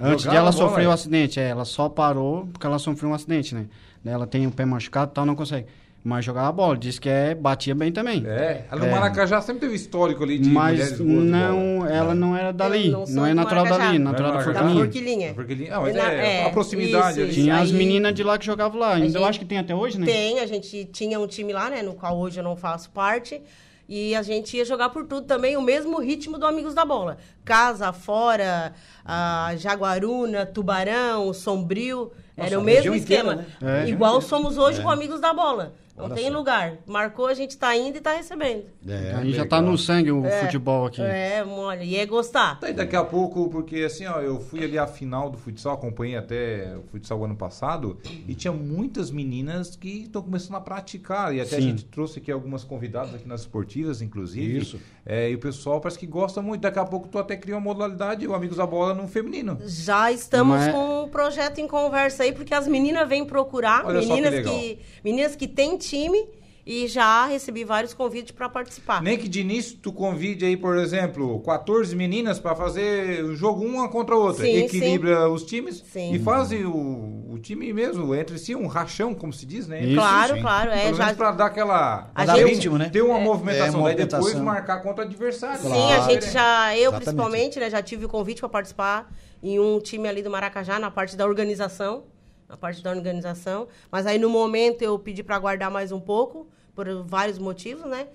Antes 0.00 0.24
Jogava 0.24 0.30
de 0.30 0.36
ela 0.36 0.50
bola, 0.50 0.52
sofrer 0.52 0.84
é? 0.84 0.88
o 0.88 0.90
acidente, 0.90 1.40
é, 1.40 1.48
ela 1.48 1.64
só 1.64 1.88
parou 1.88 2.46
porque 2.52 2.66
ela 2.66 2.78
sofreu 2.78 3.10
um 3.10 3.14
acidente, 3.14 3.54
né? 3.54 3.66
Ela 4.04 4.26
tem 4.26 4.46
o 4.46 4.50
pé 4.52 4.64
machucado 4.64 5.10
e 5.10 5.14
tal, 5.14 5.24
não 5.26 5.34
consegue. 5.34 5.66
Mas 6.08 6.24
jogava 6.24 6.52
bola, 6.52 6.76
disse 6.76 7.00
que 7.00 7.08
é, 7.08 7.34
batia 7.34 7.74
bem 7.74 7.90
também. 7.90 8.22
É, 8.24 8.62
no 8.70 8.84
É. 8.84 8.90
Maracajá 8.92 9.40
sempre 9.40 9.62
teve 9.62 9.74
histórico 9.74 10.22
ali 10.22 10.38
de 10.38 10.48
Mas 10.48 10.96
de 10.96 11.02
não, 11.02 11.84
ela 11.84 12.14
não 12.14 12.36
era 12.36 12.52
dali, 12.52 12.90
não 12.90 13.04
não, 13.08 13.26
é 13.26 13.34
natural 13.34 13.64
dali, 13.64 13.98
Não 13.98 14.10
é 14.10 14.12
natural 14.12 14.30
da 14.30 14.38
Maracajá? 14.38 14.52
Da 14.52 14.68
Forquilinha. 14.68 14.84
Forquilinha. 14.84 15.34
Forquilinha. 15.34 15.74
Ah, 15.76 15.80
mas 15.80 15.96
Na- 15.96 16.12
é, 16.12 16.42
é, 16.42 16.46
a 16.46 16.50
proximidade 16.50 17.22
isso. 17.22 17.32
Tinha 17.32 17.56
as 17.58 17.72
meninas 17.72 18.14
de 18.14 18.22
lá 18.22 18.38
que 18.38 18.46
jogavam 18.46 18.78
lá. 18.78 18.94
Ainda 18.94 19.06
eu 19.06 19.10
gente- 19.14 19.24
acho 19.24 19.38
que 19.40 19.44
tem 19.44 19.58
até 19.58 19.74
hoje, 19.74 19.98
né? 19.98 20.06
Tem, 20.06 20.38
a 20.38 20.46
gente 20.46 20.84
tinha 20.92 21.18
um 21.18 21.26
time 21.26 21.52
lá, 21.52 21.68
né, 21.70 21.82
no 21.82 21.94
qual 21.94 22.16
hoje 22.16 22.38
eu 22.38 22.44
não 22.44 22.54
faço 22.54 22.88
parte. 22.90 23.42
E 23.88 24.14
a 24.14 24.22
gente 24.22 24.56
ia 24.56 24.64
jogar 24.64 24.90
por 24.90 25.06
tudo 25.06 25.26
também, 25.26 25.56
o 25.56 25.60
mesmo 25.62 26.00
ritmo 26.00 26.38
do 26.38 26.46
Amigos 26.46 26.72
da 26.72 26.84
Bola. 26.84 27.18
Casa, 27.44 27.92
fora, 27.92 28.72
a 29.04 29.54
Jaguaruna, 29.56 30.46
Tubarão, 30.46 31.32
Sombrio. 31.32 32.12
Nossa, 32.36 32.48
era 32.50 32.60
o 32.60 32.62
mesmo 32.62 32.94
esquema. 32.94 33.32
inteira, 33.34 33.48
né? 33.60 33.84
É. 33.86 33.88
Igual 33.88 34.20
somos 34.20 34.56
hoje 34.56 34.80
com 34.82 34.88
Amigos 34.90 35.20
da 35.20 35.34
Bola. 35.34 35.74
Não 35.96 36.04
Olha 36.06 36.14
tem 36.14 36.30
só. 36.30 36.36
lugar. 36.36 36.78
Marcou, 36.86 37.26
a 37.26 37.34
gente 37.34 37.56
tá 37.56 37.74
indo 37.74 37.96
e 37.96 38.00
tá 38.00 38.12
recebendo. 38.12 38.64
É, 38.86 39.12
a 39.12 39.24
gente 39.24 39.34
já 39.36 39.42
legal. 39.42 39.46
tá 39.48 39.60
no 39.62 39.78
sangue 39.78 40.12
o 40.12 40.24
É. 40.26 40.44
futebol 40.44 40.86
aqui. 40.86 41.00
É, 41.00 41.42
olha, 41.44 41.82
e 41.82 41.96
é 41.96 42.04
gostar. 42.04 42.60
Tá, 42.60 42.68
e 42.68 42.74
daqui 42.74 42.94
a 42.94 43.02
pouco, 43.04 43.48
porque 43.48 43.76
assim, 43.76 44.04
ó, 44.06 44.20
eu 44.20 44.38
fui 44.38 44.62
ali 44.62 44.78
à 44.78 44.86
final 44.86 45.30
do 45.30 45.38
futsal, 45.38 45.72
acompanhei 45.74 46.16
até 46.16 46.76
o 46.76 46.82
futsal 46.90 47.24
ano 47.24 47.34
passado, 47.34 47.98
e 48.28 48.34
tinha 48.34 48.52
muitas 48.52 49.10
meninas 49.10 49.74
que 49.74 50.02
estão 50.02 50.20
começando 50.22 50.56
a 50.56 50.60
praticar. 50.60 51.34
E 51.34 51.40
até 51.40 51.56
a 51.56 51.60
Sim. 51.60 51.68
gente 51.70 51.84
trouxe 51.86 52.18
aqui 52.18 52.30
algumas 52.30 52.62
convidadas 52.62 53.14
aqui 53.14 53.26
nas 53.26 53.40
esportivas, 53.40 54.02
inclusive. 54.02 54.58
Isso. 54.58 54.80
É, 55.04 55.30
e 55.30 55.34
o 55.34 55.38
pessoal 55.38 55.80
parece 55.80 55.98
que 55.98 56.06
gosta 56.06 56.42
muito. 56.42 56.60
Daqui 56.60 56.78
a 56.78 56.84
pouco 56.84 57.08
tu 57.08 57.18
até 57.18 57.36
cria 57.36 57.54
uma 57.54 57.60
modalidade, 57.60 58.26
o 58.26 58.34
Amigos 58.34 58.56
da 58.58 58.66
Bola 58.66 58.92
no 58.92 59.08
feminino. 59.08 59.56
Já 59.64 60.12
estamos 60.12 60.56
Mas- 60.58 60.72
com 60.72 61.04
um 61.04 61.08
projeto 61.08 61.58
em 61.58 61.66
conversa 61.68 62.24
aí, 62.24 62.32
porque 62.32 62.52
as 62.52 62.66
meninas 62.68 63.08
vêm 63.08 63.24
procurar, 63.24 63.86
Olha 63.86 64.02
só 64.02 64.08
que 64.08 64.12
meninas 64.14 64.32
legal. 64.34 64.52
que, 64.54 64.78
meninas 65.04 65.36
que 65.36 65.46
têm 65.48 65.78
time 65.88 66.28
e 66.68 66.88
já 66.88 67.26
recebi 67.26 67.62
vários 67.62 67.94
convites 67.94 68.32
para 68.32 68.48
participar. 68.48 69.00
Nem 69.00 69.16
que 69.16 69.28
de 69.28 69.40
início 69.40 69.78
tu 69.80 69.92
convide 69.92 70.44
aí, 70.44 70.56
por 70.56 70.76
exemplo, 70.76 71.38
14 71.42 71.94
meninas 71.94 72.40
para 72.40 72.56
fazer 72.56 73.22
o 73.24 73.36
jogo 73.36 73.64
uma 73.64 73.88
contra 73.88 74.16
a 74.16 74.18
outra. 74.18 74.44
Sim, 74.44 74.64
Equilibra 74.64 75.30
os 75.30 75.44
times 75.44 75.84
Sim. 75.92 76.12
e 76.12 76.18
fazem 76.18 76.64
o, 76.64 77.26
o 77.34 77.38
time 77.38 77.72
mesmo 77.72 78.12
entre 78.16 78.36
si, 78.36 78.56
um 78.56 78.66
rachão, 78.66 79.14
como 79.14 79.32
se 79.32 79.46
diz, 79.46 79.68
né? 79.68 79.84
Isso, 79.84 79.94
claro, 79.94 80.34
sim. 80.34 80.40
claro, 80.40 80.70
é, 80.72 80.84
Pelo 80.86 80.96
já 80.96 81.04
menos 81.04 81.16
pra 81.18 81.30
dar 81.30 81.46
aquela. 81.46 82.10
A 82.12 82.24
dar 82.24 82.36
gente- 82.36 82.54
ritmo, 82.54 82.78
né? 82.78 82.88
Ter 82.88 83.02
uma 83.02 83.18
É, 83.20 83.22
movimentação, 83.22 83.84
daí 83.84 83.94
depois 83.94 84.34
marcar 84.34 84.82
contra 84.82 85.04
o 85.04 85.06
adversário. 85.06 85.60
Sim, 85.62 85.68
Claro. 85.68 86.02
a 86.02 86.08
gente 86.12 86.30
já, 86.32 86.74
eu 86.74 86.80
Exatamente. 86.90 87.04
principalmente, 87.04 87.60
né, 87.60 87.70
já 87.70 87.80
tive 87.80 88.06
o 88.06 88.08
convite 88.08 88.40
para 88.40 88.48
participar 88.48 89.08
em 89.40 89.60
um 89.60 89.78
time 89.78 90.08
ali 90.08 90.20
do 90.20 90.30
Maracajá, 90.30 90.80
na 90.80 90.90
parte 90.90 91.14
da 91.16 91.24
organização, 91.26 92.02
na 92.48 92.56
parte 92.56 92.82
da 92.82 92.90
organização, 92.90 93.68
mas 93.90 94.06
aí 94.06 94.18
no 94.18 94.28
momento 94.28 94.82
eu 94.82 94.98
pedi 94.98 95.22
para 95.22 95.36
aguardar 95.36 95.70
mais 95.70 95.92
um 95.92 96.00
pouco, 96.00 96.46
por 96.74 96.86
vários 97.04 97.38
motivos, 97.38 97.84
né? 97.86 98.06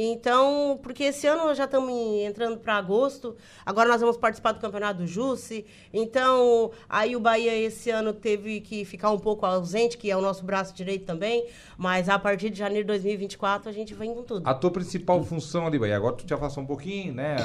Então, 0.00 0.78
porque 0.80 1.04
esse 1.04 1.26
ano 1.26 1.52
já 1.54 1.64
estamos 1.64 1.90
entrando 2.20 2.58
para 2.58 2.76
agosto, 2.76 3.34
agora 3.66 3.88
nós 3.88 4.00
vamos 4.00 4.16
participar 4.16 4.52
do 4.52 4.60
Campeonato 4.60 5.00
do 5.00 5.06
Jusce, 5.08 5.66
então 5.92 6.70
aí 6.88 7.16
o 7.16 7.20
Bahia 7.20 7.56
esse 7.56 7.90
ano 7.90 8.12
teve 8.12 8.60
que 8.60 8.84
ficar 8.84 9.10
um 9.10 9.18
pouco 9.18 9.44
ausente, 9.44 9.98
que 9.98 10.08
é 10.08 10.16
o 10.16 10.20
nosso 10.20 10.44
braço 10.44 10.72
direito 10.72 11.04
também, 11.04 11.46
mas 11.76 12.08
a 12.08 12.16
partir 12.16 12.50
de 12.50 12.58
janeiro 12.58 12.84
de 12.84 12.88
2024 12.88 13.68
a 13.68 13.72
gente 13.72 13.92
vem 13.92 14.14
com 14.14 14.22
tudo. 14.22 14.46
A 14.46 14.54
tua 14.54 14.70
principal 14.70 15.22
função 15.24 15.66
ali, 15.66 15.78
Bahia, 15.78 15.96
agora 15.96 16.14
tu 16.14 16.24
te 16.24 16.32
afastou 16.32 16.62
um 16.62 16.66
pouquinho, 16.66 17.14
né? 17.14 17.36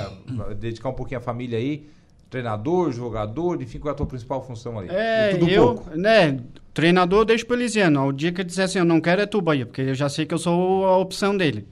Dedicar 0.59 0.89
um 0.89 0.93
pouquinho 0.93 1.19
à 1.19 1.23
família 1.23 1.57
aí. 1.57 1.89
Treinador, 2.33 2.91
jogador, 2.91 3.61
enfim, 3.61 3.77
qual 3.77 3.91
é 3.91 3.93
a 3.93 3.95
tua 3.95 4.07
principal 4.07 4.43
função 4.43 4.79
ali? 4.79 4.89
É, 4.89 5.35
Tudo 5.35 5.47
eu, 5.47 5.65
pouco. 5.75 5.95
né, 5.95 6.39
treinador 6.73 7.19
eu 7.19 7.25
deixo 7.25 7.45
pro 7.45 7.55
Elisiano. 7.55 8.07
O 8.07 8.11
dia 8.11 8.31
que 8.31 8.41
ele 8.41 8.47
disser 8.47 8.65
assim, 8.65 8.79
eu 8.79 8.85
não 8.85 8.99
quero 8.99 9.21
é 9.21 9.27
tu, 9.27 9.39
Bahia, 9.39 9.67
porque 9.67 9.81
eu 9.81 9.93
já 9.93 10.09
sei 10.09 10.25
que 10.25 10.33
eu 10.33 10.39
sou 10.39 10.83
a 10.87 10.97
opção 10.97 11.37
dele. 11.37 11.67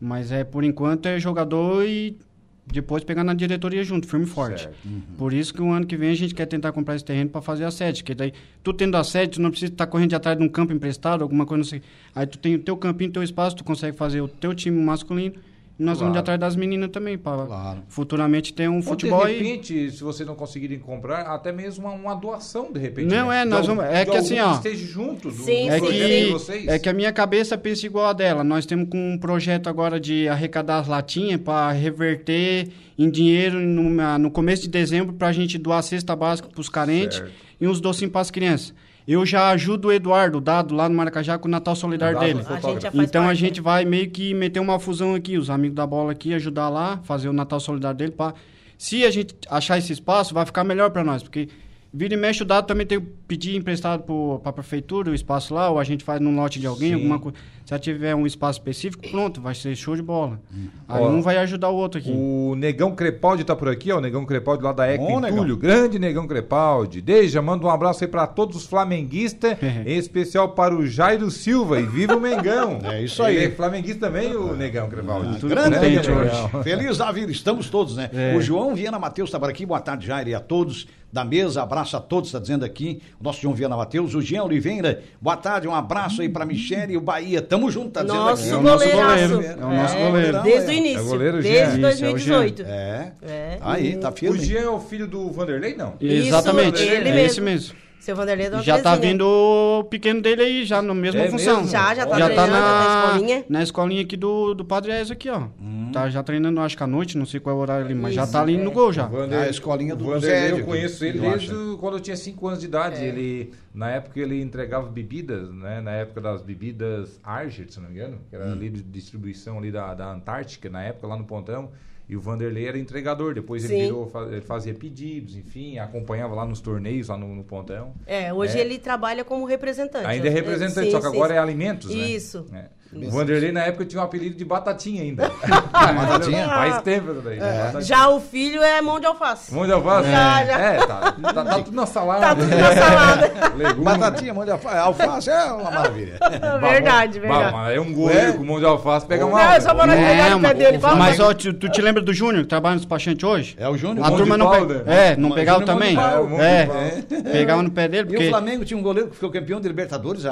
Mas 0.00 0.30
é, 0.30 0.44
por 0.44 0.62
enquanto, 0.62 1.06
é 1.06 1.18
jogador 1.18 1.84
e 1.84 2.16
depois 2.64 3.02
pegar 3.02 3.24
na 3.24 3.34
diretoria 3.34 3.82
junto, 3.82 4.06
firme 4.06 4.24
e 4.24 4.28
forte. 4.28 4.62
Certo. 4.62 4.76
Por 5.18 5.32
isso 5.32 5.52
que 5.52 5.60
o 5.60 5.72
ano 5.72 5.84
que 5.84 5.96
vem 5.96 6.10
a 6.10 6.14
gente 6.14 6.32
quer 6.32 6.46
tentar 6.46 6.70
comprar 6.70 6.94
esse 6.94 7.04
terreno 7.04 7.30
para 7.30 7.42
fazer 7.42 7.64
a 7.64 7.72
sede, 7.72 8.04
que 8.04 8.14
daí 8.14 8.32
tu 8.62 8.72
tendo 8.72 8.96
a 8.96 9.02
sede, 9.02 9.32
tu 9.32 9.42
não 9.42 9.50
precisa 9.50 9.72
estar 9.72 9.88
correndo 9.88 10.10
de 10.10 10.14
atrás 10.14 10.38
de 10.38 10.44
um 10.44 10.48
campo 10.48 10.72
emprestado, 10.72 11.22
alguma 11.22 11.44
coisa, 11.44 11.64
sei. 11.64 11.82
Aí 12.14 12.24
tu 12.24 12.38
tem 12.38 12.54
o 12.54 12.60
teu 12.60 12.76
campinho, 12.76 13.10
teu 13.10 13.22
espaço, 13.24 13.56
tu 13.56 13.64
consegue 13.64 13.96
fazer 13.96 14.20
o 14.20 14.28
teu 14.28 14.54
time 14.54 14.80
masculino. 14.80 15.34
Nós 15.76 15.98
vamos 15.98 16.12
de 16.12 16.18
Claro. 16.18 16.18
atrás 16.20 16.38
das 16.40 16.54
meninas 16.54 16.88
também, 16.90 17.18
para 17.18 17.46
Claro. 17.46 17.82
futuramente 17.88 18.54
ter 18.54 18.68
um 18.70 18.76
Ou 18.76 18.82
futebol 18.82 19.22
de 19.26 19.32
aí. 19.32 19.38
repente, 19.42 19.90
se 19.90 20.04
vocês 20.04 20.24
não 20.24 20.36
conseguirem 20.36 20.78
comprar, 20.78 21.22
até 21.22 21.50
mesmo 21.50 21.84
uma, 21.88 21.94
uma 21.96 22.14
doação, 22.14 22.72
de 22.72 22.78
repente. 22.78 23.08
Não, 23.12 23.28
né? 23.28 23.42
é, 23.42 23.44
nós 23.44 23.66
vamos- 23.66 23.84
é 23.84 24.04
que 24.04 24.16
assim, 24.16 24.38
ó, 24.38 24.54
esteja 24.54 24.86
junto 24.86 25.30
do, 25.30 25.34
Sim, 25.34 25.66
do 25.66 25.72
É 25.72 25.78
sim, 25.80 25.84
projeto 25.84 26.08
de 26.08 26.24
sim. 26.26 26.32
vocês. 26.32 26.62
que, 26.62 26.70
é 26.70 26.78
que 26.78 26.88
a 26.88 26.92
minha 26.92 27.12
cabeça 27.12 27.58
pensa 27.58 27.86
igual 27.86 28.06
a 28.06 28.12
dela. 28.12 28.44
Nós 28.44 28.64
temos 28.66 28.88
com 28.88 29.14
um 29.14 29.18
projeto 29.18 29.68
agora 29.68 29.98
de 29.98 30.28
arrecadar 30.28 30.78
as 30.78 30.86
latinhas 30.86 31.40
para 31.40 31.72
reverter 31.72 32.68
em 32.96 33.10
dinheiro 33.10 33.58
numa- 33.58 34.16
no 34.16 34.30
começo 34.30 34.62
de 34.62 34.68
dezembro 34.68 35.12
para 35.14 35.26
a 35.26 35.32
gente 35.32 35.58
doar 35.58 35.82
cesta 35.82 36.14
básica 36.14 36.48
para 36.48 36.60
os 36.60 36.68
carentes 36.68 37.18
Certo. 37.18 37.32
e 37.60 37.66
uns 37.66 37.80
docinhos 37.80 38.12
para 38.12 38.20
as 38.20 38.30
crianças. 38.30 38.72
Eu 39.06 39.26
já 39.26 39.50
ajudo 39.50 39.88
o 39.88 39.92
Eduardo, 39.92 40.38
o 40.38 40.40
Dado, 40.40 40.74
lá 40.74 40.88
no 40.88 40.94
Maracajá, 40.94 41.36
com 41.36 41.46
o 41.46 41.50
Natal 41.50 41.76
Solidário 41.76 42.18
Dado, 42.18 42.26
dele. 42.26 42.40
A 42.48 43.02
Então 43.02 43.22
a 43.22 43.26
parte, 43.26 43.38
gente 43.38 43.60
né? 43.60 43.62
vai 43.64 43.84
meio 43.84 44.08
que 44.10 44.32
meter 44.32 44.60
uma 44.60 44.78
fusão 44.78 45.14
aqui, 45.14 45.36
os 45.36 45.50
amigos 45.50 45.76
da 45.76 45.86
bola 45.86 46.12
aqui, 46.12 46.32
ajudar 46.32 46.70
lá, 46.70 46.98
fazer 47.04 47.28
o 47.28 47.32
Natal 47.32 47.60
Solidário 47.60 47.98
dele. 47.98 48.12
Pra... 48.12 48.32
Se 48.78 49.04
a 49.04 49.10
gente 49.10 49.34
achar 49.50 49.76
esse 49.76 49.92
espaço, 49.92 50.32
vai 50.32 50.46
ficar 50.46 50.64
melhor 50.64 50.90
para 50.90 51.04
nós, 51.04 51.22
porque 51.22 51.48
vira 51.94 52.14
e 52.14 52.16
mexe 52.16 52.42
o 52.42 52.44
dado 52.44 52.66
também 52.66 52.84
tem 52.84 53.00
que 53.00 53.06
pedir 53.28 53.54
emprestado 53.56 54.02
para 54.40 54.50
a 54.50 54.52
prefeitura 54.52 55.10
o 55.12 55.14
espaço 55.14 55.54
lá, 55.54 55.70
ou 55.70 55.78
a 55.78 55.84
gente 55.84 56.02
faz 56.02 56.20
num 56.20 56.34
lote 56.34 56.58
de 56.58 56.66
alguém, 56.66 56.88
Sim. 56.88 56.94
alguma 56.94 57.18
coisa. 57.20 57.38
Se 57.64 57.72
ela 57.72 57.80
tiver 57.80 58.14
um 58.14 58.26
espaço 58.26 58.58
específico, 58.58 59.08
pronto, 59.08 59.40
vai 59.40 59.54
ser 59.54 59.74
show 59.74 59.96
de 59.96 60.02
bola. 60.02 60.38
Aí 60.86 61.02
Ó, 61.02 61.08
um 61.08 61.22
vai 61.22 61.38
ajudar 61.38 61.70
o 61.70 61.76
outro 61.76 61.98
aqui. 61.98 62.12
O 62.14 62.54
Negão 62.56 62.94
Crepaldi 62.94 63.42
tá 63.42 63.56
por 63.56 63.68
aqui, 63.68 63.90
ó. 63.90 63.96
O 63.98 64.00
Negão 64.02 64.26
Crepaldi 64.26 64.62
lá 64.62 64.72
da 64.72 64.86
Eco 64.86 65.06
Bom, 65.06 65.20
Negão. 65.20 65.38
Entulho. 65.38 65.56
Grande 65.56 65.98
Negão 65.98 66.26
Crepaldi. 66.26 67.00
Deja, 67.00 67.40
manda 67.40 67.64
um 67.64 67.70
abraço 67.70 68.04
aí 68.04 68.10
pra 68.10 68.26
todos 68.26 68.56
os 68.56 68.66
flamenguistas, 68.66 69.56
em 69.86 69.96
especial 69.96 70.50
para 70.50 70.74
o 70.74 70.86
Jairo 70.86 71.30
Silva. 71.30 71.80
E 71.80 71.86
viva 71.86 72.16
o 72.16 72.20
Mengão. 72.20 72.80
É 72.84 73.02
isso 73.02 73.22
aí. 73.22 73.36
Ele 73.36 73.46
é 73.46 73.50
flamenguista 73.50 74.06
também, 74.06 74.34
o 74.36 74.54
Negão 74.54 74.88
Crepaldi. 74.90 75.40
tudo 75.40 75.48
Grande 75.54 75.76
hoje. 75.76 76.62
Feliz 76.62 76.98
da 76.98 77.10
vida, 77.10 77.32
estamos 77.32 77.70
todos, 77.70 77.96
né? 77.96 78.10
É. 78.12 78.36
O 78.36 78.42
João 78.42 78.74
Viana 78.74 78.98
Matheus 78.98 79.28
está 79.28 79.40
por 79.40 79.48
aqui, 79.48 79.64
boa 79.64 79.80
tarde, 79.80 80.06
Jair, 80.06 80.28
e 80.28 80.34
a 80.34 80.40
todos 80.40 80.86
da 81.14 81.24
mesa, 81.24 81.62
abraço 81.62 81.96
a 81.96 82.00
todos, 82.00 82.28
está 82.28 82.40
dizendo 82.40 82.64
aqui, 82.64 83.00
o 83.20 83.22
nosso 83.22 83.40
João 83.40 83.54
Viana 83.54 83.76
Matheus, 83.76 84.16
o 84.16 84.20
Jean 84.20 84.42
Oliveira, 84.42 85.00
boa 85.20 85.36
tarde, 85.36 85.68
um 85.68 85.74
abraço 85.74 86.22
aí 86.22 86.28
para 86.28 86.44
Michele 86.44 86.94
e 86.94 86.96
o 86.96 87.00
Bahia, 87.00 87.40
tamo 87.40 87.70
junto, 87.70 87.90
tá 87.90 88.02
dizendo 88.02 88.18
Nosso 88.18 88.42
aqui. 88.42 88.52
É 88.52 88.56
o 88.56 88.62
nosso 88.62 88.90
goleiro, 88.90 89.40
é 89.40 89.64
o 89.64 89.74
nosso 89.76 89.96
goleiro. 89.96 90.42
Desde 90.42 90.66
o 90.66 90.72
é. 90.72 90.74
início, 90.74 90.98
É 90.98 91.02
o 91.02 91.06
goleiro 91.06 91.40
Jean. 91.40 91.52
desde 91.52 91.68
Isso, 91.68 91.76
é 91.76 91.78
o 91.78 91.82
2018. 91.82 92.62
É, 92.66 93.12
É. 93.22 93.58
aí, 93.60 93.96
tá 93.96 94.08
O 94.08 94.12
firme. 94.12 94.44
Jean 94.44 94.62
é 94.62 94.68
o 94.68 94.80
filho 94.80 95.06
do 95.06 95.30
Vanderlei, 95.30 95.76
não? 95.76 95.94
Exatamente, 96.00 96.82
ele 96.82 97.08
é 97.08 97.12
mesmo. 97.12 97.18
esse 97.20 97.40
mesmo. 97.40 97.76
Seu 98.04 98.14
Vanderlei 98.14 98.50
da 98.50 98.60
Já 98.60 98.82
tá 98.82 98.96
vindo 98.96 99.22
o 99.26 99.84
pequeno 99.84 100.20
dele 100.20 100.42
aí, 100.42 100.64
já 100.66 100.82
na 100.82 100.92
mesma 100.92 101.22
É 101.22 101.30
função. 101.30 101.56
mesmo? 101.62 101.70
Já, 101.70 101.94
já 101.94 102.04
tá 102.04 102.18
já 102.18 102.26
treinando, 102.26 102.36
tá 102.36 102.46
tá 102.46 102.60
na, 102.60 102.84
na 102.84 103.06
escolinha. 103.06 103.44
na 103.48 103.62
escolinha 103.62 104.02
aqui 104.02 104.14
do, 104.14 104.52
do 104.52 104.62
Padre 104.62 104.92
Ezio 104.92 105.14
aqui, 105.14 105.30
ó. 105.30 105.48
Tá 105.90 106.10
já 106.10 106.22
treinando, 106.22 106.60
acho 106.60 106.76
que 106.76 106.82
à 106.82 106.86
noite, 106.86 107.16
não 107.16 107.24
sei 107.24 107.40
qual 107.40 107.56
é 107.56 107.58
o 107.58 107.62
horário 107.62 107.86
ali, 107.86 107.94
mas 107.94 108.12
já 108.14 108.26
tá 108.26 108.42
ali 108.42 108.58
no 108.58 108.70
gol 108.70 108.92
já. 108.92 109.08
A 109.40 109.48
escolinha 109.48 109.96
do 109.96 110.04
Vanderlei, 110.04 110.60
eu 110.60 110.66
conheço 110.66 111.02
ele 111.02 111.16
eu 111.18 111.22
desde 111.22 111.50
acho. 111.50 111.78
quando 111.80 111.94
eu 111.94 112.00
tinha 112.00 112.16
5 112.16 112.46
anos 112.46 112.60
de 112.60 112.66
idade. 112.66 113.02
Ele, 113.02 113.54
na 113.72 113.90
época 113.90 114.20
ele 114.20 114.42
entregava 114.42 114.86
bebidas, 114.86 115.50
né? 115.50 115.80
Na 115.80 115.92
época 115.92 116.20
das 116.20 116.42
bebidas 116.42 117.18
Arger, 117.24 117.70
se 117.70 117.80
não 117.80 117.88
me 117.88 117.94
engano, 117.94 118.18
que 118.28 118.36
era 118.36 118.52
ali 118.52 118.68
de 118.68 118.82
distribuição 118.82 119.56
ali 119.56 119.72
da, 119.72 119.94
da 119.94 120.12
Antártica, 120.12 120.68
na 120.68 120.82
época 120.82 121.06
lá 121.06 121.16
no 121.16 121.24
Pontão. 121.24 121.70
E 122.08 122.16
o 122.16 122.20
Vanderlei 122.20 122.66
era 122.68 122.78
entregador. 122.78 123.34
Depois 123.34 123.64
ele 123.64 123.74
Sim. 123.74 123.82
virou, 123.84 124.12
ele 124.30 124.40
fazia 124.42 124.74
pedidos, 124.74 125.36
enfim, 125.36 125.78
acompanhava 125.78 126.34
lá 126.34 126.44
nos 126.44 126.60
torneios, 126.60 127.08
lá 127.08 127.16
no, 127.16 127.34
no 127.34 127.44
Pontão. 127.44 127.94
É, 128.06 128.32
hoje 128.32 128.58
É. 128.58 128.60
ele 128.60 128.78
trabalha 128.78 129.24
como 129.24 129.44
representante. 129.46 130.06
Ainda 130.06 130.28
é 130.28 130.30
representante, 130.30 130.86
Sim, 130.86 130.92
só 130.92 130.98
que 131.00 131.06
sim, 131.08 131.12
agora 131.16 131.32
sim. 131.32 131.38
é 131.38 131.40
alimentos, 131.40 131.94
né? 131.94 132.06
Isso. 132.08 132.46
É. 132.52 132.66
O 132.92 133.10
Vanderlei 133.10 133.50
na 133.50 133.62
época 133.64 133.84
tinha 133.84 134.00
o 134.00 134.04
apelido 134.04 134.36
de 134.36 134.44
Batatinha 134.44 135.02
ainda. 135.02 135.28
Batatinha? 135.72 136.46
Faz 136.48 136.82
tempo 136.82 137.10
isso 137.10 137.20
daí. 137.22 137.38
Batatinha. 137.40 137.80
Já 137.82 138.08
o 138.08 138.20
filho 138.20 138.62
é 138.62 138.80
mão 138.80 139.00
de 139.00 139.06
alface. 139.06 139.52
Mão 139.52 139.66
de 139.66 139.72
alface? 139.72 140.08
Já, 140.10 140.44
já. 140.44 140.58
É, 140.60 140.76
tá, 140.86 141.12
tá, 141.12 141.44
tá 141.44 141.54
tudo 141.62 141.72
na 141.76 141.86
salada. 141.86 142.20
Tá 142.20 142.34
tudo 142.36 142.48
na 142.56 142.72
salada. 142.74 143.32
Legume. 143.56 143.84
Batatinha, 143.84 144.32
mão 144.34 144.44
de 144.44 144.50
alface, 144.52 144.76
alface 144.78 145.30
é 145.30 145.44
uma 145.52 145.70
maravilha. 145.70 146.18
verdade, 146.60 147.18
Bah, 147.20 147.26
verdade. 147.28 147.52
mas 147.52 147.76
é 147.76 147.80
um 147.80 147.92
goleiro 147.92 148.28
É? 148.28 148.32
com 148.32 148.44
mão 148.44 148.58
de 148.60 148.64
alface, 148.66 149.06
pega 149.06 149.24
Não, 149.24 149.32
mal. 149.32 149.54
eu 149.54 149.60
só 149.60 149.74
vou 149.74 149.86
lá 149.86 149.92
pegar 149.94 150.30
no 150.30 150.40
pé 150.40 150.48
mas- 150.48 150.58
dele. 150.58 150.78
mas 150.96 151.20
ó, 151.20 151.34
tu, 151.34 151.52
tu 151.52 151.68
te 151.68 151.82
lembra 151.82 152.00
do 152.02 152.12
Júnior, 152.12 152.42
que 152.44 152.48
trabalha 152.48 152.74
no 152.74 152.80
despachante 152.80 153.26
hoje? 153.26 153.56
É 153.58 153.68
o 153.68 153.76
Júnior. 153.76 154.06
A 154.06 154.10
turma 154.12 154.36
não 154.38 154.46
pau, 154.50 154.66
pega. 154.66 154.82
né? 154.84 155.12
É, 155.12 155.16
não 155.16 155.30
pegava 155.32 155.64
também? 155.64 155.94
É, 156.40 156.66
pau. 156.66 157.08
pegava 157.32 157.62
no 157.62 157.70
pé 157.72 157.88
dele, 157.88 158.14
E 158.16 158.26
o. 158.26 158.30
Flamengo 158.30 158.64
tinha 158.64 158.78
um 158.78 158.82
goleiro 158.82 159.08
que 159.08 159.14
ficou 159.16 159.30
campeão 159.30 159.60
de 159.60 159.66
Libertadores, 159.66 160.24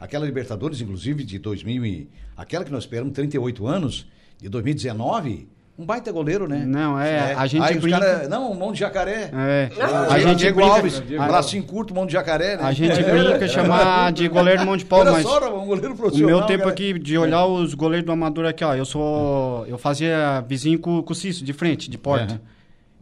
aquela 0.00 0.26
Libertadores, 0.26 0.80
inclusive, 0.80 1.22
de 1.22 1.38
2000 1.38 1.86
e... 1.86 2.07
Aquela 2.36 2.64
que 2.64 2.70
nós 2.72 2.84
esperamos, 2.84 3.12
38 3.14 3.66
anos, 3.66 4.06
de 4.40 4.48
2019. 4.48 5.48
Um 5.78 5.86
baita 5.86 6.10
goleiro, 6.10 6.48
né? 6.48 6.64
Não, 6.66 6.98
é, 6.98 7.34
a 7.34 7.46
gente 7.46 7.62
Aí 7.62 7.78
brinca-. 7.78 8.28
Não, 8.28 8.52
mão 8.52 8.72
de 8.72 8.80
jacaré. 8.80 9.30
É, 9.32 9.70
A 9.80 10.14
a 10.14 10.18
gente 10.18 10.38
Diego 10.38 10.56
brinca, 10.56 10.74
Alves, 10.74 11.02
a, 11.16 11.26
bracinho 11.28 11.62
curto, 11.62 11.94
mão 11.94 12.04
de 12.04 12.12
jacaré, 12.14 12.56
né? 12.56 12.64
a 12.64 12.72
gente 12.72 13.00
brinca 13.00 13.46
chamar 13.46 14.10
de 14.10 14.26
goleiro 14.26 14.66
mão 14.66 14.76
de 14.76 14.84
pau, 14.84 15.04
mas 15.04 15.22
só, 15.22 15.56
um 15.56 15.66
goleiro 15.66 15.94
o 15.94 15.96
profissional. 15.96 16.38
meu 16.38 16.46
tempo 16.46 16.64
cara. 16.64 16.72
aqui 16.72 16.98
de 16.98 17.16
olhar 17.16 17.46
os 17.46 17.74
goleiros 17.74 18.04
do 18.04 18.10
Amador 18.10 18.46
aqui, 18.46 18.64
ó, 18.64 18.74
eu 18.74 18.84
sou, 18.84 19.64
eu 19.68 19.78
fazia 19.78 20.40
vizinho 20.48 20.80
com, 20.80 21.00
com 21.00 21.12
o 21.12 21.14
Cício, 21.16 21.44
de 21.44 21.52
frente, 21.52 21.88
de 21.88 21.96
porta. 21.96 22.40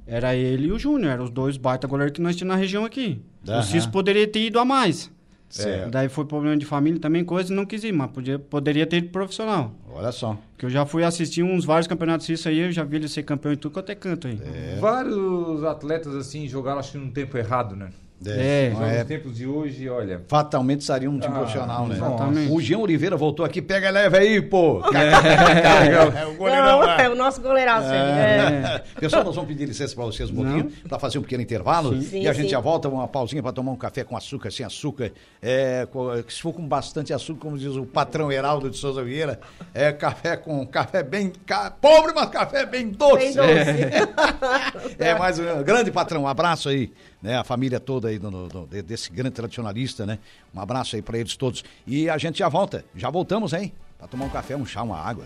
Era 0.07 0.37
ele 0.37 0.69
e 0.69 0.73
o 0.73 0.79
Júnior, 0.79 1.13
eram 1.13 1.25
os 1.25 1.31
dois 1.31 1.57
baita 1.57 1.87
goleiros 1.89 2.13
que 2.13 2.21
nós 2.21 2.37
tínhamos 2.37 2.57
na 2.57 2.61
região 2.61 2.85
aqui. 2.85 3.23
Aham. 3.49 3.59
O 3.59 3.63
Cício 3.63 3.91
poderia 3.91 4.27
ter 4.29 4.41
ido 4.41 4.59
a 4.59 4.67
mais. 4.67 5.11
Certo. 5.49 5.91
Daí 5.91 6.09
foi 6.09 6.25
problema 6.25 6.57
de 6.57 6.67
família 6.67 7.01
também, 7.01 7.25
coisa, 7.25 7.55
não 7.55 7.65
quis 7.65 7.85
ir, 7.85 7.93
mas 7.93 8.11
podia, 8.11 8.39
poderia 8.39 8.87
ter 8.87 8.99
ido 8.99 9.09
profissional. 9.11 9.73
Olha 9.91 10.13
só. 10.13 10.37
Que 10.59 10.67
eu 10.67 10.71
já 10.71 10.85
fui 10.85 11.05
assistir 11.05 11.43
uns 11.43 11.65
vários 11.65 11.87
campeonatos 11.87 12.27
suíços 12.27 12.47
aí, 12.47 12.59
eu 12.59 12.73
já 12.73 12.85
vi 12.85 12.97
ele 12.97 13.09
ser 13.09 13.23
campeão 13.23 13.53
em 13.53 13.57
tudo 13.57 13.73
quanto 13.73 13.91
é 13.91 13.95
canto 13.95 14.27
aí. 14.27 14.39
Vários 14.81 15.65
atletas 15.65 16.15
assim 16.15 16.49
jogaram 16.49 16.79
acho 16.79 16.93
que 16.93 16.99
num 16.99 17.11
tempo 17.11 17.37
errado, 17.39 17.77
né? 17.77 17.91
É, 18.25 18.71
não 18.71 18.81
Nos 18.81 18.89
é. 18.89 19.05
tempos 19.05 19.37
de 19.37 19.47
hoje, 19.47 19.89
olha. 19.91 20.23
Fatalmente 20.27 20.81
estaria 20.81 21.11
um 21.11 21.19
time 21.19 21.35
Ah, 21.35 21.39
profissional, 21.39 21.87
né? 21.87 21.97
exatamente. 21.97 22.51
O 22.53 22.61
Jean 22.61 22.79
Oliveira 22.79 23.15
voltou 23.17 23.45
aqui, 23.45 23.61
pega 23.61 23.91
leve 23.91 24.17
aí, 24.17 24.41
pô. 24.41 24.81
é 24.91 26.27
o 26.27 26.35
goleirão 26.35 26.65
Não, 26.81 26.87
lá. 26.87 27.01
é 27.03 27.09
o 27.11 27.15
nosso 27.15 27.41
goleiraço. 27.43 27.89
aí, 27.89 27.97
é. 27.99 28.83
Pessoal, 28.99 29.23
nós 29.23 29.35
vamos 29.35 29.49
pedir 29.49 29.67
licença 29.67 29.95
para 29.95 30.05
vocês 30.05 30.31
um 30.31 30.35
pouquinho, 30.35 30.73
para 30.89 30.99
fazer 30.99 31.19
um 31.19 31.23
pequeno 31.23 31.43
intervalo. 31.43 32.01
Sim. 32.03 32.23
e 32.23 32.29
a 32.29 32.33
gente 32.33 32.45
Sim, 32.47 32.51
já 32.53 32.57
sim. 32.59 32.63
volta, 32.65 32.89
uma 32.89 33.07
pausinha 33.07 33.43
para 33.43 33.53
tomar 33.53 33.73
um 33.73 33.77
café 33.77 34.03
com 34.03 34.17
açúcar, 34.17 34.51
sem 34.51 34.65
açúcar. 34.65 35.13
É, 35.43 35.87
se 36.29 36.41
for 36.41 36.53
com 36.55 36.67
bastante 36.67 37.13
açúcar, 37.13 37.41
como 37.41 37.59
diz 37.59 37.77
o 37.77 37.85
patrão 37.85 38.33
Heraldo 38.33 38.71
de 38.71 38.79
Souza 38.79 39.03
Vieira, 39.05 39.41
é 39.75 39.93
café 39.93 40.37
com 40.37 40.67
café 40.67 41.03
bem 41.03 41.31
ca- 41.45 41.71
pobre, 41.71 42.13
mas 42.15 42.31
café 42.31 42.65
bem 42.65 42.89
doce. 42.89 43.17
Bem 43.19 43.35
doce. 43.35 44.97
É, 44.99 45.15
mas 45.15 45.39
um 45.39 45.63
grande 45.63 45.91
patrão, 45.91 46.23
um 46.23 46.29
abraço 46.29 46.69
aí, 46.69 46.91
né? 47.27 47.37
A 47.37 47.43
família 47.45 47.81
toda 47.81 48.07
aí 48.09 48.19
do- 48.21 48.31
do- 48.31 48.49
do- 48.49 48.67
de- 48.69 48.83
desse 48.83 49.11
grande 49.11 49.33
tradicionalista, 49.33 50.07
né? 50.07 50.19
Um 50.55 50.61
abraço 50.61 50.95
aí 50.95 51.03
para 51.03 51.19
eles 51.19 51.37
todos. 51.37 51.65
E 51.87 52.09
a 52.09 52.17
gente 52.17 52.39
já 52.39 52.49
volta, 52.49 52.85
já 52.95 53.11
voltamos, 53.11 53.53
hein? 53.53 53.73
Para 53.99 54.07
tomar 54.07 54.27
um 54.27 54.31
café, 54.31 54.57
um 54.57 54.65
chá, 54.65 54.83
uma 54.83 54.97
água. 54.99 55.25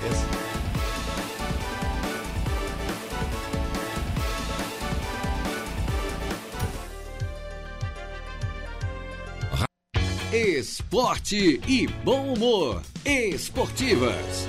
Beleza? 0.00 0.24
Esporte 10.32 11.60
e 11.68 11.86
bom 12.04 12.32
humor. 12.34 12.82
Esportivas. 13.04 14.48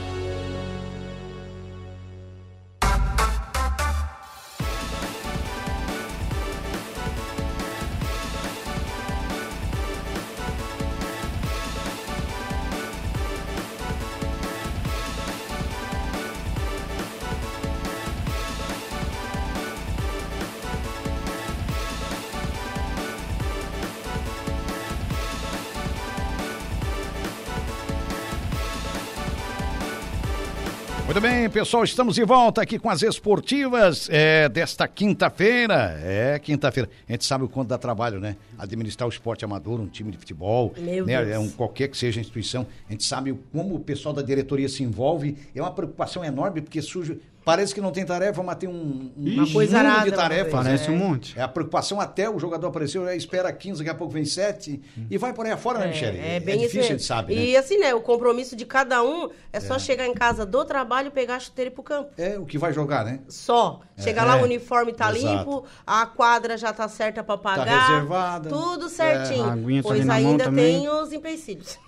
Pessoal, 31.55 31.85
estamos 31.85 32.15
de 32.15 32.23
volta 32.25 32.61
aqui 32.61 32.77
com 32.77 32.89
as 32.89 33.01
esportivas 33.01 34.09
é, 34.11 34.49
desta 34.49 34.89
quinta-feira. 34.89 35.97
É, 36.03 36.37
quinta-feira. 36.37 36.89
A 37.07 37.13
gente 37.13 37.23
sabe 37.23 37.45
o 37.45 37.47
quanto 37.47 37.69
dá 37.69 37.77
trabalho, 37.77 38.19
né? 38.19 38.35
Administrar 38.57 39.07
o 39.07 39.09
esporte 39.09 39.45
amador, 39.45 39.79
um 39.79 39.87
time 39.87 40.11
de 40.11 40.17
futebol, 40.17 40.73
Meu 40.77 41.05
né? 41.05 41.23
Deus. 41.23 41.33
É 41.33 41.39
um, 41.39 41.49
qualquer 41.49 41.87
que 41.87 41.95
seja 41.95 42.19
a 42.19 42.21
instituição. 42.21 42.67
A 42.89 42.91
gente 42.91 43.05
sabe 43.05 43.33
como 43.53 43.73
o 43.73 43.79
pessoal 43.79 44.13
da 44.13 44.21
diretoria 44.21 44.67
se 44.67 44.83
envolve. 44.83 45.37
É 45.55 45.61
uma 45.61 45.71
preocupação 45.71 46.25
enorme, 46.25 46.59
porque 46.59 46.81
surge. 46.81 47.21
Parece 47.45 47.73
que 47.75 47.79
não 47.79 47.91
tem 47.91 48.03
tarefa, 48.03 48.41
mas 48.41 48.57
tem 48.57 48.67
um, 48.67 49.11
um 49.15 49.33
Uma 49.35 49.47
coisa 49.51 49.77
arada 49.77 50.09
de 50.09 50.11
tarefas. 50.15 50.51
cabeça. 50.51 50.57
Parece 50.63 50.89
né? 50.89 50.95
um 50.95 50.99
monte. 50.99 51.39
É 51.39 51.43
a 51.43 51.47
preocupação 51.47 52.01
até 52.01 52.27
o 52.27 52.39
jogador 52.39 52.67
apareceu, 52.67 53.05
já 53.05 53.15
espera 53.15 53.53
15, 53.53 53.77
daqui 53.77 53.89
a 53.91 53.93
pouco 53.95 54.11
vem 54.11 54.25
7 54.25 54.81
e 55.11 55.17
vai 55.17 55.31
por 55.31 55.45
aí 55.45 55.51
afora, 55.51 55.77
né, 55.79 55.87
Michele? 55.87 56.17
É, 56.19 56.39
bem 56.39 56.57
difícil, 56.57 56.79
isso 56.81 56.89
a 56.89 56.91
gente 56.93 57.03
sabe, 57.03 57.35
né? 57.35 57.41
E 57.41 57.55
assim, 57.55 57.77
né? 57.77 57.93
O 57.93 58.01
compromisso 58.01 58.55
de 58.55 58.65
cada 58.65 59.03
um 59.03 59.29
é 59.53 59.59
só 59.59 59.77
chegar 59.77 60.07
em 60.07 60.13
casa 60.15 60.43
do 60.45 60.65
trabalho, 60.65 61.11
pegar 61.11 61.35
a 61.35 61.39
chuteira 61.39 61.69
e 61.69 61.71
ir 61.71 61.75
pro 61.75 61.83
campo. 61.83 62.09
É 62.17 62.39
o 62.39 62.45
que 62.45 62.57
vai 62.57 62.73
jogar, 62.73 63.05
né? 63.05 63.19
Só. 63.29 63.79
Chegar 63.97 64.23
É. 64.23 64.25
lá, 64.25 64.37
o 64.37 64.43
uniforme 64.43 64.91
tá 64.91 65.15
Exato. 65.15 65.37
limpo, 65.37 65.65
a 65.85 66.05
quadra 66.05 66.57
já 66.57 66.73
tá 66.73 66.87
certa 66.89 67.23
pra 67.23 67.37
pagar. 67.37 67.87
reservada. 67.89 68.49
Tudo 68.49 68.89
certinho. 68.89 69.45
É. 69.45 69.49
A 69.49 69.53
aguinha 69.53 69.83
tá 69.83 69.87
pois 69.89 69.99
ali 70.01 70.07
na 70.07 70.19
mão 70.19 70.31
ainda 70.31 70.43
também. 70.45 70.79
tem 70.81 70.89
os 70.89 71.13
empecilhos. 71.13 71.77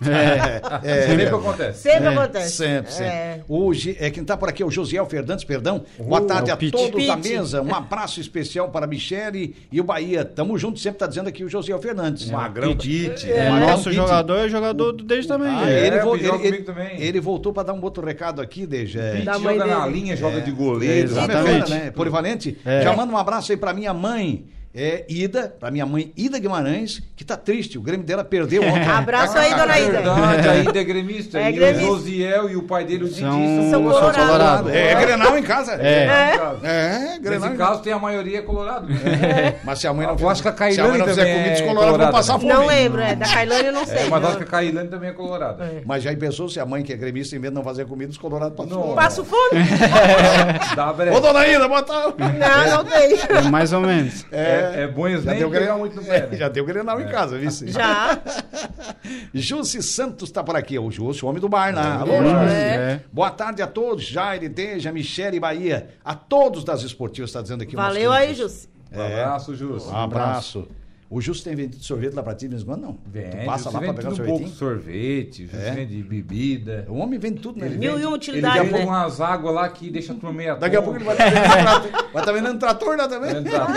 É, 0.84 1.06
Sempre 1.08 1.26
acontece. 1.26 1.82
Sempre 1.82 2.06
acontece. 2.08 2.50
Sempre, 2.56 2.92
sempre. 2.92 3.06
É. 3.06 3.44
Hoje, 3.48 3.96
é, 3.98 4.10
quem 4.10 4.22
está 4.22 4.36
por 4.36 4.48
aqui 4.48 4.62
é 4.62 4.66
o 4.66 4.70
Josiel 4.70 5.06
Fernandes, 5.06 5.44
perdão. 5.48 5.82
Boa 5.98 6.20
tarde 6.20 6.50
é 6.50 6.52
o 6.52 6.54
a 6.54 6.56
Pete. 6.58 6.70
todos 6.72 7.06
da 7.06 7.16
Pete. 7.16 7.30
mesa. 7.30 7.62
Um 7.62 7.74
abraço 7.74 8.20
especial 8.20 8.68
para 8.68 8.84
a 8.84 8.88
Michele 8.88 9.56
e 9.72 9.80
o 9.80 9.84
Bahia. 9.84 10.24
Tamo 10.24 10.56
junto, 10.58 10.78
sempre 10.78 10.96
está 10.96 11.06
dizendo 11.06 11.28
aqui 11.28 11.42
o 11.42 11.48
Josiel 11.48 11.80
Fernandes. 11.80 12.30
Magrão 12.30 12.76
Tite. 12.76 13.30
É, 13.32 13.48
Magrão 13.50 13.68
nosso 13.70 13.84
Pete. 13.84 13.96
jogador 13.96 14.36
é 14.36 14.48
jogador 14.48 14.92
do 14.92 15.02
desde 15.02 15.26
também. 15.26 15.48
Ah, 15.48 15.68
é. 15.68 15.86
ele, 15.86 15.96
É, 15.96 16.06
ele- 16.06 16.46
ele- 16.46 16.58
também. 16.62 17.00
ele 17.00 17.20
voltou 17.20 17.52
para 17.52 17.62
dar 17.64 17.72
um 17.72 17.82
outro 17.82 18.06
recado 18.06 18.40
aqui, 18.42 18.66
Deja. 18.66 19.00
É, 19.00 19.22
Da 19.22 19.38
joga 19.38 19.64
na 19.64 19.86
linha, 19.86 20.14
joga 20.14 20.40
de 20.42 20.50
goleiro. 20.50 21.08
Exatamente. 21.08 21.70
né? 21.70 21.90
Polivalente. 21.90 22.58
É. 22.64 22.82
Já 22.82 22.94
manda 22.94 23.10
um 23.12 23.16
abraço 23.16 23.50
aí 23.50 23.56
pra 23.56 23.72
minha 23.72 23.94
mãe, 23.94 24.44
é, 24.74 25.04
Ida, 25.08 25.54
pra 25.58 25.70
minha 25.70 25.86
mãe 25.86 26.12
Ida 26.16 26.38
Guimarães, 26.38 27.02
que 27.16 27.24
tá 27.24 27.36
triste. 27.36 27.78
O 27.78 27.80
Grêmio 27.82 28.04
dela 28.06 28.22
perdeu 28.22 28.62
ontem. 28.68 28.86
Abraço 28.88 29.36
aí, 29.38 29.54
dona 29.54 29.76
É 29.78 29.82
Ida. 29.82 29.90
verdade, 29.92 30.48
a 30.48 30.56
Ida 30.56 30.78
é 30.80 30.84
gremista. 30.84 31.38
É 31.38 31.48
e 31.48 31.52
gremista. 31.52 31.84
o 31.90 31.96
Josiel 31.96 32.50
e 32.50 32.56
o 32.56 32.62
pai 32.62 32.84
dele, 32.84 33.04
o 33.04 33.08
Didi, 33.08 33.20
São, 33.20 33.70
são, 33.70 33.82
colorados. 33.82 34.16
colorados. 34.16 34.72
É, 34.72 34.92
é 34.92 34.94
Grenal 35.00 35.38
em 35.38 35.42
casa. 35.42 35.72
É. 35.74 36.04
É, 36.62 37.18
Grenal 37.18 37.40
Nesse 37.40 37.54
em 37.54 37.56
caso, 37.56 37.82
tem 37.82 37.92
a 37.92 37.98
maioria 37.98 38.42
colorado. 38.42 38.88
Mas 39.64 39.78
se 39.78 39.86
a 39.86 39.92
mãe 39.92 40.06
não, 40.06 40.16
Eu 40.18 40.28
acho 40.28 40.42
que 40.42 40.48
a 40.48 40.52
se 40.52 40.80
a 40.80 40.84
mãe 40.88 40.98
não 40.98 41.06
Cailane 41.06 41.08
fizer 41.08 41.24
comida 41.32 41.48
é 41.48 41.50
descolorada, 41.50 41.74
vão 41.80 41.84
colorada, 41.92 42.12
passar 42.12 42.32
né? 42.34 42.38
fome. 42.40 42.52
Não 42.52 42.66
lembro, 42.66 43.00
é. 43.00 43.14
Da 43.16 43.26
Kailane 43.26 43.66
eu 43.66 43.72
não 43.72 43.86
sei. 43.86 43.98
É, 43.98 44.08
mas 44.08 44.22
não. 44.22 44.28
acho 44.28 44.38
que 44.38 44.44
a 44.44 44.46
Cailane 44.46 44.88
também 44.88 45.10
é 45.10 45.12
colorada. 45.12 45.82
Mas 45.84 46.02
já 46.02 46.14
pensou 46.16 46.48
se 46.48 46.60
a 46.60 46.66
mãe 46.66 46.82
que 46.82 46.92
é 46.92 46.96
gremista, 46.96 47.34
em 47.36 47.38
vez 47.40 47.50
de 47.52 47.56
não 47.56 47.64
fazer 47.64 47.86
comida, 47.86 48.10
os 48.10 48.18
colorados 48.18 48.56
passam 48.56 48.76
Não. 48.76 48.82
fome? 48.82 48.94
Passo 48.96 49.24
fome? 49.24 49.60
Dá 50.76 50.90
Ô, 51.16 51.20
dona 51.20 51.46
Ida, 51.46 51.68
bota... 51.68 51.92
Não, 52.18 52.76
não 52.76 52.84
tem. 52.84 53.18
É 53.36 53.42
mais 53.50 53.72
ou 53.72 53.80
menos. 53.80 54.26
É, 54.30 54.57
é 54.58 54.86
bom 54.88 55.06
eles 55.08 55.24
Já 55.24 55.30
nem 55.30 55.40
deu, 55.40 55.50
Grenal, 55.50 55.78
muito 55.78 55.96
no 55.96 56.02
pé. 56.04 56.26
né? 56.26 56.36
já 56.36 56.48
deu 56.48 56.64
Grenal 56.64 57.00
em 57.00 57.08
casa, 57.08 57.38
viu? 57.38 57.50
sim? 57.50 57.68
Já. 57.68 58.18
Jussi 59.32 59.82
Santos 59.82 60.30
tá 60.30 60.42
por 60.42 60.56
aqui. 60.56 60.78
O 60.78 60.90
Jussi, 60.90 61.24
o 61.24 61.28
homem 61.28 61.40
do 61.40 61.48
bar, 61.48 61.72
né? 61.72 61.80
Alô, 61.80 62.14
É. 62.14 62.22
Jussi. 62.22 62.54
É. 62.56 63.00
Boa 63.12 63.30
tarde 63.30 63.62
a 63.62 63.66
todos. 63.66 64.04
Jair, 64.04 64.48
Deja, 64.48 64.92
Michele 64.92 65.40
Bahia. 65.40 65.90
A 66.04 66.14
todos 66.14 66.64
das 66.64 66.82
esportivas, 66.82 67.32
tá 67.32 67.42
dizendo 67.42 67.62
aqui. 67.62 67.76
Valeu 67.76 68.12
aí, 68.12 68.34
Jussi. 68.34 68.68
Um 68.92 69.02
abraço, 69.02 69.54
Jus. 69.54 69.86
Um 69.86 69.96
abraço. 69.96 70.68
O 71.10 71.22
Justo 71.22 71.44
tem 71.44 71.56
vendido 71.56 71.82
sorvete 71.82 72.12
lá 72.12 72.22
pra 72.22 72.34
ti 72.34 72.48
quando, 72.66 72.82
não? 72.82 72.98
Vende, 73.06 73.30
tu 73.38 73.44
passa 73.46 73.70
lá 73.70 73.80
pra 73.80 73.94
pegar 73.94 74.10
o 74.10 74.12
um 74.12 74.16
pouco 74.16 74.46
sorvetinho? 74.48 75.48
sorvete, 75.48 75.50
É. 75.54 75.70
vende 75.70 76.02
bebida. 76.02 76.84
O 76.86 76.96
homem 76.98 77.18
vende 77.18 77.40
tudo, 77.40 77.58
né? 77.58 77.64
Ele 77.66 77.78
Mil 77.78 77.92
vende. 77.92 78.02
e 78.02 78.06
uma 78.06 78.10
Ele 78.10 78.16
utilidade, 78.16 78.68
põe 78.68 78.80
né? 78.80 78.84
umas 78.84 79.18
águas 79.18 79.54
lá 79.54 79.68
que 79.70 79.90
deixa 79.90 80.12
a 80.12 80.16
turma 80.16 80.32
meia 80.34 80.54
Daqui 80.56 80.76
a 80.76 80.82
pouco 80.82 80.98
ele 80.98 81.04
vai 81.06 81.14
estar 81.16 81.30
vendendo 81.30 81.48
trator. 81.88 82.12
Vai 82.12 82.22
estar 82.22 82.32
vendendo 82.32 82.58
trator 82.58 82.96
lá 82.98 83.08
também. 83.08 83.34
Vende 83.34 83.48
trator. 83.50 83.74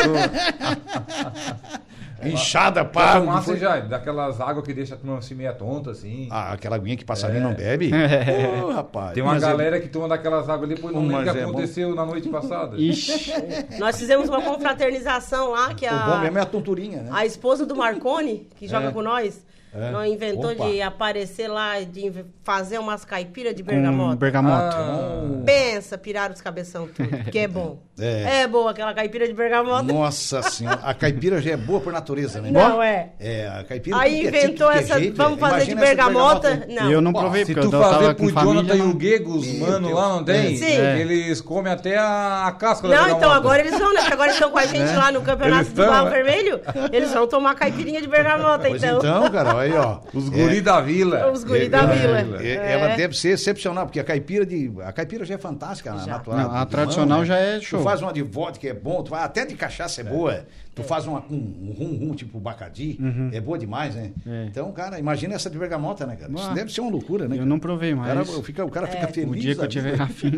Inchada, 2.29 2.85
Para 2.85 3.05
pá. 3.13 3.19
tomar 3.19 3.41
você 3.41 3.57
já, 3.57 3.79
daquelas 3.79 4.39
águas 4.41 4.65
que 4.65 4.73
deixa 4.73 4.95
a 4.95 4.97
turma 4.97 5.17
assim 5.17 5.35
meia 5.35 5.53
tonta, 5.53 5.91
assim. 5.91 6.27
Ah, 6.31 6.53
aquela 6.53 6.75
aguinha 6.75 6.95
que 6.97 7.05
passarinho 7.05 7.41
não 7.43 7.53
bebe? 7.53 7.91
Ô, 8.63 8.71
rapaz. 8.71 9.13
Tem 9.13 9.23
uma 9.23 9.33
Mas 9.33 9.41
galera 9.41 9.79
que 9.79 9.87
toma 9.87 10.07
daquelas 10.07 10.47
águas 10.49 10.69
ali, 10.69 10.79
pois 10.79 10.93
não 10.93 11.01
lembra 11.07 11.31
o 11.31 11.33
que 11.33 11.39
é 11.39 11.43
bom. 11.43 11.49
aconteceu 11.51 11.95
na 11.95 12.05
noite 12.05 12.29
passada. 12.29 12.77
Ixi. 12.77 13.33
Nós 13.79 13.97
fizemos 13.97 14.27
uma 14.29 14.41
confraternização 14.41 15.51
lá, 15.51 15.73
que 15.73 15.85
O 15.85 15.89
bom 15.89 16.19
mesmo 16.19 16.37
é 16.37 16.41
a, 16.41 16.43
a 16.43 16.47
tonturinha, 16.47 17.01
né? 17.01 17.09
a 17.13 17.25
esposa 17.25 17.65
do 17.65 17.75
Marconi, 17.75 18.47
que 18.57 18.67
joga 18.67 18.87
É. 18.87 18.91
com 18.91 19.01
nós, 19.01 19.43
É. 19.73 19.89
nós 19.91 20.11
inventou 20.11 20.51
Opa. 20.51 20.67
de 20.69 20.81
aparecer 20.81 21.47
lá, 21.47 21.79
de 21.79 22.11
fazer 22.43 22.77
umas 22.77 23.05
caipiras 23.05 23.55
de 23.55 23.63
Com 23.63 23.71
bergamota. 23.71 24.15
bergamoto. 24.17 24.75
Ah, 24.75 25.41
Pensa, 25.45 25.97
piraram 25.97 26.33
os 26.33 26.41
cabeção 26.41 26.87
tudo, 26.87 27.09
que 27.31 27.39
é 27.39 27.47
bom. 27.47 27.79
É. 28.03 28.41
É, 28.41 28.47
boa 28.47 28.71
aquela 28.71 28.95
caipira 28.95 29.27
de 29.27 29.33
bergamota. 29.33 29.83
Nossa 29.83 30.41
senhora. 30.41 30.79
A 30.81 30.91
caipira 30.91 31.39
já 31.39 31.51
é 31.51 31.57
boa 31.57 31.79
por 31.79 31.93
natureza, 31.93 32.41
né? 32.41 32.49
Não, 32.49 32.81
é. 32.81 33.09
É, 33.19 33.47
a 33.47 33.63
caipira. 33.63 33.95
Aí 33.99 34.25
é 34.25 34.27
inventou 34.27 34.49
tipo, 34.49 34.71
que 34.71 34.73
é 34.73 34.77
essa, 34.81 34.99
jeito, 34.99 35.15
vamos 35.17 35.37
é. 35.37 35.41
fazer 35.41 35.65
de 35.67 35.75
bergamota. 35.75 36.47
aí. 36.67 36.73
Não. 36.73 36.89
Eu 36.91 36.99
não 36.99 37.13
Pô, 37.13 37.19
provei, 37.19 37.45
Se 37.45 37.53
porque 37.53 37.69
tu 37.69 37.75
eu 37.75 37.79
tava 37.79 37.93
fazer 37.99 38.15
com 38.15 38.25
pro 38.25 38.33
família. 38.33 38.53
Jonathan 38.63 38.75
e 38.75 38.81
o 38.81 38.85
não- 38.87 38.93
Guego, 38.95 39.35
os 39.35 39.59
mano 39.59 39.87
Deus. 39.89 39.99
lá, 39.99 40.09
não 40.09 40.23
tem? 40.23 40.55
Sim. 40.57 40.65
É. 40.65 40.99
Eles 40.99 41.41
comem 41.41 41.71
até 41.71 41.95
a, 41.95 42.51
casca 42.57 42.87
da 42.87 42.95
Não, 42.95 43.03
bergamota. 43.03 43.25
então 43.27 43.37
agora 43.37 43.59
eles 43.59 43.77
vão, 43.77 43.93
né? 43.93 43.99
Porque 43.99 44.13
agora 44.13 44.27
eles 44.29 44.35
estão 44.37 44.51
com 44.51 44.57
a 44.57 44.65
gente 44.65 44.95
lá 44.95 45.11
no 45.11 45.21
campeonato 45.21 45.61
Eles 45.61 45.73
do 45.73 45.85
Barro 45.85 46.05
né? 46.05 46.11
Vermelho. 46.11 46.61
Eles 46.91 47.13
vão 47.13 47.27
tomar 47.27 47.53
caipirinha 47.53 48.01
de 48.01 48.07
bergamota, 48.07 48.67
Pois 48.67 48.81
então. 48.83 48.97
então, 48.97 49.29
cara, 49.29 49.53
aí, 49.61 49.73
ó. 49.73 49.99
Os 50.13 50.29
guri 50.29 50.61
da 50.61 50.81
vila. 50.81 51.31
Os 51.31 51.43
guri 51.43 51.69
da 51.69 51.85
vila. 51.85 52.43
É, 52.43 52.73
Ela 52.73 52.95
deve 52.95 53.15
ser 53.17 53.29
excepcional, 53.29 53.85
porque 53.85 53.99
a 53.99 54.03
caipira 54.03 54.45
de. 54.45 54.71
A 54.83 54.91
caipira 54.91 55.23
já 55.25 55.35
é 55.35 55.37
fantástica, 55.37 55.93
a 55.93 55.97
Já. 55.97 56.05
natural. 56.05 56.37
Não, 56.39 56.55
a 56.55 56.65
tradicional 56.65 57.17
mão, 57.19 57.25
já 57.25 57.37
é 57.37 57.59
show. 57.59 57.79
Tu 57.79 57.83
faz 57.83 58.01
uma 58.01 58.11
de 58.11 58.21
vodka 58.21 58.67
é 58.67 58.73
bom, 58.73 59.03
tu 59.03 59.09
faz, 59.11 59.23
até 59.23 59.45
de 59.45 59.55
cachaça 59.55 60.01
é, 60.01 60.03
boa. 60.03 60.45
Tu 60.81 60.87
faz 60.87 61.05
uma 61.07 61.21
com 61.21 61.35
um 61.35 61.73
rum, 61.77 61.97
rum 62.07 62.15
tipo 62.15 62.39
bacadi, 62.39 62.99
é 63.31 63.39
boa 63.39 63.57
demais, 63.57 63.95
né? 63.95 64.11
Uhum. 64.25 64.33
É. 64.33 64.45
Então, 64.47 64.71
cara, 64.71 64.99
imagina 64.99 65.33
essa 65.35 65.49
de 65.49 65.57
bergamota, 65.57 66.05
né, 66.05 66.15
cara? 66.15 66.31
Isso 66.33 66.53
deve 66.53 66.71
ser 66.73 66.81
uma 66.81 66.91
loucura, 66.91 67.27
né? 67.27 67.35
Eu 67.35 67.39
cara? 67.39 67.49
não 67.49 67.59
provei 67.59 67.93
O 67.93 67.97
cara, 67.97 68.15
mais. 68.15 68.39
fica, 68.39 68.65
o 68.65 68.69
cara 68.69 68.87
fica 68.87 69.03
É. 69.03 69.07
feliz. 69.07 69.31
O 69.31 69.35
dia 69.35 69.55
que 69.55 69.61
eu 69.61 69.67
tiver 69.67 69.99
afim. 70.01 70.31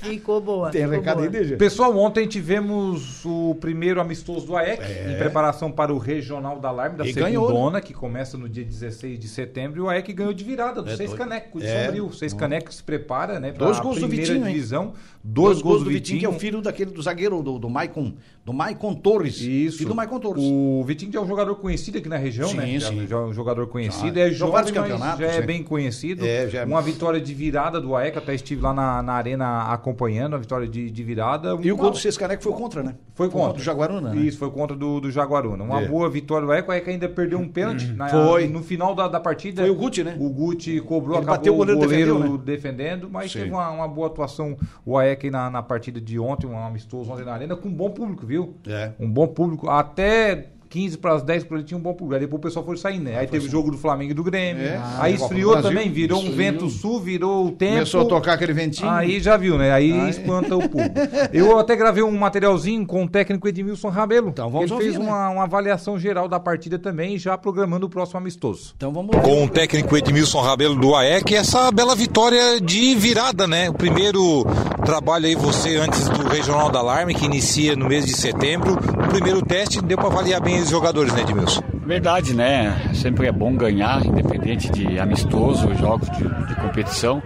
Ficou 0.00 0.40
boa. 0.40 0.70
Tem 0.70 0.82
ficou 0.82 0.96
recado 0.98 1.16
boa. 1.16 1.26
aí, 1.26 1.32
Deja? 1.32 1.56
Pessoal, 1.56 1.96
ontem 1.98 2.26
tivemos 2.26 3.24
o 3.24 3.54
primeiro 3.60 4.00
amistoso 4.00 4.46
do 4.46 4.56
AEC, 4.56 4.80
É. 4.82 5.12
em 5.12 5.18
preparação 5.18 5.70
para 5.70 5.92
o 5.92 5.98
Regional 5.98 6.58
da 6.58 6.68
Alarme, 6.68 6.96
da 6.96 7.04
E 7.04 7.12
Segundona, 7.12 7.30
ganhou, 7.46 7.70
né? 7.70 7.80
que 7.80 7.92
começa 7.92 8.36
no 8.38 8.48
dia 8.48 8.64
16 8.64 9.18
de 9.18 9.28
setembro, 9.28 9.78
e 9.78 9.82
o 9.82 9.88
AEC 9.88 10.12
ganhou 10.12 10.32
de 10.32 10.44
virada, 10.44 10.82
do 10.82 10.90
É 10.90 10.96
Seis. 10.96 11.12
Canecos 11.14 11.62
de 11.62 11.68
É. 11.68 11.84
Sombrio. 11.86 12.12
Seis 12.12 12.32
Canecos 12.32 12.76
se 12.76 12.82
prepara, 12.82 13.38
né, 13.40 13.52
Dois 13.52 13.78
gols 13.80 14.00
do 14.00 14.08
Vitinho, 14.08 14.44
divisão. 14.44 14.92
Dois, 15.22 15.60
gols 15.60 15.84
do 15.84 15.90
Vitinho. 15.90 16.18
que 16.18 16.24
é 16.24 16.28
o 16.28 16.32
filho 16.38 16.62
daquele 16.62 16.90
do 16.90 17.02
zagueiro, 17.02 17.42
do, 17.42 17.58
do 17.58 17.68
Maicon, 17.68 18.14
do 18.44 18.52
Maicon 18.52 18.94
Torres. 18.94 19.40
Isso. 19.50 19.78
Filho 19.78 19.90
do 19.90 19.94
Maicon 19.96 20.20
Torres. 20.20 20.42
O 20.44 20.82
Vitinho 20.84 21.12
já 21.12 21.18
é 21.18 21.22
um 21.22 21.26
jogador 21.26 21.54
conhecido 21.56 21.98
aqui 21.98 22.08
na 22.08 22.16
região, 22.16 22.48
Sim, 22.48 22.56
né? 22.56 22.78
Já- 22.78 22.88
sim. 22.88 23.06
Já 23.06 23.16
é 23.16 23.20
um 23.20 23.32
jogador 23.32 23.66
conhecido. 23.66 24.14
Já. 24.14 24.20
É 24.26 24.30
jovem, 24.30 24.72
mas 24.98 25.18
já 25.18 25.26
é 25.26 25.40
sim. 25.40 25.46
bem 25.46 25.62
conhecido. 25.62 26.24
É, 26.26 26.48
já 26.48 26.60
é- 26.60 26.64
Uma 26.64 26.80
vitória 26.82 27.20
de 27.20 27.34
virada 27.34 27.80
do 27.80 27.94
AEC, 27.96 28.18
até 28.18 28.34
estive 28.34 28.62
lá 28.62 28.72
na, 28.72 29.02
na 29.02 29.12
arena 29.14 29.62
acompanhando 29.72 30.34
a 30.36 30.38
vitória 30.38 30.66
de, 30.68 30.90
de 30.90 31.02
virada. 31.02 31.56
E 31.60 31.70
o 31.72 31.74
Uma- 31.74 31.82
gol 31.82 31.90
do 31.92 31.98
Cescaneco 31.98 32.42
foi 32.42 32.52
contra, 32.52 32.82
né? 32.82 32.94
Foi 33.14 33.28
contra. 33.28 33.58
o 33.60 33.62
Jaguaruna, 33.62 34.14
né? 34.14 34.20
Isso, 34.22 34.38
foi 34.38 34.50
contra 34.50 34.76
do, 34.76 35.00
do 35.00 35.10
Jaguaruna. 35.10 35.62
Uma 35.64 35.82
É. 35.82 35.88
boa 35.88 36.08
vitória 36.08 36.46
do 36.46 36.52
AEC. 36.52 36.68
O 36.68 36.72
AEC 36.72 36.88
ainda 36.90 37.08
perdeu 37.08 37.38
um 37.38 37.48
pênalti 37.48 37.86
na- 37.88 38.08
Foi. 38.08 38.46
no 38.48 38.62
final 38.62 38.94
da, 38.94 39.08
da 39.08 39.20
partida. 39.20 39.62
Foi 39.62 39.70
o 39.70 39.74
Guti, 39.74 40.02
né? 40.04 40.16
O 40.18 40.30
Guti 40.30 40.80
cobrou, 40.80 41.16
Ele 41.16 41.24
acabou 41.24 41.36
bateu, 41.38 41.52
o 41.54 41.56
goleiro 41.56 41.80
defendeu, 41.80 42.18
né? 42.18 42.38
defendendo, 42.44 43.08
mas 43.10 43.30
Sim. 43.32 43.40
teve 43.40 43.50
uma, 43.50 43.68
uma 43.70 43.88
boa 43.88 44.06
atuação 44.06 44.56
o 44.84 44.96
AEC 44.98 45.30
na, 45.30 45.50
na 45.50 45.62
partida 45.62 46.00
de 46.00 46.18
ontem, 46.18 46.46
um 46.46 46.58
amistoso 46.58 47.10
ontem 47.12 47.24
na 47.24 47.32
arena, 47.32 47.56
com 47.56 47.68
um 47.68 47.72
bom 47.74 47.90
público, 47.90 48.24
viu? 48.26 48.54
É. 48.66 48.92
Um 48.98 49.10
bom 49.10 49.26
público. 49.30 49.68
Até 49.70 50.46
15 50.68 50.98
para 50.98 51.14
as 51.16 51.24
10 51.24 51.42
por 51.44 51.56
ele 51.56 51.64
tinha 51.64 51.76
um 51.76 51.80
bom 51.80 51.92
público. 51.92 52.14
Aí 52.14 52.20
depois 52.20 52.38
o 52.38 52.42
pessoal 52.44 52.64
foi 52.64 52.76
saindo, 52.76 53.02
né? 53.06 53.18
Aí 53.18 53.26
teve 53.26 53.48
o 53.48 53.50
jogo 53.50 53.72
do 53.72 53.76
Flamengo 53.76 54.12
e 54.12 54.14
do 54.14 54.22
Grêmio. 54.22 54.62
É. 54.64 54.80
Aí 55.00 55.14
Ah, 55.14 55.16
do 55.16 55.22
esfriou 55.24 55.50
Brasil. 55.54 55.68
também, 55.68 55.90
virou 55.90 56.22
um 56.22 56.30
vento 56.30 56.70
sul, 56.70 57.00
virou 57.00 57.46
o 57.46 57.50
tempo. 57.50 57.72
Começou 57.72 58.02
a 58.02 58.04
tocar 58.04 58.34
aquele 58.34 58.52
ventinho. 58.52 58.88
Aí 58.88 59.18
já 59.18 59.36
viu, 59.36 59.58
né? 59.58 59.72
Aí 59.72 59.92
Aí. 59.92 60.10
espanta 60.10 60.56
o 60.56 60.60
público. 60.68 60.94
Eu 61.32 61.58
até 61.58 61.74
gravei 61.74 62.04
um 62.04 62.16
materialzinho 62.16 62.86
com 62.86 63.02
o 63.02 63.08
técnico 63.08 63.48
Edmilson 63.48 63.88
Rabelo. 63.88 64.28
Então 64.28 64.48
vamos 64.48 64.70
Ele 64.70 64.80
fez 64.80 64.94
ouvir, 64.94 65.04
né? 65.04 65.10
uma, 65.12 65.30
uma 65.30 65.42
avaliação 65.42 65.98
geral 65.98 66.28
da 66.28 66.38
partida 66.38 66.78
também, 66.78 67.18
já 67.18 67.36
programando 67.36 67.86
o 67.86 67.90
próximo 67.90 68.20
amistoso. 68.20 68.72
Então 68.76 68.92
vamos 68.92 69.16
com 69.16 69.44
o 69.46 69.48
técnico 69.48 69.96
Edmilson 69.96 70.40
Rabelo 70.40 70.76
do 70.76 70.94
AEC, 70.94 71.34
essa 71.34 71.72
bela 71.72 71.96
vitória 71.96 72.60
de 72.60 72.94
virada, 72.94 73.44
né? 73.48 73.68
O 73.68 73.74
primeiro 73.74 74.46
trabalho 74.80 75.26
aí 75.26 75.34
você 75.34 75.76
antes 75.76 76.08
do 76.08 76.28
Regional 76.28 76.70
da 76.70 76.78
Alarme, 76.78 77.14
que 77.14 77.24
inicia 77.24 77.76
no 77.76 77.86
mês 77.86 78.04
de 78.06 78.12
setembro. 78.12 78.74
O 78.74 79.08
primeiro 79.08 79.42
teste 79.42 79.80
deu 79.82 79.96
para 79.96 80.08
avaliar 80.08 80.40
bem 80.40 80.60
os 80.60 80.70
jogadores, 80.70 81.12
né, 81.12 81.22
Edmilson? 81.22 81.62
Verdade, 81.86 82.34
né? 82.34 82.90
Sempre 82.94 83.26
é 83.26 83.32
bom 83.32 83.54
ganhar, 83.56 84.04
independente 84.04 84.70
de 84.70 84.98
amistoso, 84.98 85.74
jogos 85.74 86.08
de, 86.10 86.46
de 86.46 86.54
competição. 86.56 87.22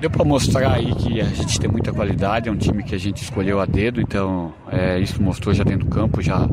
Deu 0.00 0.10
para 0.10 0.24
mostrar 0.24 0.72
aí 0.72 0.94
que 0.94 1.20
a 1.20 1.24
gente 1.24 1.58
tem 1.58 1.70
muita 1.70 1.92
qualidade, 1.92 2.48
é 2.48 2.52
um 2.52 2.56
time 2.56 2.82
que 2.82 2.94
a 2.94 2.98
gente 2.98 3.22
escolheu 3.22 3.60
a 3.60 3.64
dedo, 3.64 4.00
então 4.00 4.52
é, 4.70 4.98
isso 4.98 5.22
mostrou 5.22 5.54
já 5.54 5.64
dentro 5.64 5.86
do 5.86 5.90
campo. 5.90 6.20
Já 6.20 6.48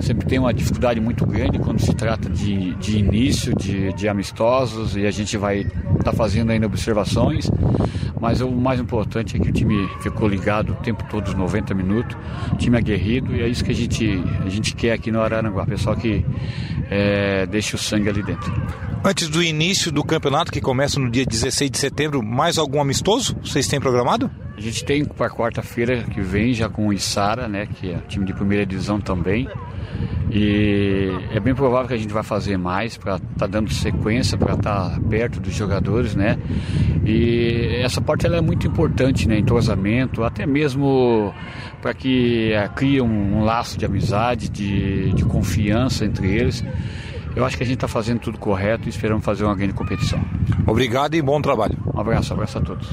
sempre 0.00 0.26
tem 0.26 0.38
uma 0.38 0.52
dificuldade 0.52 1.00
muito 1.00 1.26
grande 1.26 1.58
quando 1.58 1.80
se 1.80 1.94
trata 1.94 2.28
de, 2.28 2.74
de 2.76 2.98
início, 2.98 3.54
de, 3.54 3.92
de 3.92 4.08
amistosos, 4.08 4.96
e 4.96 5.06
a 5.06 5.10
gente 5.10 5.36
vai 5.36 5.60
estar 5.60 6.04
tá 6.04 6.12
fazendo 6.12 6.50
ainda 6.50 6.66
observações. 6.66 7.50
Mas 8.20 8.40
o 8.42 8.50
mais 8.50 8.78
importante 8.78 9.36
é 9.36 9.40
que 9.40 9.48
o 9.48 9.52
time 9.52 9.88
ficou 10.02 10.28
ligado 10.28 10.72
o 10.72 10.76
tempo 10.76 11.02
todo, 11.10 11.28
os 11.28 11.34
90 11.34 11.74
minutos, 11.74 12.16
time 12.58 12.76
aguerrido, 12.76 13.34
e 13.34 13.40
é 13.40 13.48
isso 13.48 13.64
que 13.64 13.72
a 13.72 13.74
gente, 13.74 14.22
a 14.44 14.48
gente 14.48 14.74
quer 14.74 14.92
aqui 14.92 15.10
no 15.10 15.22
Araranguá, 15.22 15.64
pessoal 15.64 15.96
que 15.96 16.24
é, 16.90 17.46
deixa 17.46 17.76
o 17.76 17.78
sangue 17.78 18.10
ali 18.10 18.22
dentro. 18.22 18.52
Antes 19.02 19.30
do 19.30 19.42
início 19.42 19.90
do 19.90 20.04
campeonato, 20.04 20.52
que 20.52 20.60
começa 20.60 21.00
no 21.00 21.10
dia 21.10 21.24
16 21.24 21.70
de 21.70 21.78
setembro, 21.78 22.22
mais 22.22 22.58
algum 22.58 22.82
amistoso 22.82 23.34
vocês 23.42 23.66
têm 23.66 23.80
programado? 23.80 24.30
A 24.54 24.60
gente 24.60 24.84
tem 24.84 25.06
para 25.06 25.30
quarta-feira 25.30 26.02
que 26.02 26.20
vem 26.20 26.52
já 26.52 26.68
com 26.68 26.88
o 26.88 26.92
Isara, 26.92 27.48
né, 27.50 27.66
que 27.66 27.90
é 27.90 27.98
time 28.08 28.24
de 28.24 28.32
primeira 28.32 28.64
divisão 28.64 29.00
também. 29.00 29.48
E 30.32 31.10
é 31.32 31.40
bem 31.40 31.54
provável 31.54 31.88
que 31.88 31.94
a 31.94 31.96
gente 31.96 32.12
vai 32.12 32.22
fazer 32.22 32.56
mais 32.56 32.96
para 32.96 33.16
estar 33.16 33.28
tá 33.36 33.46
dando 33.48 33.72
sequência, 33.72 34.38
para 34.38 34.54
estar 34.54 34.90
tá 34.90 35.00
perto 35.08 35.40
dos 35.40 35.52
jogadores, 35.52 36.14
né? 36.14 36.38
E 37.04 37.80
essa 37.82 38.00
parte 38.00 38.26
ela 38.26 38.36
é 38.36 38.40
muito 38.40 38.64
importante, 38.64 39.26
né? 39.26 39.38
Entrosamento, 39.38 40.22
até 40.22 40.46
mesmo 40.46 41.34
para 41.82 41.92
que 41.92 42.52
uh, 42.54 42.72
crie 42.74 43.00
um, 43.00 43.38
um, 43.38 43.44
laço 43.44 43.76
de 43.76 43.84
amizade, 43.84 44.48
de, 44.48 45.12
de 45.14 45.24
confiança 45.24 46.04
entre 46.04 46.28
eles. 46.28 46.64
Eu 47.34 47.44
acho 47.44 47.56
que 47.56 47.62
a 47.62 47.66
gente 47.66 47.76
está 47.76 47.88
fazendo 47.88 48.20
tudo 48.20 48.38
correto 48.38 48.86
e 48.86 48.90
esperamos 48.90 49.24
fazer 49.24 49.44
uma 49.44 49.54
grande 49.56 49.72
competição. 49.72 50.20
Obrigado 50.66 51.14
e 51.14 51.22
bom 51.22 51.40
trabalho. 51.40 51.76
Um 51.92 51.98
abraço, 51.98 52.32
um 52.32 52.36
abraço 52.36 52.58
a 52.58 52.60
todos. 52.60 52.88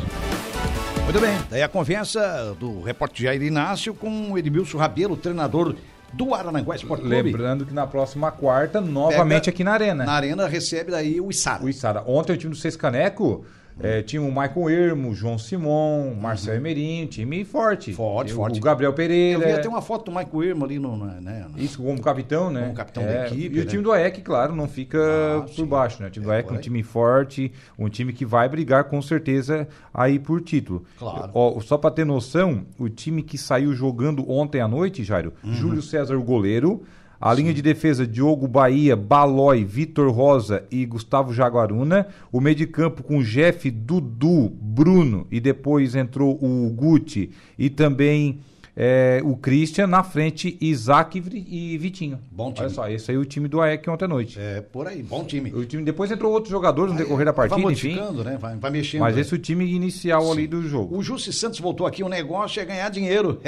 Muito 1.08 1.22
bem, 1.22 1.40
daí 1.50 1.64
a 1.64 1.70
conversa 1.70 2.54
do 2.60 2.82
repórter 2.82 3.28
Jair 3.28 3.42
Inácio 3.42 3.94
com 3.94 4.34
o 4.34 4.38
Edmilson 4.38 4.78
Rabelo, 4.78 5.16
treinador 5.16 5.74
do 6.12 6.36
Arananguá 6.36 6.76
Esporte 6.76 7.00
Clube. 7.00 7.32
Lembrando 7.32 7.66
que 7.66 7.74
na 7.74 7.88
próxima 7.88 8.30
quarta, 8.30 8.82
novamente 8.82 9.46
Pega, 9.46 9.56
aqui 9.56 9.64
na 9.64 9.72
Arena. 9.72 10.06
Na 10.06 10.12
Arena 10.12 10.46
recebe 10.48 10.92
daí 10.92 11.22
o 11.22 11.30
Isara. 11.30 11.64
O 11.64 11.70
Isara. 11.70 12.04
Ontem 12.06 12.34
o 12.34 12.38
time 12.38 12.52
do 12.52 12.58
Seis 12.58 12.76
Caneco 12.76 13.46
é, 13.80 14.02
tinha 14.02 14.22
o 14.22 14.32
Maicon 14.32 14.70
Ermo, 14.70 15.14
João 15.14 15.38
Simon, 15.38 16.16
Marcel 16.16 16.54
uhum. 16.54 16.60
Emerim, 16.60 17.06
time 17.06 17.46
forte. 17.46 17.94
Forte, 17.94 18.34
forte. 18.34 18.60
O 18.60 18.64
Gabriel 18.64 18.94
Pereira. 18.94 19.44
Eu 19.44 19.48
vi 19.48 19.54
até 19.54 19.70
uma 19.70 19.82
foto 19.82 20.06
do 20.06 20.12
Maicon 20.12 20.44
Ermo 20.44 20.66
ali 20.66 20.80
no. 20.80 20.98
Né, 20.98 21.46
no... 21.50 21.60
Isso, 21.60 21.82
como 21.82 22.02
capitão, 22.02 22.50
né? 22.52 22.62
Como 22.62 22.74
capitão 22.74 23.04
é, 23.04 23.06
da 23.06 23.28
equipe. 23.28 23.56
E 23.56 23.60
o 23.60 23.66
time 23.66 23.78
né? 23.78 23.84
do 23.84 23.92
AEC, 23.92 24.22
claro, 24.22 24.56
não 24.56 24.68
fica 24.68 24.98
ah, 25.00 25.42
por 25.42 25.54
sim. 25.54 25.66
baixo, 25.66 26.02
né? 26.02 26.08
O 26.08 26.12
time 26.12 26.26
do 26.26 26.32
AEC 26.32 26.50
é 26.50 26.54
um 26.54 26.60
time 26.60 26.84
forte, 26.84 27.52
um 27.78 27.90
time 27.90 28.14
que 28.14 28.26
vai 28.26 28.50
brigar 28.50 28.86
com 28.86 29.02
certeza 29.02 29.68
aí 29.94 30.18
por 30.18 30.42
título. 30.42 30.84
Claro. 30.98 31.32
Ó, 31.34 31.60
só 31.62 31.78
para 31.78 31.92
ter 31.92 32.06
noção, 32.06 32.66
o 32.80 32.90
time 32.90 33.22
que 33.22 33.38
saiu 33.38 33.74
jogando 33.74 34.30
ontem 34.30 34.60
à 34.60 34.68
noite, 34.68 35.04
Jairo, 35.04 35.34
uhum. 35.44 35.54
Júlio 35.54 35.82
César, 35.82 36.16
o 36.18 36.24
goleiro. 36.24 36.84
A 37.20 37.36
Sim. 37.36 37.42
linha 37.42 37.54
de 37.54 37.62
defesa, 37.62 38.06
Diogo 38.06 38.48
Bahia, 38.48 38.96
Balói, 38.96 39.64
Vitor 39.64 40.12
Rosa 40.12 40.64
e 40.70 40.86
Gustavo 40.86 41.34
Jaguaruna. 41.34 42.08
O 42.32 42.40
meio 42.40 42.56
de 42.56 42.68
campo 42.68 43.04
com 43.04 43.24
Jeff, 43.24 43.70
Dudu, 43.72 44.50
Bruno 44.50 45.26
e 45.32 45.40
depois 45.40 45.96
entrou 45.96 46.38
o 46.42 46.70
Guti 46.70 47.32
e 47.58 47.70
também 47.70 48.40
é, 48.80 49.20
o 49.24 49.36
Christian. 49.36 49.88
Na 49.88 50.04
frente, 50.04 50.56
Isaac 50.62 51.18
e 51.18 51.78
Vitinho. 51.80 52.20
Bom 52.32 52.52
time. 52.52 52.68
Olha 52.68 52.70
só, 52.70 52.88
esse 52.88 53.10
aí 53.10 53.18
é 53.18 53.20
o 53.20 53.26
time 53.26 53.48
do 53.48 53.60
AEC 53.60 53.90
ontem 53.90 54.06
à 54.06 54.08
noite. 54.08 54.40
É, 54.40 54.62
por 54.62 54.88
aí, 54.88 55.02
bom 55.02 55.24
time. 55.24 55.52
O 55.52 55.66
time 55.66 55.84
depois 55.84 56.12
entrou 56.12 56.32
outros 56.32 56.52
jogadores 56.52 56.94
no 56.94 57.00
decorrer 57.00 57.26
da 57.26 57.34
partida, 57.34 57.60
vai 57.60 57.74
enfim. 57.74 57.96
né? 57.96 58.38
Vai, 58.40 58.56
vai 58.56 58.72
mexendo. 58.72 59.02
Mas 59.02 59.18
esse 59.18 59.34
é 59.34 59.38
o 59.38 59.40
time 59.40 59.66
inicial 59.66 60.22
Sim. 60.22 60.32
ali 60.32 60.48
do 60.48 60.62
jogo. 60.62 60.96
O 60.96 61.02
Jussi 61.02 61.34
Santos 61.34 61.60
voltou 61.60 61.88
aqui, 61.88 62.04
o 62.04 62.10
negócio 62.10 62.62
é 62.62 62.66
ganhar 62.66 62.90
dinheiro. 62.90 63.42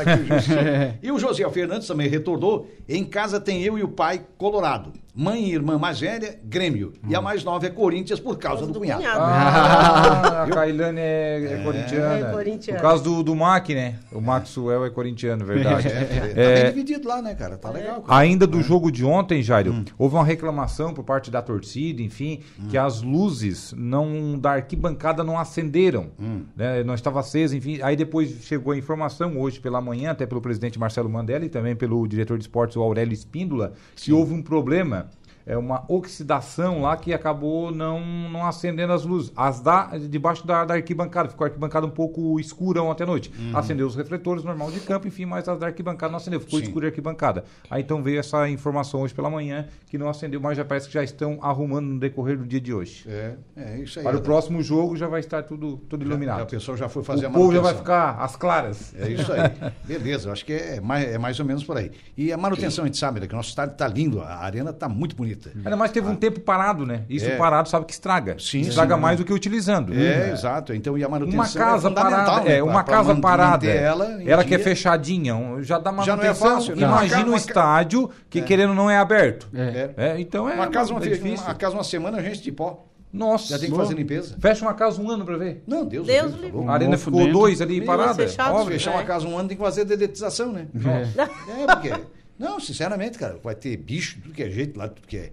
aqui, 0.00 1.04
o 1.04 1.06
e 1.06 1.12
o 1.12 1.18
José 1.18 1.48
Fernandes 1.50 1.86
também 1.86 2.08
retornou. 2.08 2.68
Em 2.88 3.04
casa 3.04 3.38
tem 3.38 3.62
eu 3.62 3.78
e 3.78 3.82
o 3.84 3.88
pai 3.88 4.22
Colorado. 4.36 4.92
Mãe 5.14 5.44
e 5.44 5.54
irmã 5.54 5.78
mais 5.78 6.00
velha, 6.00 6.38
Grêmio. 6.44 6.92
Hum. 7.02 7.08
E 7.10 7.14
a 7.14 7.20
mais 7.20 7.42
nova 7.42 7.66
é 7.66 7.70
Corinthians 7.70 8.20
por 8.20 8.38
causa 8.38 8.66
do, 8.66 8.72
do, 8.72 8.78
cunhado. 8.78 9.02
cunhado. 9.02 9.20
Ah, 9.20 10.42
a 10.48 10.50
Cailane 10.50 11.00
é, 11.00 11.58
é, 11.60 11.64
corintiana. 11.64 12.28
É 12.28 12.32
corintiana. 12.32 12.80
Por 12.80 12.86
causa 12.86 13.04
do, 13.04 13.22
do 13.22 13.34
Mac, 13.34 13.68
né? 13.70 13.98
O 14.12 14.20
Maxwell 14.20 14.84
é 14.84 14.90
corintiano, 14.90 15.44
verdade. 15.44 15.88
É, 16.00 16.32
é, 16.36 16.54
tá 16.54 16.62
bem 16.62 16.72
dividido 16.72 17.08
lá, 17.08 17.22
né, 17.22 17.34
cara? 17.34 17.56
Tá 17.56 17.70
legal. 17.70 18.02
Cara. 18.02 18.20
Ainda 18.20 18.46
do 18.46 18.62
jogo 18.62 18.90
de 18.90 19.04
ontem, 19.04 19.42
Jairo, 19.42 19.72
hum. 19.72 19.84
houve 19.98 20.14
uma 20.14 20.24
reclamação 20.24 20.92
por 20.92 21.04
parte 21.04 21.30
da 21.30 21.42
torcida, 21.42 22.02
enfim, 22.02 22.40
hum. 22.58 22.68
que 22.68 22.78
as 22.78 23.02
luzes 23.02 23.74
não 23.76 24.38
da 24.38 24.52
arquibancada 24.52 25.24
não 25.24 25.38
acenderam. 25.38 26.08
Hum. 26.18 26.42
Né? 26.56 26.82
Não 26.84 26.94
estava 26.94 27.20
acesa, 27.20 27.56
enfim. 27.56 27.80
Aí 27.82 27.96
depois 27.96 28.30
chegou 28.42 28.72
a 28.72 28.76
informação, 28.76 29.38
hoje 29.38 29.60
pela 29.60 29.80
manhã, 29.80 30.10
até 30.10 30.26
pelo 30.26 30.40
presidente 30.40 30.78
Marcelo 30.78 31.08
Mandela 31.08 31.44
e 31.44 31.48
também 31.48 31.74
pelo 31.74 32.06
diretor 32.06 32.38
de 32.38 32.44
esportes, 32.44 32.76
o 32.76 32.82
Aurélio 32.82 33.12
Espíndola, 33.12 33.72
Sim. 33.94 34.04
que 34.04 34.12
houve 34.12 34.32
um 34.32 34.42
problema 34.42 35.09
é 35.46 35.56
uma 35.56 35.84
oxidação 35.88 36.82
lá 36.82 36.96
que 36.96 37.12
acabou 37.12 37.70
não, 37.70 38.00
não 38.30 38.46
acendendo 38.46 38.92
as 38.92 39.04
luzes. 39.04 39.32
As 39.36 39.60
da, 39.60 39.96
debaixo 39.98 40.46
da, 40.46 40.64
da 40.64 40.74
arquibancada, 40.74 41.28
ficou 41.28 41.44
a 41.44 41.48
arquibancada 41.48 41.86
um 41.86 41.90
pouco 41.90 42.38
escura 42.38 42.82
ontem 42.82 43.04
à 43.04 43.06
noite. 43.06 43.32
Uhum. 43.38 43.56
Acendeu 43.56 43.86
os 43.86 43.96
refletores 43.96 44.44
normal 44.44 44.70
de 44.70 44.80
campo, 44.80 45.08
enfim, 45.08 45.24
mas 45.24 45.48
as 45.48 45.58
da 45.58 45.66
arquibancada 45.66 46.10
não 46.10 46.18
acendeu, 46.18 46.40
ficou 46.40 46.58
Sim. 46.58 46.66
escura 46.66 46.86
a 46.86 46.88
arquibancada. 46.88 47.44
Aí 47.70 47.82
então 47.82 48.02
veio 48.02 48.18
essa 48.18 48.48
informação 48.48 49.02
hoje 49.02 49.14
pela 49.14 49.30
manhã 49.30 49.66
que 49.86 49.98
não 49.98 50.08
acendeu, 50.08 50.40
mas 50.40 50.56
já 50.56 50.64
parece 50.64 50.86
que 50.86 50.94
já 50.94 51.02
estão 51.02 51.38
arrumando 51.42 51.86
no 51.86 51.98
decorrer 51.98 52.36
do 52.38 52.46
dia 52.46 52.60
de 52.60 52.72
hoje. 52.72 53.04
É, 53.08 53.34
é 53.56 53.78
isso 53.78 53.98
aí. 53.98 54.04
Para 54.04 54.16
o 54.16 54.20
próximo 54.20 54.62
jogo 54.62 54.96
já 54.96 55.08
vai 55.08 55.20
estar 55.20 55.42
tudo, 55.42 55.76
tudo 55.88 56.04
iluminado. 56.04 56.38
Já, 56.38 56.42
a 56.42 56.46
pessoa 56.46 56.76
já 56.76 56.88
foi 56.88 57.02
fazer 57.02 57.26
o 57.26 57.28
a 57.28 57.32
povo 57.32 57.52
já 57.52 57.60
vai 57.60 57.74
ficar 57.74 58.16
às 58.20 58.36
claras. 58.36 58.94
É 58.94 59.08
isso 59.08 59.32
aí. 59.32 59.40
Beleza, 59.84 60.28
eu 60.28 60.32
acho 60.32 60.44
que 60.44 60.52
é 60.52 60.80
mais, 60.80 61.08
é 61.08 61.18
mais 61.18 61.38
ou 61.38 61.46
menos 61.46 61.64
por 61.64 61.76
aí. 61.76 61.90
E 62.16 62.32
a 62.32 62.36
manutenção, 62.36 62.84
a 62.84 62.86
gente 62.86 62.98
sabe, 62.98 63.20
né, 63.20 63.26
que 63.26 63.34
o 63.34 63.36
nosso 63.36 63.48
estádio 63.48 63.72
está 63.72 63.86
lindo, 63.88 64.20
a 64.20 64.36
arena 64.36 64.70
está 64.70 64.88
muito 64.88 65.16
bonita. 65.16 65.29
Bonita. 65.34 65.50
Ainda 65.54 65.76
mais 65.76 65.90
teve 65.92 66.08
um 66.08 66.14
tempo 66.16 66.40
parado, 66.40 66.84
né? 66.86 67.02
Isso 67.08 67.26
É. 67.26 67.36
parado 67.36 67.68
sabe 67.68 67.86
que 67.86 67.92
estraga. 67.92 68.36
Sim, 68.38 68.60
estraga 68.60 68.94
sim. 68.94 69.00
mais 69.00 69.18
do 69.18 69.24
que 69.24 69.32
utilizando. 69.32 69.92
É, 69.94 70.30
exato. 70.32 70.72
Então, 70.74 70.96
e 70.98 71.04
a 71.04 71.08
manutenção 71.08 71.40
Uma 71.40 71.48
casa 71.48 71.88
é 71.88 71.92
parada, 71.92 72.40
né, 72.44 72.52
é, 72.52 72.56
pra- 72.56 72.64
uma 72.64 72.84
pra 72.84 72.96
casa 72.96 73.14
man- 73.14 73.20
parada, 73.20 73.66
é. 73.66 73.76
ela, 73.82 74.22
ela 74.22 74.44
que 74.44 74.54
é 74.54 74.58
fechadinha, 74.58 75.34
já 75.60 75.78
dá 75.78 75.90
Já 75.90 75.96
não 75.96 76.02
é 76.02 76.06
manutenção. 76.26 76.50
fácil, 76.50 76.76
né? 76.76 76.82
Imagina 76.86 77.18
Uma 77.22 77.28
um 77.28 77.30
ca- 77.32 77.36
estádio 77.38 78.10
que 78.28 78.42
querendo 78.42 78.74
não 78.74 78.90
é 78.90 78.98
aberto. 78.98 79.48
É. 79.54 79.90
É, 79.96 80.20
então 80.20 80.48
é 80.48 80.54
Uma 80.54 80.68
casa, 80.68 80.92
uma, 80.92 81.00
é 81.04 81.08
difícil. 81.08 81.44
uma 81.46 81.54
casa 81.54 81.74
uma 81.74 81.84
semana, 81.84 82.18
a 82.18 82.22
gente 82.22 82.40
de 82.42 82.52
pó. 82.52 82.86
Nossa, 83.12 83.48
Já 83.48 83.58
tem 83.58 83.68
que 83.68 83.76
fazer 83.76 83.94
limpeza. 83.94 84.36
fecha 84.38 84.64
uma 84.64 84.72
casa 84.72 85.02
um 85.02 85.10
ano 85.10 85.24
pra 85.24 85.36
ver. 85.36 85.64
Não, 85.66 85.84
Deus, 85.84 86.06
Deus 86.06 86.30
Deus, 86.32 86.52
falou. 86.52 86.68
A 86.70 86.72
arena 86.74 86.96
ficou 86.96 87.32
dois 87.32 87.60
ali 87.60 87.80
parada. 87.80 88.14
fechado. 88.14 88.54
Óbvio. 88.54 88.72
Fechar 88.74 88.92
uma 88.92 89.00
É. 89.00 89.04
casa 89.04 89.26
um 89.26 89.36
ano 89.36 89.48
tem 89.48 89.56
que 89.56 89.62
fazer 89.64 89.84
dedetização, 89.84 90.52
né? 90.52 90.66
É, 90.78 91.66
porque. 91.66 91.92
Não, 92.40 92.58
sinceramente, 92.58 93.18
cara, 93.18 93.38
vai 93.44 93.54
ter 93.54 93.76
bicho, 93.76 94.18
tudo 94.22 94.32
que 94.32 94.42
é 94.42 94.48
jeito 94.48 94.78
lá, 94.78 94.88
tudo 94.88 95.06
que 95.06 95.18
é 95.18 95.32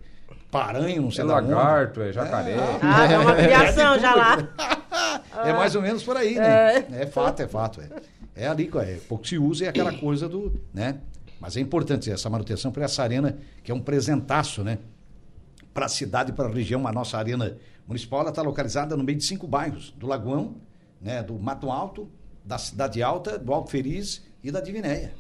paranho, 0.52 1.04
não 1.04 1.10
sei 1.10 1.24
É 1.24 1.28
lá 1.28 1.38
onde. 1.38 1.52
lagarto, 1.54 2.02
é 2.02 2.12
jacaré. 2.12 2.56
Ah, 2.82 3.06
é 3.06 3.18
uma 3.18 3.32
criação 3.42 3.98
já 3.98 4.14
lá. 4.14 4.38
É 5.46 5.54
mais 5.54 5.74
ou 5.74 5.82
menos 5.82 6.04
por 6.04 6.18
aí, 6.18 6.36
né? 6.36 6.86
É, 6.92 7.06
fato, 7.06 7.42
é 7.42 7.48
fato. 7.48 7.80
É, 7.80 8.44
é 8.44 8.48
ali, 8.50 8.70
é, 8.82 8.98
pouco 9.08 9.26
se 9.26 9.38
usa 9.38 9.64
é 9.64 9.70
aquela 9.70 9.94
coisa 9.94 10.28
do. 10.28 10.54
né? 10.74 11.00
Mas 11.40 11.56
é 11.56 11.62
importante 11.62 12.12
essa 12.12 12.30
manutenção 12.30 12.74
para 12.74 12.84
essa 12.84 13.02
arena, 13.04 13.38
que 13.64 13.72
é 13.72 13.74
um 13.74 13.80
presentaço, 13.80 14.62
né? 14.62 14.78
Para 15.74 15.86
a 15.86 15.90
cidade 15.90 16.32
e 16.32 16.34
para 16.34 16.50
a 16.50 16.52
região. 16.52 16.86
A 16.86 16.92
nossa 16.92 17.18
arena 17.18 17.58
municipal 17.88 18.20
ela 18.20 18.32
está 18.32 18.42
localizada 18.42 18.98
no 18.98 19.04
meio 19.06 19.18
de 19.18 19.24
cinco 19.24 19.48
bairros: 19.48 19.92
do 19.96 20.08
Lagoão, 20.08 20.58
né? 21.00 21.24
do 21.24 21.40
Mato 21.40 21.72
Alto, 21.72 22.12
da 22.44 22.58
Cidade 22.58 23.02
Alta, 23.02 23.40
do 23.40 23.54
Alto 23.54 23.72
Feliz 23.72 24.27
e 24.48 24.52
da 24.52 24.62
Divinéia. 24.62 25.14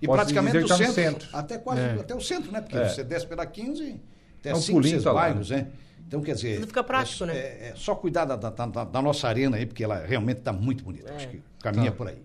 E 0.00 0.06
Posso 0.06 0.16
praticamente 0.18 0.58
que 0.62 0.68
tá 0.68 0.76
centro, 0.76 0.92
centro. 0.94 1.28
Até 1.32 1.58
quase 1.58 1.80
É. 1.80 1.92
até 2.00 2.14
o 2.14 2.20
centro, 2.20 2.50
né? 2.50 2.60
Porque 2.60 2.76
É. 2.76 2.88
você 2.88 3.04
desce 3.04 3.26
pela 3.26 3.44
15, 3.46 4.00
até 4.40 4.50
É 4.50 4.54
um 4.54 4.60
cinco, 4.60 4.78
pulinho, 4.78 4.92
seis 4.94 5.04
tá 5.04 5.12
lá, 5.12 5.20
bairros, 5.22 5.50
né? 5.50 5.68
Então, 6.06 6.20
quer 6.20 6.34
dizer. 6.34 6.56
Tudo 6.56 6.66
fica 6.68 6.84
prático, 6.84 7.24
é, 7.24 7.26
né? 7.28 7.36
É, 7.36 7.68
é 7.68 7.72
só 7.76 7.94
cuidar 7.94 8.24
da, 8.24 8.36
da- 8.36 8.50
da- 8.50 8.84
da 8.84 9.02
nossa 9.02 9.28
arena 9.28 9.56
aí, 9.56 9.64
porque 9.66 9.82
ela 9.84 10.04
realmente 10.04 10.38
está 10.38 10.52
muito 10.52 10.84
bonita. 10.84 11.12
Acho 11.14 11.28
que 11.28 11.42
caminha 11.60 11.90
Tá. 11.90 11.96
por 11.96 12.08
aí. 12.08 12.18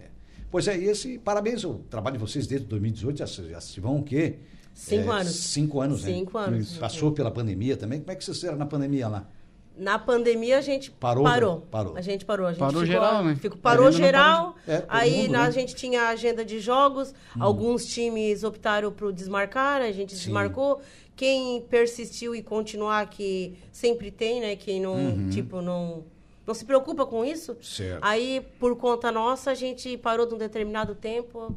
É. 0.00 0.04
Pois 0.50 0.68
é, 0.68 0.76
e 0.78 0.84
esse, 0.84 1.18
parabéns, 1.18 1.64
o 1.64 1.74
trabalho 1.88 2.16
de 2.18 2.20
vocês 2.20 2.46
desde 2.46 2.66
2018, 2.66 3.18
já, 3.18 3.26
se- 3.26 3.48
já 3.48 3.60
se 3.60 3.80
vão 3.80 3.98
o 3.98 4.02
quê? 4.02 4.36
Cinco 4.74 5.10
É, 5.12 5.20
anos. 5.20 5.32
Cinco 5.34 5.80
anos, 5.80 6.02
né? 6.04 6.12
Cinco 6.12 6.38
anos. 6.38 6.76
Passou 6.78 7.12
pela 7.12 7.30
pandemia 7.30 7.76
também. 7.76 8.00
Como 8.00 8.10
é 8.10 8.14
que 8.16 8.24
vocês 8.24 8.36
fizeram 8.38 8.56
na 8.58 8.66
pandemia 8.66 9.06
lá? 9.08 9.28
Na 9.76 9.98
pandemia 9.98 10.58
a 10.58 10.60
gente 10.60 10.90
Parou, 10.90 11.24
parou. 11.24 11.56
né? 11.56 11.62
Parou. 11.70 11.96
A 11.96 12.00
gente 12.02 12.24
parou. 12.24 12.46
A 12.46 12.50
gente 12.50 12.58
Parou 12.58 12.82
ficou- 12.82 12.86
geral, 12.86 13.24
né? 13.24 13.34
ficou- 13.36 13.58
parou 13.58 13.90
geral. 13.90 14.52
parou. 14.52 14.54
É, 14.66 14.80
todo 14.80 14.86
aí 14.90 15.22
mundo, 15.22 15.32
na- 15.32 15.42
né? 15.42 15.46
a 15.46 15.50
gente 15.50 15.74
tinha 15.74 16.02
a 16.02 16.08
agenda 16.10 16.44
de 16.44 16.60
jogos. 16.60 17.14
Hum. 17.36 17.42
Alguns 17.42 17.86
times 17.86 18.44
optaram 18.44 18.92
por 18.92 19.12
desmarcar, 19.12 19.80
a 19.80 19.90
gente 19.90 20.14
desmarcou. 20.14 20.80
Quem 21.16 21.62
persistiu 21.62 22.34
e 22.34 22.42
continuar, 22.42 23.06
que 23.08 23.54
sempre 23.70 24.10
tem, 24.10 24.40
né? 24.40 24.56
Quem 24.56 24.80
não, 24.80 25.28
tipo, 25.30 25.60
não, 25.62 26.04
não 26.46 26.54
se 26.54 26.64
preocupa 26.64 27.04
com 27.06 27.24
isso. 27.24 27.52
Uhum. 27.52 27.62
Certo. 27.62 27.98
Aí, 28.02 28.40
por 28.58 28.76
conta 28.76 29.10
nossa, 29.10 29.50
a 29.50 29.54
gente 29.54 29.96
parou 29.96 30.26
de 30.26 30.34
um 30.34 30.38
determinado 30.38 30.94
tempo. 30.94 31.54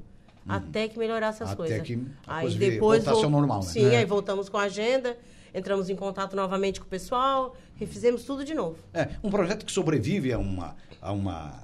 Até 0.48 0.88
que 0.88 1.00
melhorasse 1.00 1.42
as 1.42 1.50
Até 1.50 1.58
coisas. 1.58 1.82
que 1.82 2.00
a 2.28 2.36
aí 2.38 2.42
coisa 2.44 2.60
depois 2.60 3.04
voltasse 3.04 3.26
ao 3.26 3.32
normal, 3.32 3.60
né? 3.62 3.66
Sim, 3.66 3.86
É. 3.94 3.98
aí 3.98 4.06
voltamos 4.06 4.48
com 4.48 4.58
a 4.60 4.64
agenda, 4.64 5.18
entramos 5.56 5.90
em 5.90 5.96
contato 5.96 6.36
novamente 6.36 6.80
com 6.80 6.86
o 6.86 6.90
pessoal, 6.90 7.56
refizemos 7.76 8.24
tudo 8.24 8.44
de 8.44 8.54
novo. 8.54 8.76
É, 8.94 9.10
um 9.24 9.30
projeto 9.30 9.66
que 9.66 9.72
sobrevive 9.72 10.34
a, 10.34 10.38
uma, 10.38 10.76
a, 11.02 11.12
uma, 11.12 11.64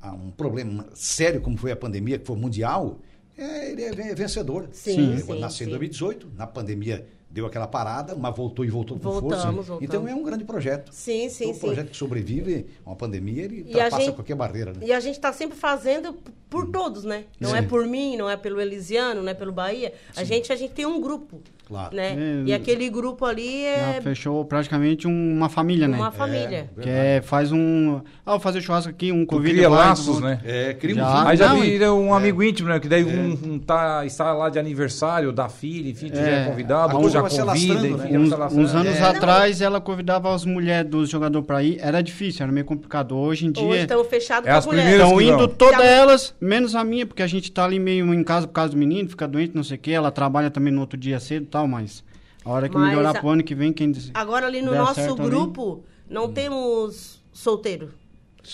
a 0.00 0.12
um 0.12 0.30
problema 0.30 0.86
sério 0.94 1.40
como 1.40 1.56
foi 1.56 1.72
a 1.72 1.76
pandemia, 1.76 2.18
que 2.18 2.26
foi 2.26 2.36
mundial, 2.36 2.98
é, 3.36 3.70
ele 3.72 3.82
é 3.82 3.92
ve- 3.92 4.14
vencedor. 4.14 4.68
Sim, 4.72 5.18
sim, 5.18 5.38
Nasceu 5.40 5.64
em 5.64 5.70
sim. 5.70 5.78
2018, 5.78 6.30
na 6.36 6.46
pandemia 6.46 7.06
deu 7.30 7.46
aquela 7.46 7.66
parada, 7.66 8.14
mas 8.14 8.36
voltou 8.36 8.62
e 8.62 8.68
voltou 8.68 8.98
com 8.98 9.04
Voltamos, 9.10 9.32
força. 9.36 9.50
voltamos. 9.50 9.82
Então 9.82 10.06
é 10.06 10.14
um 10.14 10.22
grande 10.22 10.44
projeto. 10.44 10.92
Sim, 10.92 11.30
sim, 11.30 11.50
um 11.50 11.54
sim. 11.54 11.60
projeto 11.60 11.88
que 11.90 11.96
sobrevive 11.96 12.66
a 12.84 12.90
uma 12.90 12.94
pandemia, 12.96 13.44
ele 13.44 13.60
E 13.60 13.62
ultrapassa 13.68 14.12
qualquer 14.12 14.34
barreira. 14.36 14.74
Né? 14.74 14.80
E 14.82 14.92
a 14.92 15.00
gente 15.00 15.14
está 15.14 15.32
sempre 15.32 15.56
fazendo 15.56 16.14
por 16.50 16.70
todos, 16.70 17.04
né? 17.04 17.24
Não 17.40 17.48
Sim. 17.52 17.56
é 17.56 17.62
por 17.62 17.86
mim, 17.86 18.18
não 18.18 18.28
é 18.28 18.36
pelo 18.36 18.60
Elisiano, 18.60 19.22
não 19.22 19.30
é 19.30 19.34
pelo 19.34 19.50
Bahia. 19.50 19.94
A 20.14 20.22
gente, 20.24 20.52
a 20.52 20.56
gente 20.56 20.74
tem 20.74 20.84
um 20.84 21.00
grupo, 21.00 21.40
Claro. 21.72 21.96
né? 21.96 22.12
É, 22.12 22.42
E 22.48 22.52
aquele 22.52 22.88
grupo 22.90 23.24
ali 23.24 23.62
Já 23.62 23.68
é 23.96 24.00
fechou 24.02 24.44
praticamente 24.44 25.08
um- 25.08 25.32
uma 25.36 25.48
família, 25.48 25.88
né? 25.88 25.96
uma 25.96 26.10
família. 26.12 26.68
Que 26.80 26.88
é, 26.88 27.22
faz 27.24 27.50
um. 27.50 28.00
Ah, 28.26 28.32
vou 28.32 28.40
fazer 28.40 28.60
churrasco 28.60 28.90
aqui, 28.90 29.10
um 29.10 29.24
Tu 29.24 29.28
convite. 29.28 29.54
cria 29.54 29.68
laços, 29.70 30.20
né? 30.20 30.38
É, 30.44 30.74
cria 30.74 30.94
um 30.94 30.98
Já. 30.98 31.28
Aí 31.28 31.36
já 31.36 31.48
Não, 31.48 31.60
vira 31.62 31.92
um 31.94 32.12
amigo 32.12 32.42
íntimo, 32.42 32.68
né? 32.68 32.78
Que 32.78 32.88
daí 32.88 33.04
um, 33.04 33.52
um 33.54 33.58
tá, 33.58 34.04
está 34.04 34.32
lá 34.34 34.50
de 34.50 34.58
aniversário 34.58 35.32
da 35.32 35.48
filha, 35.48 35.88
enfim, 35.90 36.08
tu 36.10 36.16
já 36.16 36.22
é 36.28 36.42
É. 36.42 36.44
convidado, 36.44 36.96
ou 36.98 37.08
já 37.08 37.22
convida, 37.22 37.86
enfim, 37.88 38.12
né? 38.12 38.18
Uns, 38.18 38.32
uns 38.54 38.74
anos 38.74 38.96
É. 38.96 39.02
atrás 39.02 39.60
ela 39.62 39.80
convidava 39.80 40.34
as 40.34 40.44
mulheres 40.44 40.90
dos 40.90 41.08
jogadores 41.08 41.46
pra 41.46 41.62
ir, 41.62 41.78
era 41.80 42.02
difícil, 42.02 42.42
era 42.42 42.52
meio 42.52 42.66
complicado. 42.66 43.16
Hoje 43.16 43.46
em 43.46 43.52
dia. 43.52 43.64
Hoje 43.64 43.80
estamos 43.82 44.06
fechados 44.08 44.46
É 44.48 44.52
com 44.52 44.58
as 44.58 44.64
a 44.64 44.68
mulher. 44.68 44.82
primeiras 44.82 45.06
Estão 45.08 45.20
indo 45.22 45.48
todas 45.48 45.80
elas, 45.80 46.34
menos 46.40 46.74
a 46.74 46.84
minha, 46.84 47.06
porque 47.06 47.22
a 47.22 47.26
gente 47.26 47.50
tá 47.50 47.64
ali 47.64 47.78
meio 47.78 48.12
em 48.12 48.22
casa 48.22 48.46
por 48.46 48.52
causa 48.52 48.72
do 48.72 48.76
menino, 48.78 49.08
fica 49.08 49.26
doente, 49.26 49.54
não 49.54 49.64
sei 49.64 49.76
o 49.76 49.80
quê. 49.80 49.92
Ela 49.92 50.10
trabalha 50.10 50.50
também 50.50 50.72
no 50.72 50.80
outro 50.80 50.98
dia 50.98 51.18
cedo 51.18 51.44
e 51.44 51.46
tal, 51.46 51.61
mas 51.66 52.02
a 52.44 52.50
hora 52.50 52.68
que 52.68 52.76
Mas 52.76 52.88
melhorar 52.88 53.10
a- 53.10 53.14
pro 53.20 53.28
ano 53.30 53.42
que 53.42 53.54
vem, 53.54 53.72
quem 53.72 53.90
diz. 53.90 54.10
Agora 54.14 54.46
ali 54.46 54.60
no 54.62 54.74
nosso 54.74 54.94
certo 54.94 55.20
ali. 55.20 55.30
grupo 55.30 55.84
não 56.08 56.24
Hum. 56.26 56.32
temos 56.32 57.22
solteiro. 57.32 57.94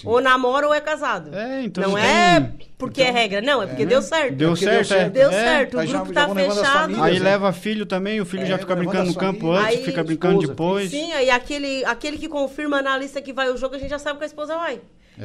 Ou 0.04 0.20
namora 0.20 0.66
ou 0.66 0.74
é 0.74 0.82
casado. 0.82 1.34
É, 1.34 1.62
então 1.62 1.82
não 1.82 1.96
é 1.96 2.40
tem- 2.40 2.68
porque 2.76 3.00
é 3.00 3.10
regra, 3.10 3.40
não, 3.40 3.62
é 3.62 3.66
porque 3.66 3.86
deu 3.86 4.02
certo. 4.02 4.34
Deu 4.34 4.50
porque 4.50 4.64
certo, 4.66 4.88
deu 4.88 4.98
é. 4.98 5.00
certo. 5.00 5.12
Deu 5.14 5.30
É. 5.30 5.32
certo, 5.32 5.74
o 5.74 5.80
Aí 5.80 5.86
já- 5.86 5.96
grupo 5.96 6.12
já 6.12 6.26
tá 6.26 6.32
as 6.32 6.36
fechado. 6.56 6.72
famílias, 6.80 7.04
Aí 7.06 7.18
né? 7.18 7.24
leva 7.24 7.52
filho 7.54 7.86
também, 7.86 8.20
o 8.20 8.26
filho 8.26 8.42
É, 8.42 8.46
já 8.46 8.58
fica 8.58 8.76
brincando 8.76 9.06
no 9.06 9.14
campo 9.14 9.50
antes, 9.50 9.78
Aí- 9.78 9.84
fica 9.84 10.04
brincando 10.04 10.34
Esposa, 10.42 10.52
depois. 10.52 10.90
Sim, 10.90 11.10
aí 11.14 11.30
aquele, 11.30 11.82
aquele 11.86 12.18
que 12.18 12.28
confirma 12.28 12.82
na 12.82 12.98
lista 12.98 13.22
que 13.22 13.32
vai 13.32 13.50
o 13.50 13.56
jogo, 13.56 13.76
a 13.76 13.78
gente 13.78 13.88
já 13.88 13.98
sabe 13.98 14.18
que 14.18 14.24
a 14.24 14.26
esposa 14.26 14.56
vai. 14.58 14.78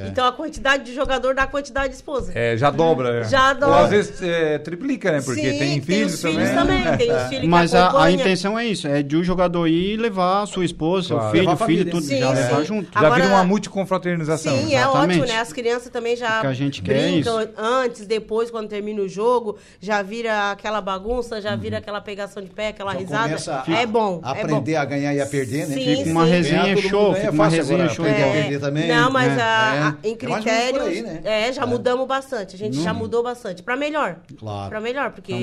Então 0.08 0.26
a 0.26 0.32
quantidade 0.32 0.84
de 0.84 0.94
jogador 0.94 1.36
dá 1.36 1.44
a 1.44 1.48
quantidade 1.48 1.90
de 1.90 1.96
esposa. 1.96 2.32
É, 2.36 2.58
já 2.58 2.70
dobra. 2.70 3.22
é. 3.22 3.24
Já 3.26 3.50
Ou 3.50 3.56
dobra. 3.56 3.80
às 3.82 3.90
vezes 3.90 4.22
é, 4.22 4.58
triplica, 4.58 5.12
né? 5.12 5.22
Porque 5.22 5.52
Sim, 5.52 5.58
tem 5.60 5.82
filhos 5.82 6.14
os 6.16 6.22
também. 6.22 6.38
filhos 6.38 6.52
também. 6.56 6.98
Tem 6.98 7.12
os 7.16 7.24
filhos 7.24 7.46
Mas 7.48 7.72
que 7.72 7.78
a, 7.78 8.02
a 8.04 8.12
intenção 8.12 8.58
é 8.58 8.66
isso, 8.66 8.88
é 8.88 9.02
de 9.04 9.16
o 9.16 9.24
jogador 9.24 9.68
ir 9.68 9.98
levar 9.98 10.44
a 10.44 10.46
sua 10.46 10.66
esposa, 10.66 11.08
seu 11.10 11.18
Claro. 11.18 11.32
filho, 11.32 11.50
Levar 11.50 11.62
a 11.62 11.64
o 11.64 11.68
filho, 11.68 11.92
tudo, 11.92 12.04
Sim, 12.06 12.20
já 12.20 12.30
levar 12.32 12.64
junto. 12.64 12.92
Já 12.94 13.00
Agora- 13.00 13.16
vira 13.22 13.28
uma 13.36 13.44
multiconfraternização. 13.44 14.58
Sim, 14.58 14.74
é 14.74 14.80
Exatamente. 14.80 15.20
ótimo, 15.22 15.34
né? 15.36 15.40
As 15.42 15.54
crianças 15.54 15.90
também 15.90 16.16
já 16.16 16.38
O 16.40 16.42
que 16.42 16.48
a 16.48 16.54
gente 16.54 16.82
quer 16.82 16.96
é 16.96 17.12
brincam 17.12 17.48
antes, 17.58 18.06
depois, 18.08 18.50
quando 18.50 18.68
termina 18.70 19.02
o 19.02 19.08
jogo, 19.10 19.58
já 19.80 20.02
vira 20.02 20.52
aquela 20.52 20.82
bagunça, 20.82 21.42
já 21.42 21.56
vira 21.56 21.78
aquela 21.78 22.02
pegação 22.02 22.42
de 22.42 22.50
pé, 22.50 22.70
aquela 22.70 22.94
Já 22.94 23.00
risada. 23.00 23.36
a- 23.68 23.80
é 23.82 23.86
bom. 23.86 24.20
a 24.24 24.30
é 24.38 24.42
aprender 24.42 24.74
bom. 24.74 24.80
a 24.80 24.86
ganhar 24.86 25.14
e 25.14 25.22
a 25.22 25.26
perder, 25.26 25.68
né? 25.68 25.76
Sim, 25.76 25.96
Fica 25.98 26.10
uma 26.10 26.26
sim. 26.26 26.32
resenha 26.32 26.78
show, 26.78 27.14
fica 27.14 27.28
é 27.28 27.30
uma 27.30 27.48
resenha 27.48 27.90
show. 27.90 28.06
aprender 28.06 28.24
a 28.24 28.28
É, 28.28 28.42
perder 28.42 28.60
também. 28.60 28.88
Não, 28.88 29.12
mas 29.12 29.38
a- 29.40 29.83
a- 29.88 29.98
É. 30.04 30.08
em 30.08 30.14
É 30.14 30.16
critérios, 30.16 30.88
aí, 30.88 31.02
né? 31.02 31.22
é, 31.24 31.54
já 31.54 31.66
mudamos 31.66 32.08
bastante. 32.08 32.56
A 32.56 32.58
gente 32.58 32.82
já 32.82 32.94
mudou 32.94 33.22
bastante. 33.24 33.62
Pra 33.64 33.76
melhor. 33.76 34.22
Claro. 34.38 34.70
Pra 34.70 34.80
melhor, 34.82 35.12
porque 35.12 35.34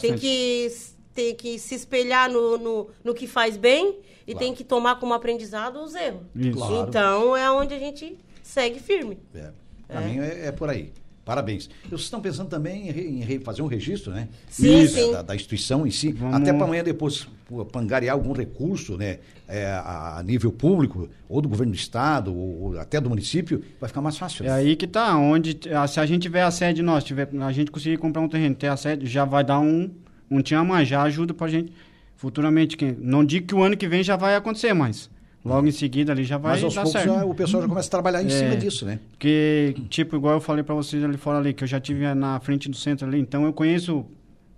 tem 0.00 0.16
que, 0.16 0.68
tem 1.14 1.34
que 1.34 1.58
se 1.58 1.74
espelhar 1.74 2.30
no, 2.30 2.56
no, 2.58 2.88
no 3.04 3.14
que 3.14 3.26
faz 3.26 3.56
bem 3.56 3.98
e 4.26 4.32
Claro. 4.32 4.38
tem 4.38 4.54
que 4.54 4.64
tomar 4.64 4.98
como 5.00 5.12
aprendizado 5.14 5.76
os 5.82 5.94
erros. 5.94 6.22
Isso. 6.34 6.56
Claro. 6.58 6.86
Então 6.88 7.36
é 7.36 7.50
onde 7.50 7.74
a 7.74 7.78
gente 7.78 8.16
segue 8.42 8.78
firme. 8.80 9.18
É. 9.34 9.50
Caminho 9.88 10.22
é, 10.22 10.46
é 10.46 10.52
por 10.52 10.68
aí. 10.70 10.92
Parabéns. 11.30 11.70
Vocês 11.88 12.00
estão 12.00 12.20
pensando 12.20 12.48
também 12.48 12.88
em, 12.88 12.90
re- 12.90 13.06
em 13.08 13.20
re- 13.20 13.38
fazer 13.38 13.62
um 13.62 13.68
registro, 13.68 14.10
né? 14.12 14.26
Sim, 14.48 14.82
Da- 14.82 14.88
sim. 14.88 15.12
Da, 15.12 15.22
da 15.22 15.36
instituição 15.36 15.86
em 15.86 15.90
si. 15.92 16.10
Vamos- 16.10 16.34
Até 16.34 16.52
para 16.52 16.64
amanhã 16.64 16.82
depois 16.82 17.28
pô, 17.48 17.64
pangariar 17.64 18.14
algum 18.16 18.32
recurso, 18.32 18.96
né? 18.96 19.18
é, 19.46 19.66
a, 19.66 20.18
a 20.18 20.22
nível 20.24 20.50
público, 20.50 21.08
ou 21.28 21.40
do 21.40 21.48
governo 21.48 21.72
do 21.72 21.76
estado, 21.76 22.34
ou, 22.34 22.62
ou 22.72 22.78
até 22.80 23.00
do 23.00 23.08
município, 23.08 23.62
vai 23.80 23.86
ficar 23.88 24.00
mais 24.00 24.16
fácil. 24.16 24.44
É 24.44 24.48
né? 24.48 24.54
aí 24.54 24.74
que 24.76 24.86
tá, 24.88 25.16
onde 25.16 25.58
ah, 25.72 25.86
se 25.86 25.98
a 26.00 26.06
gente 26.06 26.22
tiver 26.22 26.42
a 26.42 26.50
sede 26.50 26.82
nossa, 26.82 27.06
tiver, 27.06 27.28
a 27.40 27.52
gente 27.52 27.70
conseguir 27.70 27.96
comprar 27.96 28.22
um 28.22 28.28
terreno, 28.28 28.54
ter 28.56 28.66
a 28.68 28.76
sede, 28.76 29.06
já 29.06 29.24
vai 29.24 29.44
dar 29.44 29.60
um 29.60 29.90
um 30.30 30.40
tinha 30.40 30.62
mais, 30.64 30.86
já 30.88 31.02
ajuda 31.02 31.32
pra 31.34 31.48
gente 31.48 31.72
futuramente, 32.16 32.76
que 32.76 32.92
não 33.00 33.24
digo 33.24 33.46
que 33.48 33.54
o 33.54 33.62
ano 33.62 33.76
que 33.76 33.88
vem 33.88 34.02
já 34.02 34.14
vai 34.16 34.36
acontecer, 34.36 34.72
mas 34.74 35.10
logo 35.44 35.66
em 35.66 35.70
seguida 35.70 36.12
ali 36.12 36.24
já 36.24 36.36
vai 36.38 36.52
Mas 36.52 36.64
aos 36.64 36.74
dar 36.74 36.82
poucos 36.82 37.00
certo. 37.02 37.14
já, 37.14 37.24
o 37.24 37.34
pessoal 37.34 37.62
já 37.62 37.68
começa 37.68 37.88
a 37.88 37.90
trabalhar 37.90 38.22
em 38.22 38.26
É. 38.26 38.30
cima 38.30 38.56
disso, 38.56 38.84
né? 38.84 38.98
Porque, 39.12 39.74
tipo, 39.88 40.16
igual 40.16 40.34
eu 40.34 40.40
falei 40.40 40.62
pra 40.62 40.74
vocês 40.74 41.02
ali 41.02 41.16
fora 41.16 41.38
ali, 41.38 41.52
que 41.54 41.64
eu 41.64 41.68
já 41.68 41.80
tive 41.80 42.12
na 42.14 42.38
frente 42.40 42.68
do 42.68 42.76
centro 42.76 43.06
ali, 43.06 43.18
então 43.18 43.44
eu 43.44 43.52
conheço, 43.52 44.04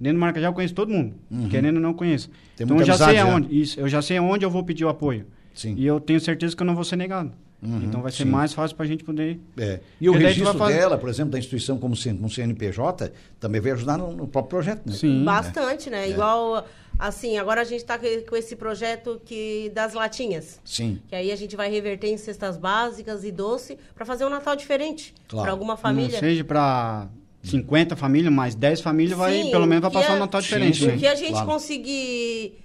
dentro 0.00 0.18
do 0.18 0.20
Maracajá 0.20 0.48
eu 0.48 0.52
conheço 0.52 0.74
todo 0.74 0.90
mundo, 0.90 1.14
querendo 1.50 1.76
ou 1.76 1.82
não 1.82 1.94
conheço. 1.94 2.28
Uhum. 2.28 2.34
Tem 2.56 2.64
então 2.64 2.78
eu 2.78 2.84
já 2.84 2.94
sei 2.96 3.04
amizade 3.06 3.28
já. 3.28 3.32
aonde, 3.34 3.60
isso, 3.60 3.80
eu 3.80 3.88
já 3.88 4.02
sei 4.02 4.16
aonde 4.16 4.44
eu 4.44 4.50
vou 4.50 4.64
pedir 4.64 4.84
o 4.84 4.88
apoio. 4.88 5.26
Sim. 5.54 5.74
E 5.76 5.86
eu 5.86 6.00
tenho 6.00 6.18
certeza 6.20 6.56
que 6.56 6.62
eu 6.62 6.66
não 6.66 6.74
vou 6.74 6.82
ser 6.84 6.96
negado. 6.96 7.30
então 7.62 8.02
vai 8.02 8.10
ser 8.10 8.24
sim. 8.24 8.28
mais 8.28 8.52
fácil 8.52 8.76
pra 8.76 8.84
gente 8.86 9.04
poder... 9.04 9.38
É. 9.56 9.78
E 10.00 10.08
o 10.08 10.12
Porque 10.12 10.26
registro 10.26 10.52
vai 10.58 10.68
fazer- 10.68 10.78
dela, 10.80 10.98
por 10.98 11.08
exemplo, 11.08 11.30
da 11.30 11.38
instituição 11.38 11.78
como, 11.78 11.94
como 11.96 12.28
CNPJ, 12.30 13.12
também 13.38 13.60
vai 13.60 13.70
ajudar 13.72 13.96
no, 13.98 14.12
no 14.12 14.26
próprio 14.26 14.50
projeto, 14.50 14.82
né? 14.86 14.92
Sim. 14.94 15.22
Bastante, 15.24 15.88
né? 15.88 16.10
Igual, 16.10 16.66
assim, 17.08 17.36
agora 17.36 17.60
a 17.60 17.64
gente 17.64 17.84
tá 17.84 17.98
com 17.98 18.36
esse 18.36 18.54
projeto 18.54 19.20
que 19.24 19.70
das 19.74 19.92
latinhas. 19.92 20.60
Sim. 20.64 21.00
Que 21.08 21.14
aí 21.16 21.32
a 21.32 21.36
gente 21.36 21.56
vai 21.56 21.68
reverter 21.70 22.08
em 22.08 22.16
cestas 22.16 22.56
básicas 22.56 23.24
e 23.24 23.32
doce 23.32 23.76
para 23.94 24.06
fazer 24.06 24.24
um 24.24 24.28
Natal 24.30 24.54
diferente. 24.54 25.12
Claro. 25.26 25.42
Para 25.44 25.52
alguma 25.52 25.74
Não 25.74 25.78
família. 25.80 26.18
seja 26.20 26.44
pra 26.44 27.08
50 27.42 27.96
famílias, 27.96 28.32
mas 28.32 28.54
10 28.54 28.80
famílias, 28.80 29.18
vai, 29.18 29.32
Sim, 29.42 29.50
pelo 29.50 29.66
menos 29.66 29.82
vai 29.82 29.90
passar 29.90 30.12
é- 30.12 30.16
um 30.16 30.20
Natal 30.20 30.40
diferente. 30.40 30.78
sim. 30.78 30.86
né? 30.86 30.94
O 30.94 30.98
que 30.98 31.06
a 31.08 31.14
gente 31.16 31.32
Claro. 31.32 31.46
conseguir 31.48 32.61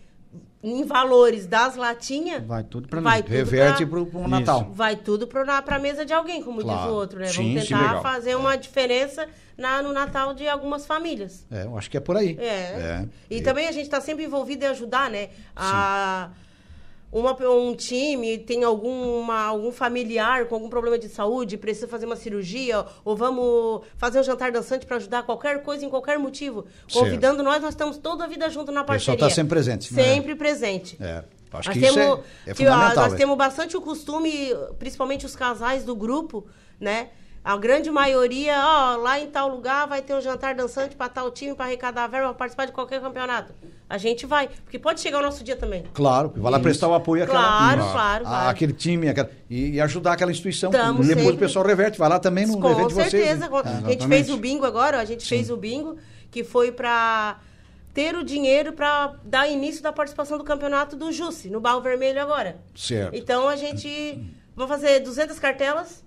em 0.64 0.84
valores 0.84 1.46
das 1.46 1.76
latinhas, 1.76 2.44
Vai 2.46 2.64
tudo 2.64 2.88
pra 2.88 3.00
vai 3.00 3.22
tudo 3.22 3.32
Reverte 3.32 3.86
pro, 3.86 4.06
pro 4.06 4.28
Natal. 4.28 4.70
vai 4.74 4.96
tudo 4.96 5.28
para 5.28 5.64
a 5.66 5.80
mesa 5.80 6.04
de 6.06 6.14
alguém, 6.14 6.42
como 6.44 6.58
diz 6.58 6.72
Claro. 6.72 6.92
o 6.92 6.96
outro, 6.96 7.20
né? 7.20 7.28
Sim, 7.28 7.54
Vamos 7.54 7.62
sim, 7.62 7.68
tentar 7.70 7.82
legal. 7.88 8.02
fazer 8.02 8.36
uma 8.36 8.56
diferença 8.58 9.28
na, 9.58 9.82
no 9.84 9.94
Natal 9.94 10.34
de 10.34 10.48
algumas 10.48 10.86
famílias. 10.86 11.46
É, 11.52 11.64
eu 11.64 11.78
acho 11.78 11.90
que 11.92 11.98
é 11.98 12.00
por 12.00 12.18
aí. 12.18 12.36
É. 12.40 13.06
E, 13.30 13.38
E- 13.38 13.42
também 13.42 13.68
a 13.68 13.72
gente 13.72 13.86
está 13.86 14.02
sempre 14.02 14.24
envolvido 14.26 14.66
em 14.66 14.68
ajudar, 14.68 15.10
né? 15.12 15.30
A, 15.56 16.30
uma, 17.12 17.36
um 17.50 17.74
time 17.74 18.38
tem 18.38 18.64
alguma, 18.64 19.40
algum 19.46 19.72
familiar 19.72 20.46
com 20.48 20.56
algum 20.56 20.70
problema 20.70 20.98
de 20.98 21.08
saúde, 21.08 21.58
precisa 21.58 21.88
fazer 21.88 22.06
uma 22.06 22.16
cirurgia, 22.16 22.86
ou 23.06 23.16
vamos 23.16 23.82
fazer 23.98 24.20
um 24.20 24.24
jantar 24.24 24.52
dançante 24.52 24.86
para 24.86 24.98
ajudar 24.98 25.24
qualquer 25.24 25.64
coisa, 25.64 25.86
em 25.86 25.90
qualquer 25.90 26.20
motivo. 26.20 26.66
Certo. 26.88 27.06
Convidando 27.06 27.44
nós, 27.44 27.62
nós 27.62 27.70
estamos 27.70 27.98
toda 27.98 28.26
a 28.26 28.28
vida 28.28 28.50
junto 28.50 28.72
na 28.72 28.84
pessoal 28.84 29.18
parceria. 29.18 29.20
tá 29.20 29.30
sempre 29.30 29.50
presente. 29.50 29.94
Sempre 29.94 30.36
presente. 30.36 30.98
É, 31.00 31.24
acho 31.54 31.70
Nós 31.70 31.78
que 31.78 31.86
isso 31.86 31.94
temos, 31.94 32.20
é, 32.46 32.52
é 32.52 32.54
que, 32.54 32.68
ó, 32.68 32.72
fundamental. 32.72 33.04
Nós 33.06 33.14
é. 33.14 33.18
temos 33.18 33.38
bastante 33.38 33.78
o 33.78 33.82
costume, 33.82 34.50
principalmente 34.78 35.26
os 35.26 35.36
casais 35.36 35.84
do 35.84 35.96
grupo, 35.96 36.46
né? 36.80 37.10
A 37.48 37.56
grande 37.56 37.90
maioria, 37.90 38.56
ó, 38.62 38.98
lá 38.98 39.18
em 39.20 39.28
tal 39.28 39.48
lugar 39.48 39.88
vai 39.88 40.02
ter 40.02 40.14
um 40.14 40.20
jantar 40.20 40.54
dançante 40.54 40.98
para 40.98 41.08
tal 41.08 41.32
time, 41.32 41.56
para 41.56 41.66
arrecadar 41.68 42.06
verba, 42.08 42.28
para 42.28 42.34
participar 42.40 42.66
de 42.66 42.74
qualquer 42.74 43.00
campeonato. 43.00 43.54
A 43.90 43.98
gente 43.98 44.26
vai, 44.26 44.50
porque 44.50 44.78
pode 44.78 45.00
chegar 45.00 45.20
o 45.20 45.22
nosso 45.22 45.46
dia 45.46 45.56
também. 45.56 45.86
Claro, 45.94 46.34
vai 46.36 46.52
lá 46.52 46.60
prestar 46.60 46.90
o 46.90 46.94
apoio 46.94 47.24
àquela, 47.24 47.40
Claro, 47.42 47.82
a- 47.84 47.92
claro, 47.94 48.26
a- 48.26 48.30
claro. 48.30 48.50
àquele 48.50 48.74
time 48.74 49.08
aquela- 49.08 49.30
e, 49.50 49.76
e 49.76 49.80
ajudar 49.82 50.12
aquela 50.12 50.30
instituição. 50.30 50.72
Tamo 50.72 51.00
Depois 51.00 51.08
sempre- 51.20 51.36
o 51.36 51.38
pessoal 51.38 51.66
reverte, 51.66 51.98
vai 51.98 52.10
lá 52.10 52.20
também 52.20 52.46
no, 52.46 52.60
Com 52.60 52.70
evento 52.70 52.88
de 52.90 52.94
vocês. 52.96 53.12
certeza. 53.12 53.40
né? 53.40 53.48
com- 53.48 53.58
a 53.60 53.92
gente 53.92 54.06
fez 54.08 54.30
o 54.30 54.36
bingo 54.36 54.66
agora, 54.66 55.00
a 55.00 55.06
gente 55.06 55.26
fez 55.26 55.50
o 55.50 55.56
bingo, 55.56 55.96
que 56.30 56.44
foi 56.44 56.74
para 56.74 57.38
ter 57.94 58.14
o 58.18 58.26
dinheiro 58.26 58.74
para 58.74 59.14
dar 59.24 59.48
início 59.48 59.82
da 59.82 59.94
participação 59.94 60.38
do 60.38 60.44
campeonato 60.44 60.98
do 60.98 61.14
Jusce, 61.14 61.50
no 61.50 61.62
Barro 61.62 61.80
Vermelho 61.80 62.22
agora. 62.22 62.58
Certo. 62.76 63.16
Então 63.16 63.48
a 63.48 63.56
gente 63.56 64.22
vai 64.54 64.68
fazer 64.68 65.00
200 65.00 65.40
cartelas. 65.40 66.06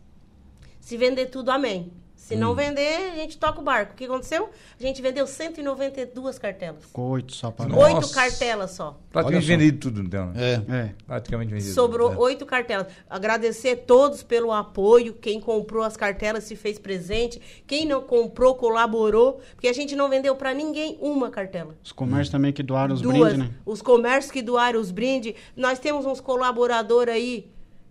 Se 0.81 0.97
vender 0.97 1.27
tudo, 1.27 1.51
amém. 1.51 1.93
Se 2.17 2.37
Hum. 2.37 2.39
não 2.39 2.55
vender, 2.55 3.13
a 3.13 3.17
gente 3.17 3.37
toca 3.39 3.61
o 3.61 3.63
barco. 3.63 3.93
O 3.95 3.97
que 3.97 4.05
aconteceu? 4.05 4.51
A 4.79 4.83
gente 4.83 5.01
vendeu 5.03 5.27
192 5.27 6.39
cartelas. 6.39 6.85
Ficou 6.85 7.09
oito 7.11 7.35
só 7.35 7.51
pra 7.51 7.67
nós. 7.67 7.95
Oito 7.95 8.11
cartelas 8.13 8.71
só. 8.73 9.01
Praticamente 9.11 9.47
vendido 9.47 9.79
tudo, 9.79 10.01
então. 10.03 10.27
né? 10.27 10.63
É. 10.69 10.75
É. 10.77 10.95
Praticamente 11.07 11.53
vendido. 11.53 11.73
Sobrou 11.73 12.13
É. 12.13 12.17
oito 12.19 12.47
cartelas. 12.47 12.87
Agradecer 13.09 13.71
a 13.71 13.77
todos 13.77 14.23
pelo 14.23 14.53
apoio. 14.53 15.15
Quem 15.15 15.41
comprou 15.41 15.83
as 15.83 15.97
cartelas 15.97 16.45
se 16.45 16.55
fez 16.55 16.79
presente. 16.79 17.41
Quem 17.67 17.85
não 17.87 18.03
comprou, 18.03 18.55
colaborou. 18.55 19.41
Porque 19.55 19.67
a 19.67 19.73
gente 19.73 19.97
não 19.97 20.09
vendeu 20.09 20.37
para 20.37 20.55
ninguém 20.55 20.99
uma 21.01 21.31
cartela. 21.31 21.75
Os 21.83 21.91
comércios 21.91 22.31
também 22.31 22.53
que 22.53 22.63
doaram 22.63 22.95
os 22.95 23.01
Duas. 23.01 23.17
brindes, 23.19 23.39
né? 23.39 23.51
Os 23.67 23.83
comércios 23.83 24.31
que 24.31 24.43
doaram 24.43 24.79
os 24.81 24.91
brindes. 24.93 25.35
Nós 25.57 25.79
temos 25.81 26.07
uns 26.07 26.21
colaboradores 26.21 27.13
aí 27.15 27.51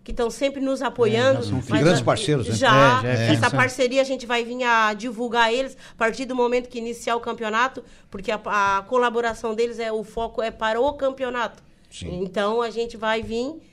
que 0.09 0.13
estão 0.13 0.29
sempre 0.29 0.59
nos 0.61 0.81
apoiando. 0.81 1.39
É, 1.39 1.43
são 1.43 1.59
grandes 1.61 2.01
a- 2.01 2.03
parceiros, 2.03 2.47
né? 2.47 2.55
Já. 2.55 2.99
É, 2.99 3.01
já 3.01 3.09
é 3.09 3.25
Essa 3.33 3.33
fixa. 3.45 3.49
parceria 3.51 4.01
a 4.01 4.05
gente 4.05 4.25
vai 4.25 4.43
vir 4.43 4.63
a 4.63 4.93
divulgar 4.93 5.53
eles 5.53 5.77
a 5.93 5.95
partir 5.97 6.25
do 6.25 6.35
momento 6.35 6.67
que 6.67 6.77
iniciar 6.79 7.15
o 7.15 7.19
campeonato, 7.19 7.83
porque 8.09 8.31
a, 8.31 8.39
a 8.77 8.81
colaboração 8.83 9.53
deles 9.55 9.79
é 9.79 9.91
o 9.91 10.03
foco 10.03 10.41
é 10.41 10.51
para 10.51 10.79
o 10.81 10.93
campeonato. 10.93 11.61
Sim. 11.91 12.21
Então 12.23 12.61
a 12.61 12.69
gente 12.69 12.95
vai 12.97 13.21
vir 13.23 13.47
É, 13.47 13.68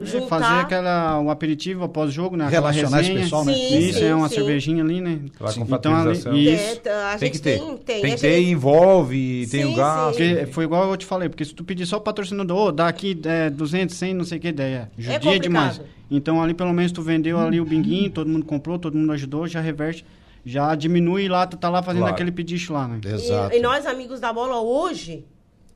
juntar 0.00 0.26
fazer 0.28 0.60
aquela, 0.60 1.20
um 1.20 1.30
aperitivo 1.30 1.84
após 1.84 2.10
o 2.10 2.12
jogo, 2.12 2.36
né? 2.36 2.46
Aquela 2.46 2.70
Relacionar 2.70 3.00
esse 3.00 3.08
resenha. 3.10 3.24
pessoal, 3.24 3.44
né? 3.44 3.54
Sim, 3.54 3.78
Isso, 3.78 3.98
sim, 3.98 4.04
é 4.06 4.14
uma 4.14 4.28
sim. 4.28 4.34
cervejinha 4.34 4.82
ali, 4.82 5.00
né? 5.00 5.20
Então, 5.68 5.94
ali, 5.94 6.12
isso. 6.12 6.28
É, 6.28 7.12
a 7.12 7.16
Tem 7.18 7.28
gente 7.28 7.32
que 7.32 7.38
ter. 7.40 7.58
tem, 7.58 7.76
Tem, 7.76 8.02
tem. 8.02 8.14
que 8.14 8.20
ter, 8.20 8.32
gente- 8.40 8.50
envolve, 8.50 9.46
tem 9.50 9.64
o 9.64 9.74
gasto. 9.74 10.16
Porque 10.16 10.46
foi 10.46 10.64
igual 10.64 10.90
eu 10.90 10.96
te 10.96 11.06
falei, 11.06 11.28
porque 11.28 11.44
se 11.44 11.54
tu 11.54 11.62
pedir 11.64 11.86
só 11.86 11.98
o 11.98 12.00
patrocinador, 12.00 12.72
dá 12.72 12.88
aqui 12.88 13.18
é, 13.24 13.50
200, 13.50 13.94
100, 13.94 14.14
não 14.14 14.24
sei 14.24 14.38
o 14.38 14.40
que, 14.40 14.52
daí 14.52 14.72
é 14.72 14.88
judia 14.96 15.18
complicado. 15.20 15.42
demais. 15.42 15.80
Então 16.10 16.42
ali 16.42 16.54
pelo 16.54 16.72
menos 16.72 16.90
tu 16.92 17.00
vendeu 17.02 17.38
ali 17.38 17.60
o 17.60 17.64
binguinho, 17.64 18.10
todo 18.10 18.28
mundo 18.28 18.44
comprou, 18.44 18.78
todo 18.78 18.96
mundo 18.96 19.12
ajudou, 19.12 19.46
já 19.46 19.60
reverte, 19.60 20.04
já 20.44 20.74
diminui 20.74 21.28
lá, 21.28 21.46
tu 21.46 21.56
tá 21.56 21.68
lá 21.70 21.82
fazendo 21.82 22.00
Claro. 22.02 22.14
aquele 22.14 22.32
pedicho 22.32 22.72
lá, 22.72 22.88
né? 22.88 23.00
Exato. 23.04 23.54
E, 23.54 23.58
e 23.58 23.62
nós, 23.62 23.86
amigos 23.86 24.20
da 24.20 24.32
bola, 24.32 24.60
hoje, 24.60 25.24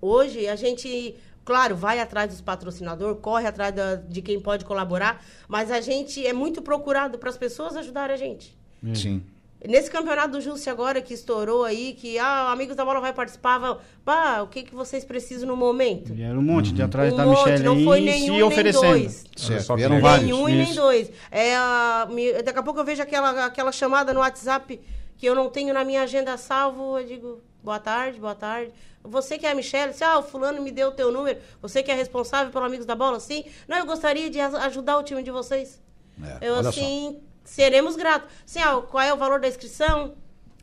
hoje 0.00 0.46
a 0.48 0.56
gente, 0.56 1.14
claro, 1.46 1.74
vai 1.74 1.98
atrás 2.00 2.28
dos 2.30 2.42
patrocinadores, 2.42 3.18
corre 3.22 3.46
atrás 3.46 3.74
da- 3.74 3.94
de 3.94 4.20
quem 4.20 4.38
pode 4.38 4.64
colaborar, 4.66 5.24
mas 5.48 5.70
a 5.70 5.80
gente 5.80 6.26
é 6.26 6.32
muito 6.34 6.60
procurado 6.60 7.16
para 7.16 7.30
as 7.30 7.38
pessoas 7.38 7.74
ajudarem 7.76 8.12
a 8.14 8.18
gente. 8.18 8.54
Sim. 8.94 9.22
Nesse 9.66 9.90
campeonato 9.90 10.32
do 10.32 10.40
Justi 10.40 10.68
agora 10.68 11.00
que 11.00 11.14
estourou 11.14 11.64
aí, 11.64 11.94
que 11.94 12.18
ah, 12.18 12.52
amigos 12.52 12.76
da 12.76 12.84
bola 12.84 13.00
vai 13.00 13.12
participar, 13.12 13.56
vai, 13.58 13.76
pá, 14.04 14.42
o 14.42 14.48
que, 14.48 14.62
que 14.64 14.74
vocês 14.74 15.02
precisam 15.04 15.48
no 15.48 15.56
momento? 15.56 16.12
Era 16.20 16.38
um 16.38 16.42
monte 16.42 16.72
de 16.72 16.82
atrás 16.82 17.12
Um 17.12 17.16
da 17.16 17.24
monte, 17.24 17.38
Michelle 17.38 17.64
não 17.64 17.82
foi 17.82 18.00
nenhum 18.00 18.24
se 18.26 18.30
nem 18.32 18.42
oferecendo. 18.42 18.86
dois. 18.90 19.24
Certo. 19.34 19.62
só 19.62 19.74
que 19.74 19.78
Vieram 19.78 19.98
vários. 20.00 20.26
Nenhum 20.28 20.48
e 20.48 20.52
nem 20.52 20.62
isso. 20.64 20.74
dois. 20.74 21.10
É, 21.30 21.56
a- 21.56 22.06
me- 22.10 22.42
daqui 22.42 22.58
a 22.58 22.62
pouco 22.62 22.78
eu 22.80 22.84
vejo 22.84 23.02
aquela, 23.02 23.46
aquela 23.46 23.72
chamada 23.72 24.12
no 24.12 24.20
WhatsApp 24.20 24.78
que 25.16 25.26
eu 25.26 25.34
não 25.34 25.48
tenho 25.48 25.72
na 25.72 25.84
minha 25.84 26.02
agenda 26.02 26.36
salvo. 26.36 26.98
Eu 26.98 27.06
digo, 27.06 27.40
boa 27.66 27.80
tarde, 27.80 28.20
boa 28.20 28.34
tarde. 28.36 28.70
Você 29.02 29.36
que 29.38 29.44
é 29.44 29.50
a 29.50 29.54
Michelle, 29.54 29.92
se 29.92 30.04
ah, 30.04 30.18
o 30.18 30.22
fulano 30.22 30.62
me 30.62 30.70
deu 30.70 30.88
o 30.88 30.92
teu 30.92 31.10
número, 31.12 31.40
você 31.60 31.82
que 31.82 31.90
é 31.90 31.94
responsável 31.94 32.52
pelo 32.52 32.64
Amigos 32.64 32.86
da 32.86 32.94
Bola, 32.94 33.18
sim. 33.18 33.44
Não, 33.66 33.76
eu 33.78 33.84
gostaria 33.86 34.30
de 34.30 34.38
ajudar 34.40 34.96
o 34.98 35.02
time 35.02 35.20
de 35.22 35.32
vocês. 35.32 35.82
É, 36.40 36.48
eu, 36.48 36.54
assim, 36.60 37.20
seremos 37.44 37.96
gratos. 37.96 38.28
Sim, 38.46 38.60
ah, 38.60 38.80
qual 38.88 39.02
é 39.02 39.12
o 39.12 39.16
valor 39.16 39.40
da 39.40 39.48
inscrição? 39.48 40.14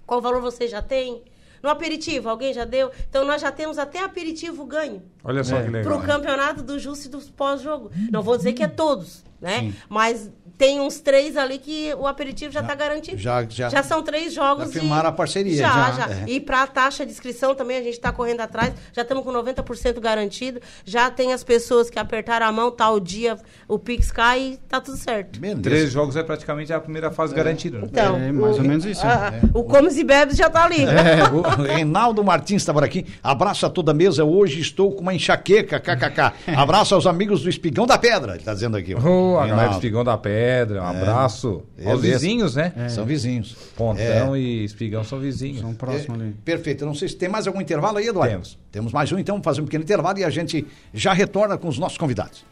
Qual 0.08 0.22
valor 0.22 0.42
você 0.42 0.66
já 0.68 0.82
tem? 0.82 1.24
No 1.62 1.70
aperitivo, 1.70 2.30
alguém 2.30 2.54
já 2.54 2.64
deu? 2.66 2.90
Então 3.10 3.24
nós 3.26 3.42
já 3.42 3.52
temos 3.52 3.78
até 3.78 4.00
aperitivo 4.04 4.66
ganho 4.66 5.02
Olha 5.24 5.44
só 5.46 5.58
É. 5.58 5.64
que 5.64 5.72
para 5.72 5.80
legal. 5.82 6.00
o 6.00 6.02
campeonato 6.06 6.62
do 6.64 6.78
Justo 6.80 7.08
e 7.08 7.10
dos 7.10 7.30
pós-jogo. 7.30 7.90
Não 8.12 8.22
vou 8.22 8.36
dizer 8.38 8.52
que 8.54 8.64
é 8.64 8.68
todos, 8.68 9.24
né? 9.40 9.74
Mas 9.90 10.30
tem 10.58 10.80
uns 10.80 11.00
três 11.00 11.36
ali 11.36 11.58
que 11.58 11.94
o 11.96 12.08
aperitivo 12.08 12.52
já 12.54 12.62
está 12.62 12.76
garantido. 12.76 13.18
já- 13.18 13.44
já- 13.50 13.84
são 13.84 14.02
três 14.04 14.34
jogos. 14.34 14.66
já 14.72 14.80
firmaram 14.80 15.10
a 15.10 15.12
parceria, 15.12 15.58
Já, 15.58 15.92
já, 15.92 16.08
já. 16.08 16.14
é. 16.14 16.24
E 16.28 16.40
para 16.40 16.64
a 16.64 16.68
taxa 16.68 17.06
de 17.06 17.12
inscrição 17.12 17.54
também 17.56 17.78
a 17.78 17.82
gente 17.84 17.94
está 17.94 18.12
correndo 18.12 18.42
atrás. 18.42 18.74
Já 18.94 19.02
estamos 19.02 19.24
com 19.24 19.32
90% 19.32 20.00
garantido. 20.00 20.60
Já 20.86 21.10
tem 21.12 21.34
as 21.34 21.44
pessoas 21.44 21.90
que 21.90 22.00
apertaram 22.00 22.46
a 22.46 22.52
mão, 22.52 22.72
tal 22.72 23.00
dia 23.00 23.38
o 23.68 23.78
Pix 23.80 24.12
cai 24.12 24.42
e 24.54 24.58
tá 24.70 24.80
tudo 24.80 24.98
certo. 24.98 25.40
Beleza. 25.40 25.62
Três 25.62 25.92
jogos 25.92 26.16
é 26.16 26.24
praticamente 26.24 26.72
a 26.72 26.80
primeira 26.80 27.12
fase 27.12 27.34
garantida. 27.36 27.80
né? 27.80 27.88
Então, 27.92 28.16
É, 28.16 28.32
mais 28.32 28.56
o, 28.56 28.62
ou 28.62 28.68
menos 28.68 28.86
isso, 28.86 29.02
ah, 29.06 29.34
é. 29.34 29.58
O 29.58 29.64
Comes 29.64 29.98
e 29.98 30.04
Bebes 30.04 30.38
já 30.38 30.50
tá 30.50 30.66
ali. 30.66 30.84
É, 30.84 31.24
o 31.32 31.42
Reinaldo 31.64 32.24
Martins 32.24 32.62
está 32.62 32.74
por 32.74 32.84
aqui. 32.84 33.06
Abraço 33.22 33.66
a 33.66 33.70
toda 33.70 33.92
a 33.92 33.94
mesa. 33.94 34.24
Hoje 34.24 34.60
estou 34.62 34.92
com 34.92 35.02
uma 35.02 35.14
enxaqueca, 35.14 35.80
kkk. 35.80 36.34
Abraço 36.56 36.94
aos 36.96 37.06
amigos 37.08 37.42
do 37.44 37.50
Espigão 37.50 37.86
da 37.86 37.98
Pedra. 37.98 38.32
Ele 38.34 38.40
está 38.40 38.54
dizendo 38.54 38.78
aqui. 38.78 38.94
ó. 38.96 39.00
Oh, 39.04 39.40
a 39.40 39.48
galera 39.48 39.70
do. 39.70 39.74
Espigão 39.76 40.04
da 40.04 40.18
Pedra, 40.18 40.43
um 40.82 40.86
abraço. 40.86 41.64
Aos 41.86 42.02
Beleza. 42.02 42.20
vizinhos, 42.20 42.56
né? 42.56 42.74
São 42.90 43.06
vizinhos. 43.06 43.56
Pontão 43.76 44.36
e 44.36 44.64
Espigão 44.64 45.04
são 45.04 45.20
vizinhos. 45.20 45.62
São 45.62 45.74
próximos 45.74 46.20
ali. 46.20 46.30
É, 46.30 46.34
perfeito. 46.44 46.84
Eu 46.84 46.88
não 46.88 46.96
sei 46.96 47.08
se 47.08 47.16
tem 47.16 47.30
mais 47.30 47.48
algum 47.48 47.62
intervalo 47.62 47.98
aí, 47.98 48.08
Eduardo. 48.08 48.32
Temos. 48.32 48.60
Temos 48.72 48.94
mais 48.94 49.12
um, 49.12 49.20
então. 49.20 49.36
Vamos 49.36 49.46
fazer 49.46 49.62
um 49.62 49.66
pequeno 49.66 49.84
intervalo 49.84 50.20
e 50.20 50.24
a 50.24 50.30
gente 50.30 50.66
já 50.94 51.14
retorna 51.14 51.58
com 51.58 51.68
os 51.68 51.78
nossos 51.78 51.98
convidados. 51.98 52.46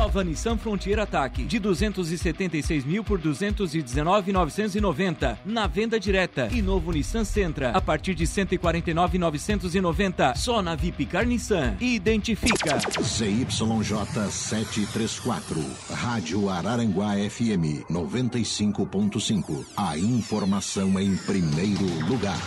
Nova 0.00 0.24
Nissan 0.24 0.56
Frontier 0.56 0.98
Ataque 0.98 1.44
de 1.44 1.58
276 1.58 2.86
mil 2.86 3.04
por 3.04 3.20
219.990 3.20 5.36
na 5.44 5.66
venda 5.66 6.00
direta 6.00 6.48
e 6.50 6.62
novo 6.62 6.90
Nissan 6.90 7.22
Sentra 7.22 7.72
a 7.72 7.82
partir 7.82 8.14
de 8.14 8.24
149.990 8.24 10.34
só 10.36 10.62
na 10.62 10.74
Vipcar 10.74 11.26
Nissan. 11.26 11.76
Identifica. 11.82 12.78
ZYJ 12.98 14.30
734, 14.30 15.62
Rádio 15.90 16.48
Araranguá 16.48 17.16
FM 17.16 17.84
95.5. 17.90 19.66
A 19.76 19.98
informação 19.98 20.98
em 20.98 21.14
primeiro 21.14 21.84
lugar. 22.08 22.40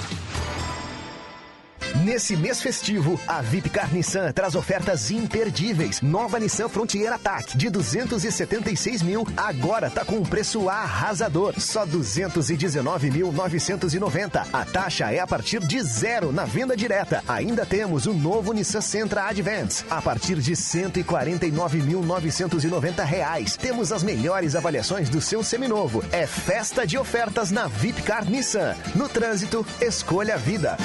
Nesse 2.01 2.35
mês 2.35 2.59
festivo, 2.61 3.21
a 3.27 3.41
Vipcar 3.41 3.93
Nissan 3.93 4.31
traz 4.31 4.55
ofertas 4.55 5.11
imperdíveis. 5.11 6.01
Nova 6.01 6.39
Nissan 6.39 6.67
Frontier 6.67 7.13
Attack 7.13 7.55
de 7.55 7.69
276 7.69 9.03
mil, 9.03 9.27
agora 9.37 9.91
tá 9.91 10.03
com 10.03 10.15
um 10.15 10.23
preço 10.23 10.67
arrasador, 10.69 11.53
só 11.59 11.85
219.990. 11.85 14.47
A 14.51 14.65
taxa 14.65 15.13
é 15.13 15.19
a 15.19 15.27
partir 15.27 15.59
de 15.59 15.83
zero 15.83 16.31
na 16.31 16.45
venda 16.45 16.75
direta. 16.75 17.23
Ainda 17.27 17.63
temos 17.63 18.07
o 18.07 18.13
novo 18.13 18.53
Nissan 18.53 18.81
Sentra 18.81 19.27
Advance 19.27 19.85
a 19.89 20.01
partir 20.01 20.39
de 20.39 20.53
149.990 20.53 23.03
reais. 23.03 23.55
Temos 23.55 23.91
as 23.91 24.01
melhores 24.01 24.55
avaliações 24.55 25.09
do 25.09 25.21
seu 25.21 25.43
seminovo. 25.43 26.03
É 26.11 26.25
festa 26.25 26.87
de 26.87 26.97
ofertas 26.97 27.51
na 27.51 27.67
Vipcar 27.67 28.25
Nissan. 28.25 28.75
No 28.95 29.07
trânsito, 29.07 29.63
escolha 29.79 30.33
a 30.33 30.37
vida. 30.37 30.75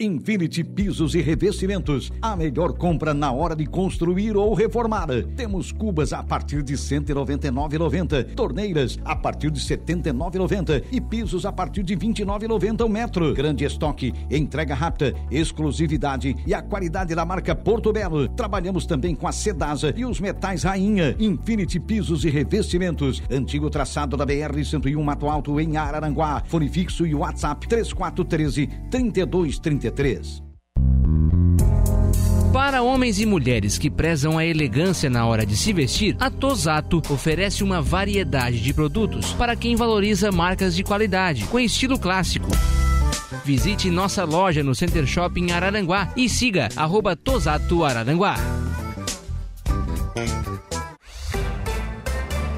Infinity 0.00 0.64
Pisos 0.64 1.14
e 1.14 1.20
Revestimentos. 1.20 2.10
A 2.22 2.34
melhor 2.34 2.72
compra 2.72 3.12
na 3.12 3.30
hora 3.30 3.54
de 3.54 3.66
construir 3.66 4.34
ou 4.34 4.54
reformar. 4.54 5.08
Temos 5.36 5.70
cubas 5.72 6.14
a 6.14 6.22
partir 6.22 6.62
de 6.62 6.72
R$ 6.72 6.78
199,90. 6.78 8.34
Torneiras 8.34 8.98
a 9.04 9.14
partir 9.14 9.50
de 9.50 9.60
R$ 9.60 9.76
79,90. 9.76 10.84
E 10.90 11.02
pisos 11.02 11.44
a 11.44 11.52
partir 11.52 11.82
de 11.82 11.92
R$ 11.92 12.00
29,90 12.00 12.86
o 12.86 12.88
metro. 12.88 13.34
Grande 13.34 13.66
estoque, 13.66 14.14
entrega 14.30 14.74
rápida, 14.74 15.14
exclusividade 15.30 16.34
e 16.46 16.54
a 16.54 16.62
qualidade 16.62 17.14
da 17.14 17.26
marca 17.26 17.54
Porto 17.54 17.92
Belo. 17.92 18.26
Trabalhamos 18.28 18.86
também 18.86 19.14
com 19.14 19.28
a 19.28 19.32
Sedasa 19.32 19.92
e 19.94 20.06
os 20.06 20.18
metais 20.18 20.62
Rainha. 20.62 21.14
Infinity 21.18 21.78
Pisos 21.78 22.24
e 22.24 22.30
Revestimentos. 22.30 23.22
Antigo 23.30 23.68
traçado 23.68 24.16
da 24.16 24.24
BR-101 24.24 25.02
Mato 25.02 25.28
Alto 25.28 25.60
em 25.60 25.76
Araranguá. 25.76 26.42
Fone 26.46 26.70
fixo 26.70 27.06
e 27.06 27.14
WhatsApp 27.14 27.68
3413 27.68 28.66
3233. 29.90 30.50
Para 32.52 32.82
homens 32.82 33.20
e 33.20 33.26
mulheres 33.26 33.78
que 33.78 33.88
prezam 33.88 34.36
a 34.36 34.44
elegância 34.44 35.08
na 35.08 35.24
hora 35.24 35.46
de 35.46 35.56
se 35.56 35.72
vestir, 35.72 36.16
a 36.18 36.28
Tosato 36.28 37.00
oferece 37.08 37.62
uma 37.62 37.80
variedade 37.80 38.60
de 38.60 38.74
produtos 38.74 39.32
para 39.32 39.54
quem 39.54 39.76
valoriza 39.76 40.32
marcas 40.32 40.74
de 40.74 40.82
qualidade, 40.82 41.44
com 41.44 41.60
estilo 41.60 41.98
clássico. 41.98 42.48
Visite 43.44 43.88
nossa 43.88 44.24
loja 44.24 44.64
no 44.64 44.74
Center 44.74 45.06
Shopping 45.06 45.52
Araranguá 45.52 46.12
e 46.16 46.28
siga 46.28 46.68
arroba 46.76 47.14
Tosato 47.14 47.84
Araranguá. 47.84 48.36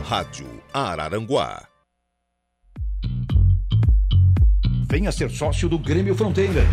Rádio 0.04 0.46
Araranguá. 0.72 1.68
Venha 4.88 5.12
ser 5.12 5.30
sócio 5.30 5.68
do 5.68 5.78
Grêmio 5.78 6.14
Fronteira. 6.14 6.66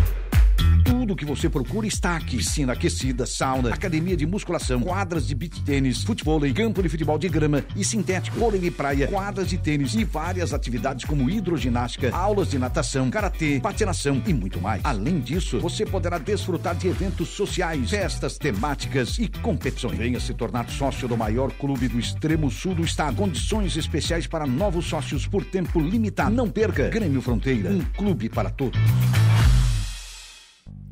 Tudo 1.10 1.18
que 1.18 1.24
você 1.24 1.50
procura 1.50 1.88
está 1.88 2.14
aqui. 2.14 2.36
Piscina 2.36 2.72
aquecida, 2.72 3.26
sauna, 3.26 3.74
academia 3.74 4.16
de 4.16 4.24
musculação, 4.24 4.80
quadras 4.80 5.26
de 5.26 5.34
beach 5.34 5.60
tênis, 5.62 6.04
futebol, 6.04 6.40
campo 6.54 6.80
de 6.80 6.88
futebol 6.88 7.18
de 7.18 7.28
grama 7.28 7.64
e 7.74 7.84
sintético, 7.84 8.38
vôlei 8.38 8.60
de 8.60 8.70
praia, 8.70 9.08
quadras 9.08 9.48
de 9.48 9.58
tênis 9.58 9.94
e 9.94 10.04
várias 10.04 10.54
atividades 10.54 11.04
como 11.04 11.28
hidroginástica, 11.28 12.14
aulas 12.14 12.50
de 12.50 12.60
natação, 12.60 13.10
karatê, 13.10 13.58
patinação 13.60 14.22
e 14.24 14.32
muito 14.32 14.60
mais. 14.60 14.82
Além 14.84 15.18
disso, 15.18 15.58
você 15.58 15.84
poderá 15.84 16.16
desfrutar 16.16 16.76
de 16.76 16.86
eventos 16.86 17.30
sociais, 17.30 17.90
festas 17.90 18.38
temáticas 18.38 19.18
e 19.18 19.26
competições. 19.26 19.98
Venha 19.98 20.20
se 20.20 20.32
tornar 20.32 20.70
sócio 20.70 21.08
do 21.08 21.16
maior 21.16 21.50
clube 21.50 21.88
do 21.88 21.98
extremo 21.98 22.48
sul 22.52 22.72
do 22.72 22.84
estado. 22.84 23.16
Condições 23.16 23.76
especiais 23.76 24.28
para 24.28 24.46
novos 24.46 24.86
sócios 24.86 25.26
por 25.26 25.44
tempo 25.44 25.80
limitado. 25.80 26.32
Não 26.32 26.48
perca 26.48 26.88
Grêmio 26.88 27.20
Fronteira, 27.20 27.68
um 27.68 27.80
clube 27.96 28.28
para 28.28 28.48
todos. 28.48 28.78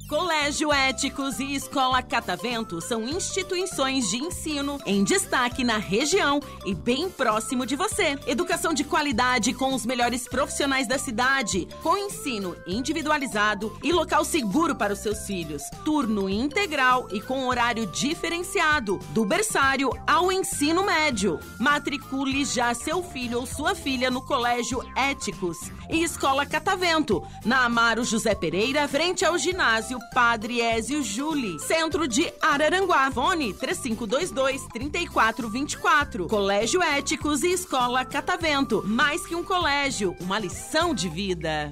Colégio 0.08 0.72
Éticos 0.72 1.38
e 1.38 1.54
Escola 1.54 2.02
Catavento 2.02 2.80
são 2.80 3.06
instituições 3.06 4.08
de 4.08 4.16
ensino 4.16 4.80
em 4.86 5.04
destaque 5.04 5.62
na 5.62 5.76
região 5.76 6.40
e 6.64 6.74
bem 6.74 7.10
próximo 7.10 7.66
de 7.66 7.76
você. 7.76 8.18
Educação 8.26 8.72
de 8.72 8.84
qualidade 8.84 9.52
com 9.52 9.74
os 9.74 9.84
melhores 9.84 10.26
profissionais 10.26 10.88
da 10.88 10.98
cidade, 10.98 11.68
com 11.82 11.94
ensino 11.94 12.56
individualizado 12.66 13.78
e 13.82 13.92
local 13.92 14.24
seguro 14.24 14.74
para 14.74 14.94
os 14.94 15.00
seus 15.00 15.26
filhos. 15.26 15.62
Turno 15.84 16.26
integral 16.26 17.06
e 17.12 17.20
com 17.20 17.46
horário 17.46 17.84
diferenciado, 17.88 18.98
do 19.10 19.26
berçário 19.26 19.90
ao 20.06 20.32
ensino 20.32 20.84
médio. 20.84 21.38
Matricule 21.60 22.46
já 22.46 22.72
seu 22.72 23.02
filho 23.02 23.40
ou 23.40 23.46
sua 23.46 23.74
filha 23.74 24.10
no 24.10 24.24
Colégio 24.24 24.82
Éticos 24.96 25.58
e 25.90 26.02
Escola 26.02 26.46
Catavento, 26.46 27.22
na 27.44 27.64
Amaro 27.64 28.04
José 28.04 28.34
Pereira, 28.34 28.88
frente 28.88 29.22
ao 29.22 29.36
ginásio 29.36 29.97
Padre 30.14 30.60
Ézio 30.60 31.02
Júli, 31.02 31.58
centro 31.60 32.06
de 32.06 32.32
Araranguá. 32.40 33.10
Fone 33.10 33.52
3522-3424. 33.54 36.28
Colégio 36.28 36.80
Éticos 36.82 37.42
e 37.42 37.52
Escola 37.52 38.04
Catavento. 38.04 38.84
Mais 38.86 39.26
que 39.26 39.34
um 39.34 39.42
colégio, 39.42 40.14
uma 40.20 40.38
lição 40.38 40.94
de 40.94 41.08
vida. 41.08 41.68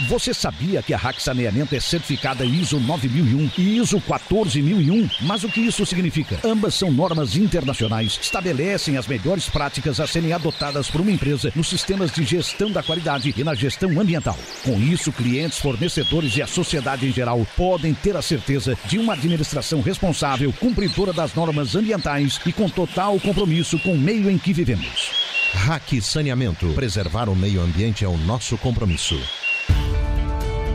Você 0.00 0.34
sabia 0.34 0.82
que 0.82 0.92
a 0.92 0.98
Rack 0.98 1.22
Saneamento 1.22 1.74
é 1.74 1.80
certificada 1.80 2.44
ISO 2.44 2.78
9001 2.78 3.50
e 3.56 3.78
ISO 3.78 3.98
14001? 3.98 5.08
Mas 5.22 5.42
o 5.42 5.48
que 5.48 5.62
isso 5.62 5.86
significa? 5.86 6.38
Ambas 6.44 6.74
são 6.74 6.92
normas 6.92 7.34
internacionais, 7.34 8.18
estabelecem 8.20 8.98
as 8.98 9.06
melhores 9.06 9.48
práticas 9.48 9.98
a 9.98 10.06
serem 10.06 10.34
adotadas 10.34 10.90
por 10.90 11.00
uma 11.00 11.10
empresa 11.10 11.50
nos 11.56 11.70
sistemas 11.70 12.12
de 12.12 12.24
gestão 12.24 12.70
da 12.70 12.82
qualidade 12.82 13.32
e 13.34 13.42
na 13.42 13.54
gestão 13.54 13.98
ambiental. 13.98 14.36
Com 14.62 14.78
isso, 14.78 15.10
clientes, 15.10 15.58
fornecedores 15.58 16.36
e 16.36 16.42
a 16.42 16.46
sociedade 16.46 17.08
em 17.08 17.12
geral 17.12 17.46
podem 17.56 17.94
ter 17.94 18.18
a 18.18 18.22
certeza 18.22 18.76
de 18.84 18.98
uma 18.98 19.14
administração 19.14 19.80
responsável, 19.80 20.52
cumpridora 20.52 21.12
das 21.14 21.34
normas 21.34 21.74
ambientais 21.74 22.38
e 22.44 22.52
com 22.52 22.68
total 22.68 23.18
compromisso 23.18 23.78
com 23.78 23.94
o 23.94 23.98
meio 23.98 24.30
em 24.30 24.36
que 24.36 24.52
vivemos. 24.52 25.10
Rack 25.54 26.02
Saneamento. 26.02 26.68
Preservar 26.74 27.30
o 27.30 27.34
meio 27.34 27.62
ambiente 27.62 28.04
é 28.04 28.08
o 28.08 28.18
nosso 28.18 28.58
compromisso. 28.58 29.18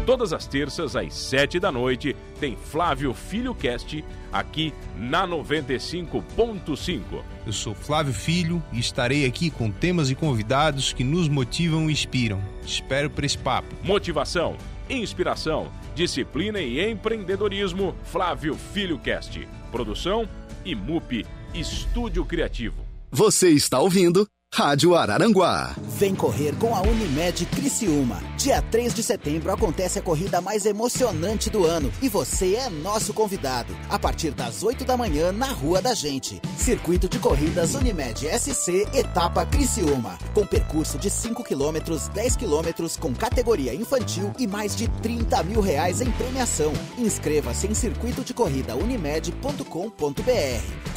Todas 0.05 0.33
as 0.33 0.47
terças, 0.47 0.95
às 0.95 1.13
sete 1.13 1.59
da 1.59 1.71
noite, 1.71 2.15
tem 2.39 2.57
Flávio 2.57 3.13
Filho 3.13 3.53
Cast 3.53 4.03
aqui 4.33 4.73
na 4.97 5.27
95.5. 5.27 7.01
Eu 7.45 7.53
sou 7.53 7.75
Flávio 7.75 8.11
Filho 8.11 8.63
e 8.73 8.79
estarei 8.79 9.25
aqui 9.25 9.51
com 9.51 9.69
temas 9.69 10.09
e 10.09 10.15
convidados 10.15 10.91
que 10.91 11.03
nos 11.03 11.29
motivam 11.29 11.87
e 11.87 11.93
inspiram. 11.93 12.41
Espero 12.65 13.11
por 13.11 13.23
esse 13.23 13.37
papo. 13.37 13.75
Motivação, 13.83 14.57
inspiração, 14.89 15.71
disciplina 15.93 16.59
e 16.59 16.89
empreendedorismo. 16.89 17.95
Flávio 18.03 18.55
Filho 18.55 18.97
Cast. 18.97 19.47
Produção 19.71 20.27
e 20.65 20.73
MUP 20.73 21.25
Estúdio 21.53 22.25
Criativo. 22.25 22.83
Você 23.11 23.49
está 23.49 23.79
ouvindo 23.79 24.25
Rádio 24.53 24.95
Araranguá. 24.95 25.73
Vem 25.97 26.13
correr 26.13 26.53
com 26.57 26.75
a 26.75 26.81
Unimed 26.81 27.45
Criciúma. 27.45 28.21
Dia 28.35 28.61
3 28.61 28.93
de 28.93 29.01
setembro 29.01 29.49
acontece 29.49 29.97
a 29.97 30.01
corrida 30.01 30.41
mais 30.41 30.65
emocionante 30.65 31.49
do 31.49 31.65
ano 31.65 31.89
e 32.01 32.09
você 32.09 32.55
é 32.55 32.69
nosso 32.69 33.13
convidado. 33.13 33.73
A 33.89 33.97
partir 33.97 34.31
das 34.31 34.61
8 34.61 34.83
da 34.83 34.97
manhã 34.97 35.31
na 35.31 35.45
Rua 35.45 35.81
da 35.81 35.93
Gente. 35.93 36.41
Circuito 36.57 37.07
de 37.07 37.17
corridas 37.17 37.75
Unimed 37.75 38.27
SC 38.27 38.85
Etapa 38.93 39.45
Criciúma. 39.45 40.19
Com 40.33 40.45
percurso 40.45 40.97
de 40.97 41.09
5 41.09 41.45
quilômetros, 41.45 42.09
10 42.09 42.35
quilômetros 42.35 42.97
com 42.97 43.13
categoria 43.13 43.73
infantil 43.73 44.33
e 44.37 44.45
mais 44.47 44.75
de 44.75 44.89
30 45.01 45.43
mil 45.43 45.61
reais 45.61 46.01
em 46.01 46.11
premiação. 46.11 46.73
Inscreva-se 46.97 47.67
em 47.67 47.73
circuito 47.73 48.21
de 48.21 48.33
corrida 48.33 48.75
unimed.com.br. 48.75 49.63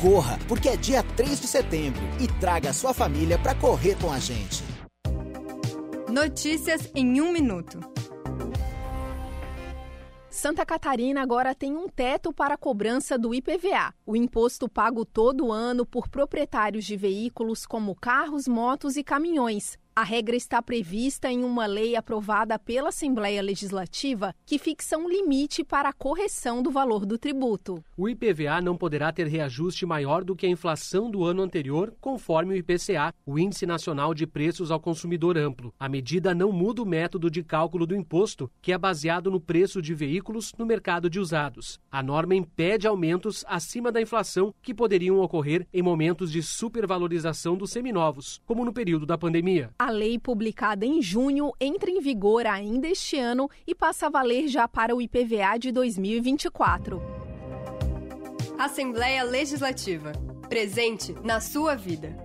Corra, 0.01 0.41
porque 0.49 0.71
é 0.71 0.77
dia 0.77 1.05
3 1.17 1.41
de 1.41 1.47
setembro 1.47 2.03
e 2.19 2.27
traga 2.45 2.69
a 2.69 2.73
sua 2.75 2.93
família 2.93 3.39
para 3.39 3.55
correr 3.55 3.97
com 3.99 4.13
a 4.13 4.19
gente. 4.19 4.63
Notícias 6.13 6.91
em 6.95 7.19
um 7.19 7.33
minuto. 7.33 7.81
Santa 10.29 10.67
Catarina 10.67 11.23
agora 11.23 11.55
tem 11.55 11.75
um 11.75 11.89
teto 11.89 12.35
para 12.35 12.53
a 12.53 12.59
cobrança 12.59 13.17
do 13.17 13.35
IPVA, 13.35 13.95
o 14.05 14.15
imposto 14.15 14.69
pago 14.69 15.07
todo 15.07 15.51
ano 15.51 15.87
por 15.87 16.07
proprietários 16.07 16.85
de 16.85 16.99
veículos 16.99 17.65
como 17.65 17.95
carros, 17.95 18.47
motos 18.47 18.99
e 18.99 19.03
caminhões. 19.03 19.79
A 19.97 20.03
regra 20.03 20.35
está 20.35 20.61
prevista 20.61 21.31
em 21.31 21.45
uma 21.45 21.67
lei 21.67 21.95
aprovada 21.95 22.59
pela 22.59 22.89
Assembleia 22.89 23.41
Legislativa 23.41 24.35
que 24.45 24.59
fixa 24.59 24.99
um 24.99 25.09
limite 25.09 25.63
para 25.63 25.89
a 25.89 25.93
correção 25.93 26.65
do 26.65 26.71
valor 26.73 27.07
do 27.07 27.17
tributo. 27.17 27.81
O 27.97 28.09
IPVA 28.09 28.61
não 28.61 28.77
poderá 28.77 29.13
ter 29.13 29.29
reajuste 29.29 29.87
maior 29.87 30.25
do 30.25 30.35
que 30.35 30.47
a 30.47 30.49
inflação 30.49 31.09
do 31.09 31.23
ano 31.23 31.43
anterior, 31.43 31.95
conforme 32.01 32.55
o 32.55 32.57
IPCA, 32.57 33.15
o 33.25 33.39
Índice 33.39 33.67
Nacional 33.67 34.13
de 34.13 34.27
Preços 34.27 34.73
ao 34.73 34.81
Consumidor 34.81 35.39
Amplo. 35.39 35.73
A 35.79 35.89
medida 35.89 36.35
não 36.35 36.51
muda 36.51 36.83
o 36.83 36.87
método 36.87 37.31
de 37.31 37.45
cálculo 37.45 37.87
do 37.87 37.95
imposto, 37.95 38.51
que 38.61 38.73
é 38.73 38.79
baseado 38.79 39.31
no 39.31 39.41
preço 39.41 39.81
de 39.81 39.95
veículos 39.95 40.53
no 40.59 40.67
mercado 40.67 41.09
de 41.09 41.21
usados. 41.21 41.79
A 41.89 42.03
norma 42.03 42.35
impede 42.35 42.89
aumentos 42.89 43.45
acima 43.47 43.93
da 43.93 44.03
inflação 44.03 44.53
que 44.61 44.75
poderiam 44.75 45.21
ocorrer 45.21 45.69
em 45.73 45.83
momentos 45.83 46.33
de 46.33 46.43
supervalorização 46.43 47.57
dos 47.57 47.71
seminovos, 47.71 48.43
como 48.45 48.65
no 48.65 48.73
período 48.73 49.07
da 49.07 49.17
pandemia. 49.17 49.71
A 49.85 49.91
lei 49.91 50.19
publicada 50.19 50.87
em 50.87 51.03
junho 51.03 51.53
entra 51.61 51.91
em 51.91 52.01
vigor 52.01 52.47
ainda 52.47 52.89
este 52.89 53.19
ano 53.19 53.51
e 53.67 53.75
passa 53.75 54.07
a 54.07 54.09
valer 54.09 54.49
já 54.49 54.67
para 54.67 54.97
o 54.97 55.03
IPVA 55.03 55.59
de 55.59 55.71
2024. 55.71 57.03
Assembleia 58.59 59.23
Legislativa. 59.23 60.13
Presente 60.49 61.15
na 61.23 61.39
sua 61.39 61.75
vida. 61.75 62.17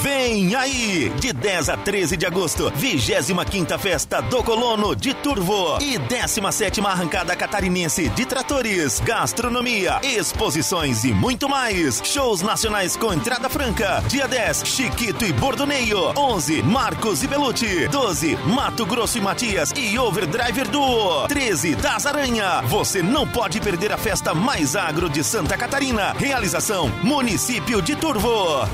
Vem 0.00 0.54
aí! 0.54 1.12
De 1.18 1.32
10 1.32 1.70
a 1.70 1.76
13 1.76 2.16
de 2.16 2.24
agosto, 2.24 2.72
25 2.76 3.78
Festa 3.78 4.20
do 4.22 4.44
Colono 4.44 4.94
de 4.94 5.12
Turvo 5.12 5.78
e 5.80 5.98
17 5.98 6.80
Arrancada 6.80 7.34
Catarinense 7.34 8.08
de 8.10 8.24
Tratores, 8.24 9.00
Gastronomia, 9.00 9.98
Exposições 10.02 11.02
e 11.02 11.12
muito 11.12 11.48
mais. 11.48 12.00
Shows 12.04 12.42
nacionais 12.42 12.96
com 12.96 13.12
entrada 13.12 13.48
franca. 13.48 14.00
Dia 14.06 14.28
10, 14.28 14.62
Chiquito 14.64 15.24
e 15.24 15.32
Bordoneio. 15.32 16.12
11, 16.16 16.62
Marcos 16.62 17.24
e 17.24 17.26
Belucci. 17.26 17.88
12, 17.88 18.36
Mato 18.46 18.86
Grosso 18.86 19.18
e 19.18 19.20
Matias 19.20 19.72
e 19.76 19.98
Overdriver 19.98 20.68
Duo. 20.68 21.26
13, 21.26 21.74
Das 21.74 22.06
Aranha. 22.06 22.62
Você 22.62 23.02
não 23.02 23.26
pode 23.26 23.60
perder 23.60 23.92
a 23.92 23.98
festa 23.98 24.32
mais 24.32 24.76
agro 24.76 25.08
de 25.08 25.24
Santa 25.24 25.56
Catarina. 25.56 26.12
Realização: 26.12 26.88
Município 27.02 27.82
de 27.82 27.96
Turvo. 27.96 28.68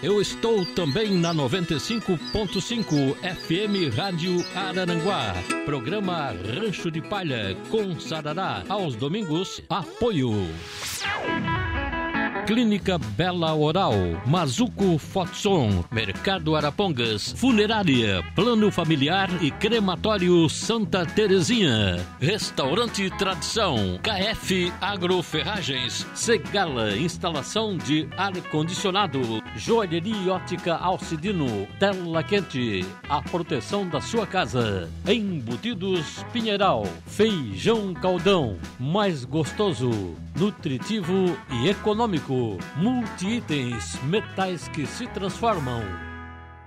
Eu 0.00 0.20
estou 0.20 0.64
também 0.64 1.18
na 1.18 1.34
95.5 1.34 3.16
FM 3.16 3.96
Rádio 3.96 4.44
Araranguá. 4.54 5.34
Programa 5.64 6.30
Rancho 6.30 6.88
de 6.88 7.02
Palha 7.02 7.56
com 7.68 7.98
Sarará. 7.98 8.62
Aos 8.68 8.94
domingos, 8.94 9.60
apoio. 9.68 10.30
Clínica 12.48 12.96
Bela 12.96 13.54
Oral, 13.54 13.92
Mazuco 14.24 14.96
Fotson, 14.96 15.84
Mercado 15.92 16.56
Arapongas, 16.56 17.34
Funerária, 17.36 18.24
Plano 18.34 18.72
Familiar 18.72 19.28
e 19.42 19.50
Crematório 19.50 20.48
Santa 20.48 21.04
Terezinha, 21.04 22.02
Restaurante 22.18 23.10
Tradição, 23.18 24.00
KF 24.02 24.72
Agroferragens, 24.80 26.06
Segala 26.14 26.96
Instalação 26.96 27.76
de 27.76 28.08
Ar-Condicionado, 28.16 29.42
Joalheria 29.54 30.32
Ótica 30.32 30.74
Alcidino, 30.74 31.68
Tela 31.78 32.22
Quente, 32.22 32.82
a 33.10 33.20
proteção 33.20 33.86
da 33.86 34.00
sua 34.00 34.26
casa, 34.26 34.88
Embutidos 35.06 36.24
Pinheiral, 36.32 36.86
Feijão 37.06 37.92
Caldão, 37.92 38.56
mais 38.80 39.22
gostoso, 39.26 40.16
nutritivo 40.34 41.36
e 41.50 41.68
econômico. 41.68 42.37
Multi-itens, 42.76 43.98
metais 44.04 44.68
que 44.68 44.86
se 44.86 45.06
transformam. 45.08 46.07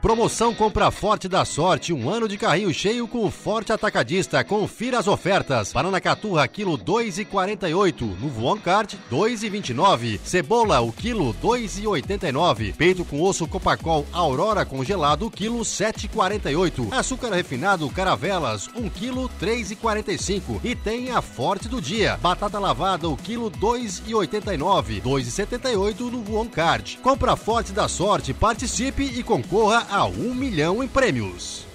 Promoção 0.01 0.51
Compra 0.51 0.89
Forte 0.89 1.27
da 1.27 1.45
Sorte, 1.45 1.93
um 1.93 2.09
ano 2.09 2.27
de 2.27 2.35
carrinho 2.35 2.73
cheio 2.73 3.07
com 3.07 3.23
o 3.23 3.29
Forte 3.29 3.71
Atacadista. 3.71 4.43
Confira 4.43 4.97
as 4.97 5.07
ofertas. 5.07 5.71
Banana 5.71 6.01
caturra, 6.01 6.47
quilo 6.47 6.75
2,48. 6.75 8.01
No 8.19 8.27
Voon 8.27 8.57
Cart, 8.57 8.95
2,29. 9.11 10.19
Cebola, 10.23 10.81
o 10.81 10.91
quilo 10.91 11.35
2,89. 11.35 12.73
Peito 12.73 13.05
com 13.05 13.21
osso 13.21 13.47
Copacol 13.47 14.07
Aurora 14.11 14.65
congelado, 14.65 15.29
quilo 15.29 15.59
7,48. 15.59 16.91
Açúcar 16.91 17.31
refinado 17.31 17.87
Caravelas, 17.91 18.69
1 18.75 18.89
quilo 18.89 19.29
3,45. 19.39 20.61
E 20.63 20.75
tem 20.75 21.11
a 21.11 21.21
Forte 21.21 21.69
do 21.69 21.79
dia. 21.79 22.17
Batata 22.19 22.57
lavada, 22.57 23.07
o 23.07 23.15
quilo 23.15 23.51
2,89. 23.51 24.99
2,78 25.03 25.99
no 26.09 26.23
Voon 26.23 26.47
Cart. 26.47 26.97
Compra 27.01 27.35
Forte 27.35 27.71
da 27.71 27.87
Sorte, 27.87 28.33
participe 28.33 29.03
e 29.03 29.21
concorra 29.21 29.90
a 29.91 30.05
um 30.05 30.33
milhão 30.33 30.81
em 30.81 30.87
prêmios. 30.87 31.67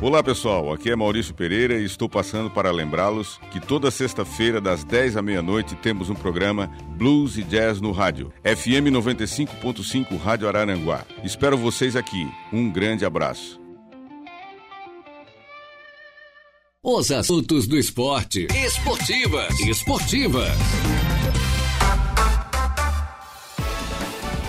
Olá 0.00 0.22
pessoal, 0.22 0.72
aqui 0.72 0.92
é 0.92 0.94
Maurício 0.94 1.34
Pereira 1.34 1.74
e 1.74 1.84
estou 1.84 2.08
passando 2.08 2.48
para 2.48 2.70
lembrá-los 2.70 3.40
que 3.50 3.58
toda 3.58 3.90
sexta-feira, 3.90 4.60
das 4.60 4.84
10 4.84 5.16
à 5.16 5.22
meia-noite, 5.22 5.74
temos 5.74 6.08
um 6.08 6.14
programa 6.14 6.68
Blues 6.96 7.36
e 7.36 7.42
Jazz 7.42 7.80
no 7.80 7.90
Rádio, 7.90 8.32
FM 8.44 8.94
95.5 8.94 10.16
Rádio 10.16 10.46
Araranguá. 10.46 11.04
Espero 11.24 11.58
vocês 11.58 11.96
aqui. 11.96 12.30
Um 12.52 12.70
grande 12.70 13.04
abraço. 13.04 13.60
Os 16.80 17.10
assuntos 17.10 17.66
do 17.66 17.76
esporte. 17.76 18.46
Esportivas. 18.54 19.58
Esportivas. 19.62 21.17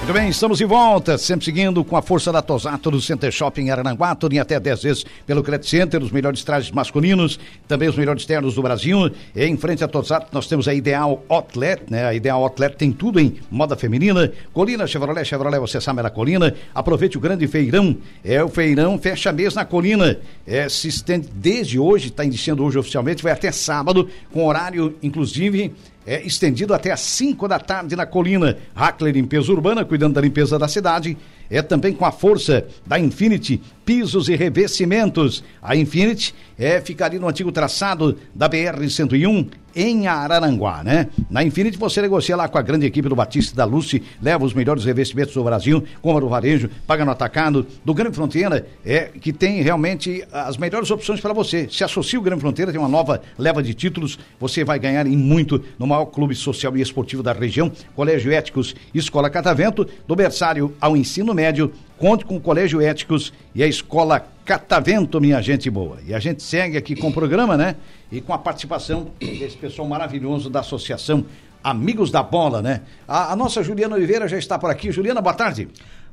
Muito 0.09 0.19
bem, 0.21 0.29
estamos 0.31 0.57
de 0.57 0.65
volta, 0.65 1.19
sempre 1.19 1.45
seguindo 1.45 1.83
com 1.83 1.95
a 1.95 2.01
força 2.01 2.31
da 2.31 2.41
Tosato 2.41 2.89
do 2.89 2.99
Center 2.99 3.31
Shopping 3.31 3.69
Arananguá, 3.69 4.15
tudo 4.15 4.33
em 4.33 4.39
até 4.39 4.59
10 4.59 4.81
vezes 4.81 5.05
pelo 5.23 5.43
Credit 5.43 5.69
Center, 5.69 6.01
os 6.01 6.09
melhores 6.09 6.43
trajes 6.43 6.71
masculinos, 6.71 7.39
também 7.67 7.87
os 7.87 7.95
melhores 7.95 8.25
ternos 8.25 8.55
do 8.55 8.63
Brasil. 8.63 9.11
E 9.35 9.45
em 9.45 9.55
frente 9.55 9.83
à 9.83 9.87
Tosato 9.87 10.29
nós 10.31 10.47
temos 10.47 10.67
a 10.67 10.73
Ideal 10.73 11.23
Outlet, 11.29 11.83
né? 11.91 12.07
A 12.07 12.13
Ideal 12.15 12.41
Outlet 12.41 12.75
tem 12.75 12.91
tudo 12.91 13.19
em 13.19 13.35
moda 13.51 13.75
feminina. 13.75 14.31
Colina 14.51 14.87
Chevrolet, 14.87 15.23
Chevrolet, 15.23 15.59
você 15.59 15.79
sabe 15.79 15.99
é 15.99 16.01
da 16.01 16.09
Colina. 16.09 16.55
Aproveite 16.73 17.15
o 17.15 17.21
grande 17.21 17.47
feirão, 17.47 17.95
é 18.25 18.43
o 18.43 18.49
feirão 18.49 18.97
fecha 18.97 19.31
mês 19.31 19.53
na 19.53 19.63
Colina. 19.63 20.17
É, 20.47 20.67
se 20.67 20.87
estende 20.87 21.29
desde 21.31 21.77
hoje, 21.77 22.07
está 22.07 22.25
iniciando 22.25 22.63
hoje 22.63 22.79
oficialmente, 22.79 23.21
vai 23.21 23.31
até 23.31 23.51
sábado, 23.51 24.09
com 24.33 24.47
horário, 24.47 24.95
inclusive, 25.03 25.71
é 26.05 26.25
estendido 26.25 26.73
até 26.73 26.91
às 26.91 27.01
5 27.01 27.47
da 27.47 27.59
tarde 27.59 27.95
na 27.95 28.05
colina. 28.05 28.57
Hackler 28.75 29.13
Limpeza 29.13 29.51
Urbana, 29.51 29.85
cuidando 29.85 30.13
da 30.15 30.21
limpeza 30.21 30.57
da 30.57 30.67
cidade. 30.67 31.17
É 31.49 31.61
também 31.61 31.93
com 31.93 32.05
a 32.05 32.11
força 32.11 32.65
da 32.85 32.99
Infinity 32.99 33.61
Pisos 33.85 34.29
e 34.29 34.35
Revestimentos. 34.35 35.43
A 35.61 35.75
Infinity 35.75 36.33
é, 36.57 36.79
fica 36.79 37.05
ali 37.05 37.19
no 37.19 37.27
antigo 37.27 37.51
traçado 37.51 38.17
da 38.33 38.49
BR-101 38.49 39.47
em 39.75 40.07
Araranguá, 40.07 40.83
né? 40.83 41.07
Na 41.29 41.43
Infinity 41.43 41.77
você 41.77 42.01
negocia 42.01 42.35
lá 42.35 42.47
com 42.47 42.57
a 42.57 42.61
grande 42.61 42.85
equipe 42.85 43.07
do 43.07 43.15
Batista 43.15 43.55
da 43.55 43.65
Lucy, 43.65 44.03
leva 44.21 44.45
os 44.45 44.53
melhores 44.53 44.85
revestimentos 44.85 45.33
do 45.33 45.43
Brasil, 45.43 45.83
como 46.01 46.19
do 46.19 46.27
varejo, 46.29 46.69
paga 46.85 47.05
no 47.05 47.11
atacado, 47.11 47.65
do 47.83 47.93
Grande 47.93 48.15
Fronteira, 48.15 48.67
é 48.85 49.09
que 49.19 49.33
tem 49.33 49.61
realmente 49.61 50.23
as 50.31 50.57
melhores 50.57 50.89
opções 50.91 51.19
para 51.19 51.33
você. 51.33 51.67
Se 51.69 51.83
associa 51.83 52.19
o 52.19 52.21
Grande 52.21 52.41
Fronteira, 52.41 52.71
tem 52.71 52.79
uma 52.79 52.89
nova 52.89 53.21
leva 53.37 53.61
de 53.63 53.73
títulos, 53.73 54.19
você 54.39 54.63
vai 54.63 54.79
ganhar 54.79 55.05
em 55.05 55.17
muito 55.17 55.63
no 55.77 55.87
maior 55.87 56.05
clube 56.05 56.35
social 56.35 56.75
e 56.75 56.81
esportivo 56.81 57.23
da 57.23 57.33
região, 57.33 57.71
Colégio 57.95 58.31
Éticos 58.31 58.75
Escola 58.93 59.29
Catavento, 59.29 59.87
do 60.07 60.15
berçário 60.15 60.73
ao 60.79 60.95
ensino 60.95 61.33
médio, 61.33 61.71
conte 61.97 62.25
com 62.25 62.37
o 62.37 62.41
Colégio 62.41 62.81
Éticos 62.81 63.33
e 63.53 63.63
a 63.63 63.67
Escola 63.67 64.19
Catavento, 64.19 64.38
minha 65.19 65.41
gente 65.41 65.69
boa. 65.69 65.97
E 66.05 66.13
a 66.13 66.19
gente 66.19 66.41
segue 66.41 66.77
aqui 66.77 66.95
com 66.95 67.09
o 67.09 67.13
programa, 67.13 67.57
né? 67.57 67.75
E 68.11 68.21
com 68.21 68.33
a 68.33 68.37
participação 68.37 69.11
desse 69.19 69.57
pessoal 69.57 69.87
maravilhoso 69.87 70.49
da 70.49 70.61
Associação 70.61 71.25
Amigos 71.63 72.09
da 72.09 72.23
Bola, 72.23 72.61
né? 72.61 72.81
A, 73.07 73.33
a 73.33 73.35
nossa 73.35 73.61
Juliana 73.61 73.95
Oliveira 73.95 74.27
já 74.27 74.37
está 74.37 74.57
por 74.57 74.69
aqui. 74.69 74.91
Juliana, 74.91 75.21
boa 75.21 75.33
tarde. 75.33 75.67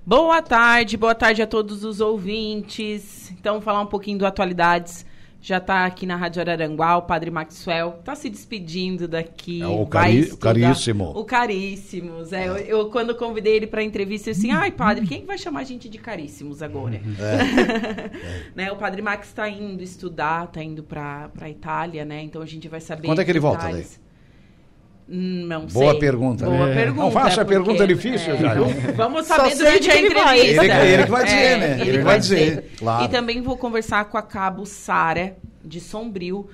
Boa 0.05 0.43
tarde, 0.43 0.97
boa 0.97 1.15
tarde 1.15 1.43
a 1.43 1.47
todos 1.47 1.85
os 1.85 2.01
ouvintes. 2.01 3.33
Então, 3.33 3.61
falar 3.61 3.81
um 3.81 3.87
pouquinho 3.87 4.19
do 4.19 4.27
Atualidades. 4.27 5.07
Já 5.47 5.59
está 5.59 5.87
aqui 5.87 6.07
na 6.07 6.17
Rádio 6.17 6.43
Araranguá, 6.43 6.97
o 6.97 7.03
Padre 7.03 7.31
Maxwell. 7.31 7.95
Está 8.01 8.17
se 8.17 8.29
despedindo 8.29 9.07
daqui. 9.07 9.63
É 9.63 9.67
o 9.69 9.87
cari 9.87 10.37
caríssimo. 10.37 11.13
O 11.17 11.25
caríssimos. 11.25 12.33
É, 12.33 12.49
eu, 12.49 12.57
eu, 12.57 12.91
quando 12.91 13.15
convidei 13.15 13.55
ele 13.55 13.69
para 13.69 13.81
entrevista, 13.81 14.31
eu 14.31 14.33
assim, 14.33 14.51
ai, 14.51 14.73
Padre, 14.73 15.07
quem 15.07 15.25
vai 15.25 15.39
chamar 15.39 15.61
a 15.61 15.63
gente 15.63 15.89
de 15.89 15.99
caríssimos 15.99 16.65
agora? 16.65 16.97
É. 16.97 18.11
né, 18.57 18.73
o 18.73 18.77
Padre 18.77 19.01
Max 19.03 19.29
está 19.29 19.49
indo 19.49 19.85
estudar, 19.85 20.47
está 20.47 20.61
indo 20.61 20.83
para 20.83 21.31
a 21.41 21.49
Itália, 21.49 22.05
né? 22.05 22.25
Então 22.25 22.43
a 22.43 22.47
gente 22.47 22.67
vai 22.67 22.81
saber. 22.81 23.07
Quando 23.07 23.21
é 23.21 23.25
que 23.25 23.31
ele 23.31 23.39
volta 23.39 23.71
daí? 23.71 23.87
Não 25.09 25.67
Boa 25.67 25.91
sei. 25.93 26.01
pergunta. 26.01 26.45
Boa 26.47 26.69
É. 26.69 26.75
pergunta. 26.75 27.03
Não 27.05 27.11
faça 27.13 27.43
a 27.43 27.45
porque- 27.45 27.59
pergunta 27.63 27.87
difícil, 27.87 28.35
é, 28.35 28.37
já. 28.39 28.55
Vamos 28.97 29.27
saber 29.27 29.55
durante 29.57 29.81
de 29.83 29.91
a 29.91 30.01
entrevista. 30.01 30.65
Ele- 30.65 30.93
ele 30.95 31.05
que 31.05 31.11
vai 31.11 31.25
dizer, 31.25 31.37
É, 31.37 31.57
né? 31.57 31.73
Ele, 31.75 31.83
Ele 31.83 31.91
que 31.91 31.97
vai 31.99 32.05
vai 32.05 32.19
dizer, 32.19 32.39
dizer. 32.49 32.71
claro. 32.79 33.05
E 33.05 33.09
também 33.09 33.41
vou 33.41 33.57
conversar 33.57 34.05
com 34.07 34.19
a 34.19 34.23
Cabo 34.23 34.67
Sara, 34.67 35.37
de 35.65 35.79
Sombrio. 35.81 36.49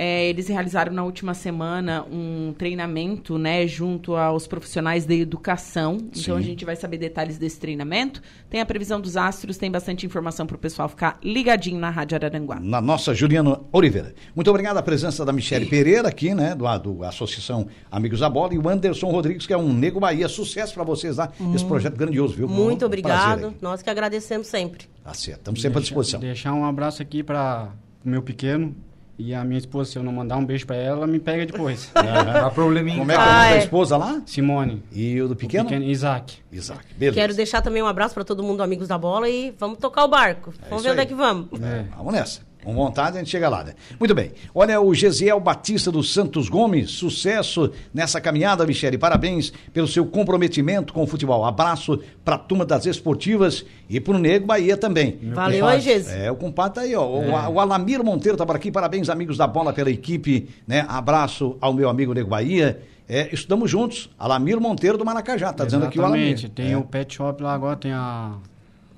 É, 0.00 0.28
eles 0.28 0.46
realizaram 0.46 0.92
na 0.92 1.02
última 1.02 1.34
semana 1.34 2.04
um 2.04 2.54
treinamento, 2.56 3.36
né, 3.36 3.66
junto 3.66 4.14
aos 4.14 4.46
profissionais 4.46 5.04
de 5.04 5.20
educação. 5.20 5.96
Então 5.96 6.36
Sim. 6.36 6.36
a 6.36 6.40
gente 6.40 6.64
vai 6.64 6.76
saber 6.76 6.98
detalhes 6.98 7.36
desse 7.36 7.58
treinamento. 7.58 8.22
Tem 8.48 8.60
a 8.60 8.66
previsão 8.66 9.00
dos 9.00 9.16
astros, 9.16 9.56
tem 9.56 9.68
bastante 9.68 10.06
informação 10.06 10.46
para 10.46 10.54
o 10.54 10.58
pessoal 10.58 10.88
ficar 10.88 11.18
ligadinho 11.20 11.80
na 11.80 11.90
Rádio 11.90 12.14
Araranguá. 12.14 12.60
Na 12.60 12.80
nossa 12.80 13.12
Juliana 13.12 13.58
Oliveira. 13.72 14.14
Muito 14.36 14.48
obrigado 14.48 14.76
a 14.76 14.82
presença 14.82 15.24
da 15.24 15.32
Michele 15.32 15.66
Pereira 15.66 16.06
aqui, 16.06 16.32
né? 16.32 16.54
Do, 16.54 16.78
do 16.78 17.02
Associação 17.02 17.66
Amigos 17.90 18.20
da 18.20 18.30
Bola. 18.30 18.54
E 18.54 18.58
o 18.58 18.68
Anderson 18.68 19.10
Rodrigues, 19.10 19.48
que 19.48 19.52
é 19.52 19.58
um 19.58 19.72
Nego 19.72 19.98
Bahia. 19.98 20.28
Sucesso 20.28 20.74
para 20.74 20.84
vocês 20.84 21.16
lá. 21.16 21.32
Esse 21.52 21.64
projeto 21.64 21.96
grandioso, 21.96 22.34
viu? 22.34 22.48
Muito 22.48 22.84
Um 22.84 22.86
obrigado. 22.86 23.52
Nós 23.60 23.82
que 23.82 23.90
agradecemos 23.90 24.46
sempre. 24.46 24.86
Tá 25.02 25.12
certo. 25.12 25.38
Estamos 25.38 25.60
sempre 25.60 25.78
à 25.78 25.80
disposição. 25.80 26.20
Deixar 26.20 26.54
um 26.54 26.64
abraço 26.64 27.02
aqui 27.02 27.24
para 27.24 27.72
o 28.04 28.08
meu 28.08 28.22
pequeno 28.22 28.76
e 29.18 29.34
a 29.34 29.44
minha 29.44 29.58
esposa. 29.58 29.90
Se 29.90 29.98
eu 29.98 30.02
não 30.02 30.12
mandar 30.12 30.36
um 30.36 30.44
beijo 30.46 30.66
para 30.66 30.76
ela, 30.76 31.06
me 31.06 31.18
pega 31.18 31.44
depois. 31.44 31.90
Dá 31.94 32.48
probleminha. 32.50 32.98
Como 32.98 33.10
é 33.10 33.14
que 33.16 33.20
é 33.20 33.24
o 33.24 33.26
nome 33.26 33.38
Ah, 33.38 33.50
da 33.50 33.56
é. 33.56 33.58
esposa 33.58 33.96
lá? 33.96 34.22
Simone. 34.24 34.82
E 34.92 35.20
o 35.20 35.28
do 35.28 35.34
pequeno? 35.36 35.70
Isaac. 35.82 36.36
Isaac. 36.52 36.84
Beleza. 36.96 37.14
Quero 37.20 37.34
deixar 37.34 37.60
também 37.60 37.82
um 37.82 37.86
abraço 37.86 38.14
para 38.14 38.24
todo 38.24 38.42
mundo, 38.42 38.62
amigos 38.62 38.86
da 38.88 38.96
bola, 38.96 39.28
e 39.28 39.52
vamos 39.58 39.78
tocar 39.78 40.04
o 40.04 40.08
barco. 40.08 40.52
vamos 40.70 40.76
isso 40.76 40.82
ver 40.84 40.90
onde 40.90 41.00
aí. 41.00 41.04
é 41.04 41.08
que 41.08 41.14
vamos. 41.14 41.48
Vamos 41.96 42.12
nessa. 42.12 42.47
Com 42.64 42.74
vontade 42.74 43.16
a 43.16 43.20
gente 43.20 43.30
chega 43.30 43.48
lá, 43.48 43.62
né? 43.64 43.74
Muito 43.98 44.14
bem. 44.14 44.32
Olha, 44.54 44.80
o 44.80 44.92
Gesiel 44.92 45.38
Batista 45.40 45.90
dos 45.92 46.12
Santos 46.12 46.48
Gomes, 46.48 46.90
sucesso 46.90 47.72
nessa 47.94 48.20
caminhada, 48.20 48.66
Michele. 48.66 48.98
Parabéns 48.98 49.52
pelo 49.72 49.86
seu 49.86 50.04
comprometimento 50.04 50.92
com 50.92 51.02
o 51.02 51.06
futebol. 51.06 51.44
Abraço 51.44 52.00
pra 52.24 52.36
turma 52.36 52.64
das 52.66 52.84
esportivas 52.84 53.64
e 53.88 54.00
pro 54.00 54.18
Nego 54.18 54.46
Bahia 54.46 54.76
também. 54.76 55.18
Valeu 55.32 55.68
É, 55.68 55.72
aí, 55.74 55.80
Gesi. 55.80 56.12
É, 56.12 56.30
o 56.30 56.36
compadre 56.36 56.74
tá 56.74 56.80
aí, 56.82 56.94
ó. 56.94 57.06
O, 57.08 57.22
É. 57.22 57.48
o 57.48 57.60
Alamiro 57.60 58.04
Monteiro 58.04 58.36
tá 58.36 58.44
por 58.44 58.56
aqui. 58.56 58.70
Parabéns, 58.72 59.08
amigos 59.08 59.36
da 59.38 59.46
bola, 59.46 59.72
pela 59.72 59.90
equipe, 59.90 60.48
né? 60.66 60.84
Abraço 60.88 61.56
ao 61.60 61.72
meu 61.72 61.88
amigo 61.88 62.12
Nego 62.12 62.28
Bahia. 62.28 62.82
É, 63.08 63.32
estudamos 63.32 63.70
juntos. 63.70 64.10
Alamiro 64.18 64.60
Monteiro 64.60 64.98
do 64.98 65.04
Maracajá, 65.04 65.52
tá 65.52 65.64
dizendo 65.64 65.86
aqui 65.86 65.98
o. 65.98 66.02
Exatamente. 66.02 66.48
Tem 66.50 66.72
É. 66.72 66.76
o 66.76 66.82
pet 66.82 67.14
shop 67.14 67.42
lá 67.42 67.54
agora, 67.54 67.76
tem 67.76 67.92
a 67.92 68.34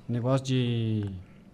negócio 0.09 0.45
de 0.47 1.05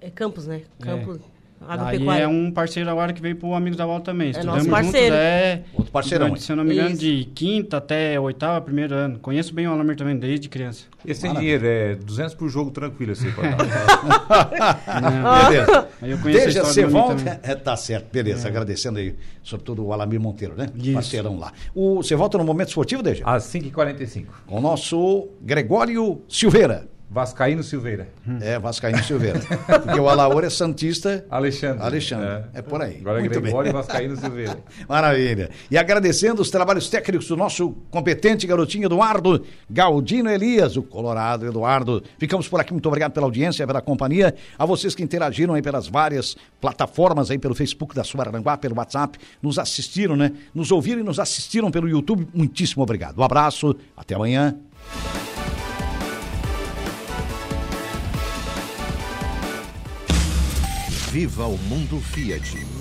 É 0.01 0.09
Campos, 0.09 0.47
né? 0.47 0.61
Campos. 0.79 1.17
Aí 1.17 1.36
Agropecuária. 1.65 2.23
é 2.23 2.27
um 2.27 2.51
parceiro 2.51 2.89
agora 2.89 3.13
que 3.13 3.21
veio 3.21 3.35
pro 3.35 3.53
Amigos 3.53 3.77
da 3.77 3.85
Bola 3.85 3.99
também. 4.01 4.29
Estudamos 4.31 4.65
nosso 4.65 4.69
parceiro. 4.69 5.15
juntos, 5.15 5.19
é... 5.19 5.63
Outro 5.73 5.91
parceirão, 5.91 6.27
durante, 6.27 6.43
Se 6.43 6.51
eu 6.51 6.55
não 6.55 6.63
me 6.63 6.73
engano, 6.73 6.89
Isso. 6.91 6.99
de 6.99 7.29
quinta 7.33 7.77
até 7.77 8.19
oitava, 8.19 8.61
primeiro 8.61 8.93
ano. 8.95 9.19
Conheço 9.19 9.53
bem 9.53 9.67
o 9.67 9.71
Alamir 9.71 9.95
também, 9.95 10.17
desde 10.17 10.47
criança. 10.49 10.85
Esse 11.05 11.21
tem 11.21 11.33
dinheiro, 11.33 11.65
é 11.65 11.95
200 11.95 12.35
por 12.35 12.49
jogo 12.49 12.71
tranquilo, 12.71 13.11
assim, 13.13 13.31
pode 13.31 13.49
dar. 13.55 15.47
Beleza. 15.49 15.87
Aí 16.01 16.11
eu 16.11 16.17
conheço 16.17 16.41
a 16.41 16.43
Desde 16.43 16.59
história 16.59 16.73
você 16.73 16.85
volta. 16.85 17.39
É, 17.43 17.55
tá 17.55 17.75
certo, 17.75 18.11
beleza. 18.11 18.47
Agradecendo 18.47 18.99
aí, 18.99 19.15
sobretudo 19.43 19.85
o 19.85 19.93
Alamir 19.93 20.19
Monteiro, 20.19 20.55
né? 20.55 20.67
Isso. 20.75 20.93
Parceirão 20.93 21.37
lá. 21.39 21.51
O, 21.73 21.97
você 21.97 22.15
volta 22.15 22.37
no 22.37 22.43
momento 22.43 22.69
esportivo, 22.69 23.01
Deja? 23.01 23.23
Às 23.25 23.43
5h45. 23.45 24.25
Com 24.45 24.57
o 24.57 24.61
nosso 24.61 25.29
Gregório 25.41 26.21
Silveira. 26.29 26.87
Vascaíno 27.09 27.63
Silveira. 27.63 28.09
É, 28.41 28.59
Vascaíno 28.59 29.01
Silveira. 29.01 29.39
Porque 29.83 29.99
o 29.99 30.09
Alaor 30.09 30.43
é 30.43 30.49
Santista. 30.49 31.25
Alexandre. 31.29 31.81
Alexandre. 31.81 32.43
É, 32.53 32.61
por 32.61 32.81
aí. 32.81 32.97
Agora 32.99 33.19
é 33.19 33.21
Muito 33.21 33.39
Gregório 33.41 33.71
bem. 33.71 33.81
Vascaíno 33.81 34.17
Silveira. 34.17 34.57
Maravilha. 34.87 35.49
E 35.71 35.77
agradecendo 35.77 36.41
os 36.41 36.49
trabalhos 36.49 36.89
técnicos 36.89 37.27
do 37.27 37.37
nosso 37.37 37.71
competente 37.89 38.45
garotinho 38.45 38.85
Eduardo 38.87 39.45
Galdino 39.69 40.29
Elias, 40.29 40.75
o 40.75 40.83
Colorado 40.83 41.47
Eduardo. 41.47 42.03
Ficamos 42.19 42.47
por 42.49 42.59
aqui. 42.59 42.73
Muito 42.73 42.87
obrigado 42.87 43.13
pela 43.13 43.25
audiência, 43.25 43.65
pela 43.65 43.81
companhia. 43.81 44.35
A 44.59 44.65
vocês 44.65 44.93
que 44.93 45.01
interagiram 45.01 45.53
aí 45.53 45.61
pelas 45.61 45.87
várias 45.87 46.35
plataformas 46.59 47.31
aí, 47.31 47.37
pelo 47.37 47.55
Facebook 47.55 47.95
da 47.95 48.03
Suaranguá, 48.03 48.57
pelo 48.57 48.75
WhatsApp, 48.75 49.17
nos 49.41 49.57
assistiram, 49.57 50.17
né? 50.17 50.33
Nos 50.53 50.71
ouviram 50.71 50.99
e 50.99 51.03
nos 51.03 51.19
assistiram 51.19 51.71
pelo 51.71 51.87
YouTube. 51.87 52.27
Muitíssimo 52.33 52.83
obrigado. 52.83 53.19
Um 53.19 53.23
abraço. 53.23 53.75
Até 53.95 54.13
amanhã. 54.15 54.57
Viva 61.18 61.47
o 61.47 61.57
mundo 61.57 61.99
Fiat. 61.99 62.76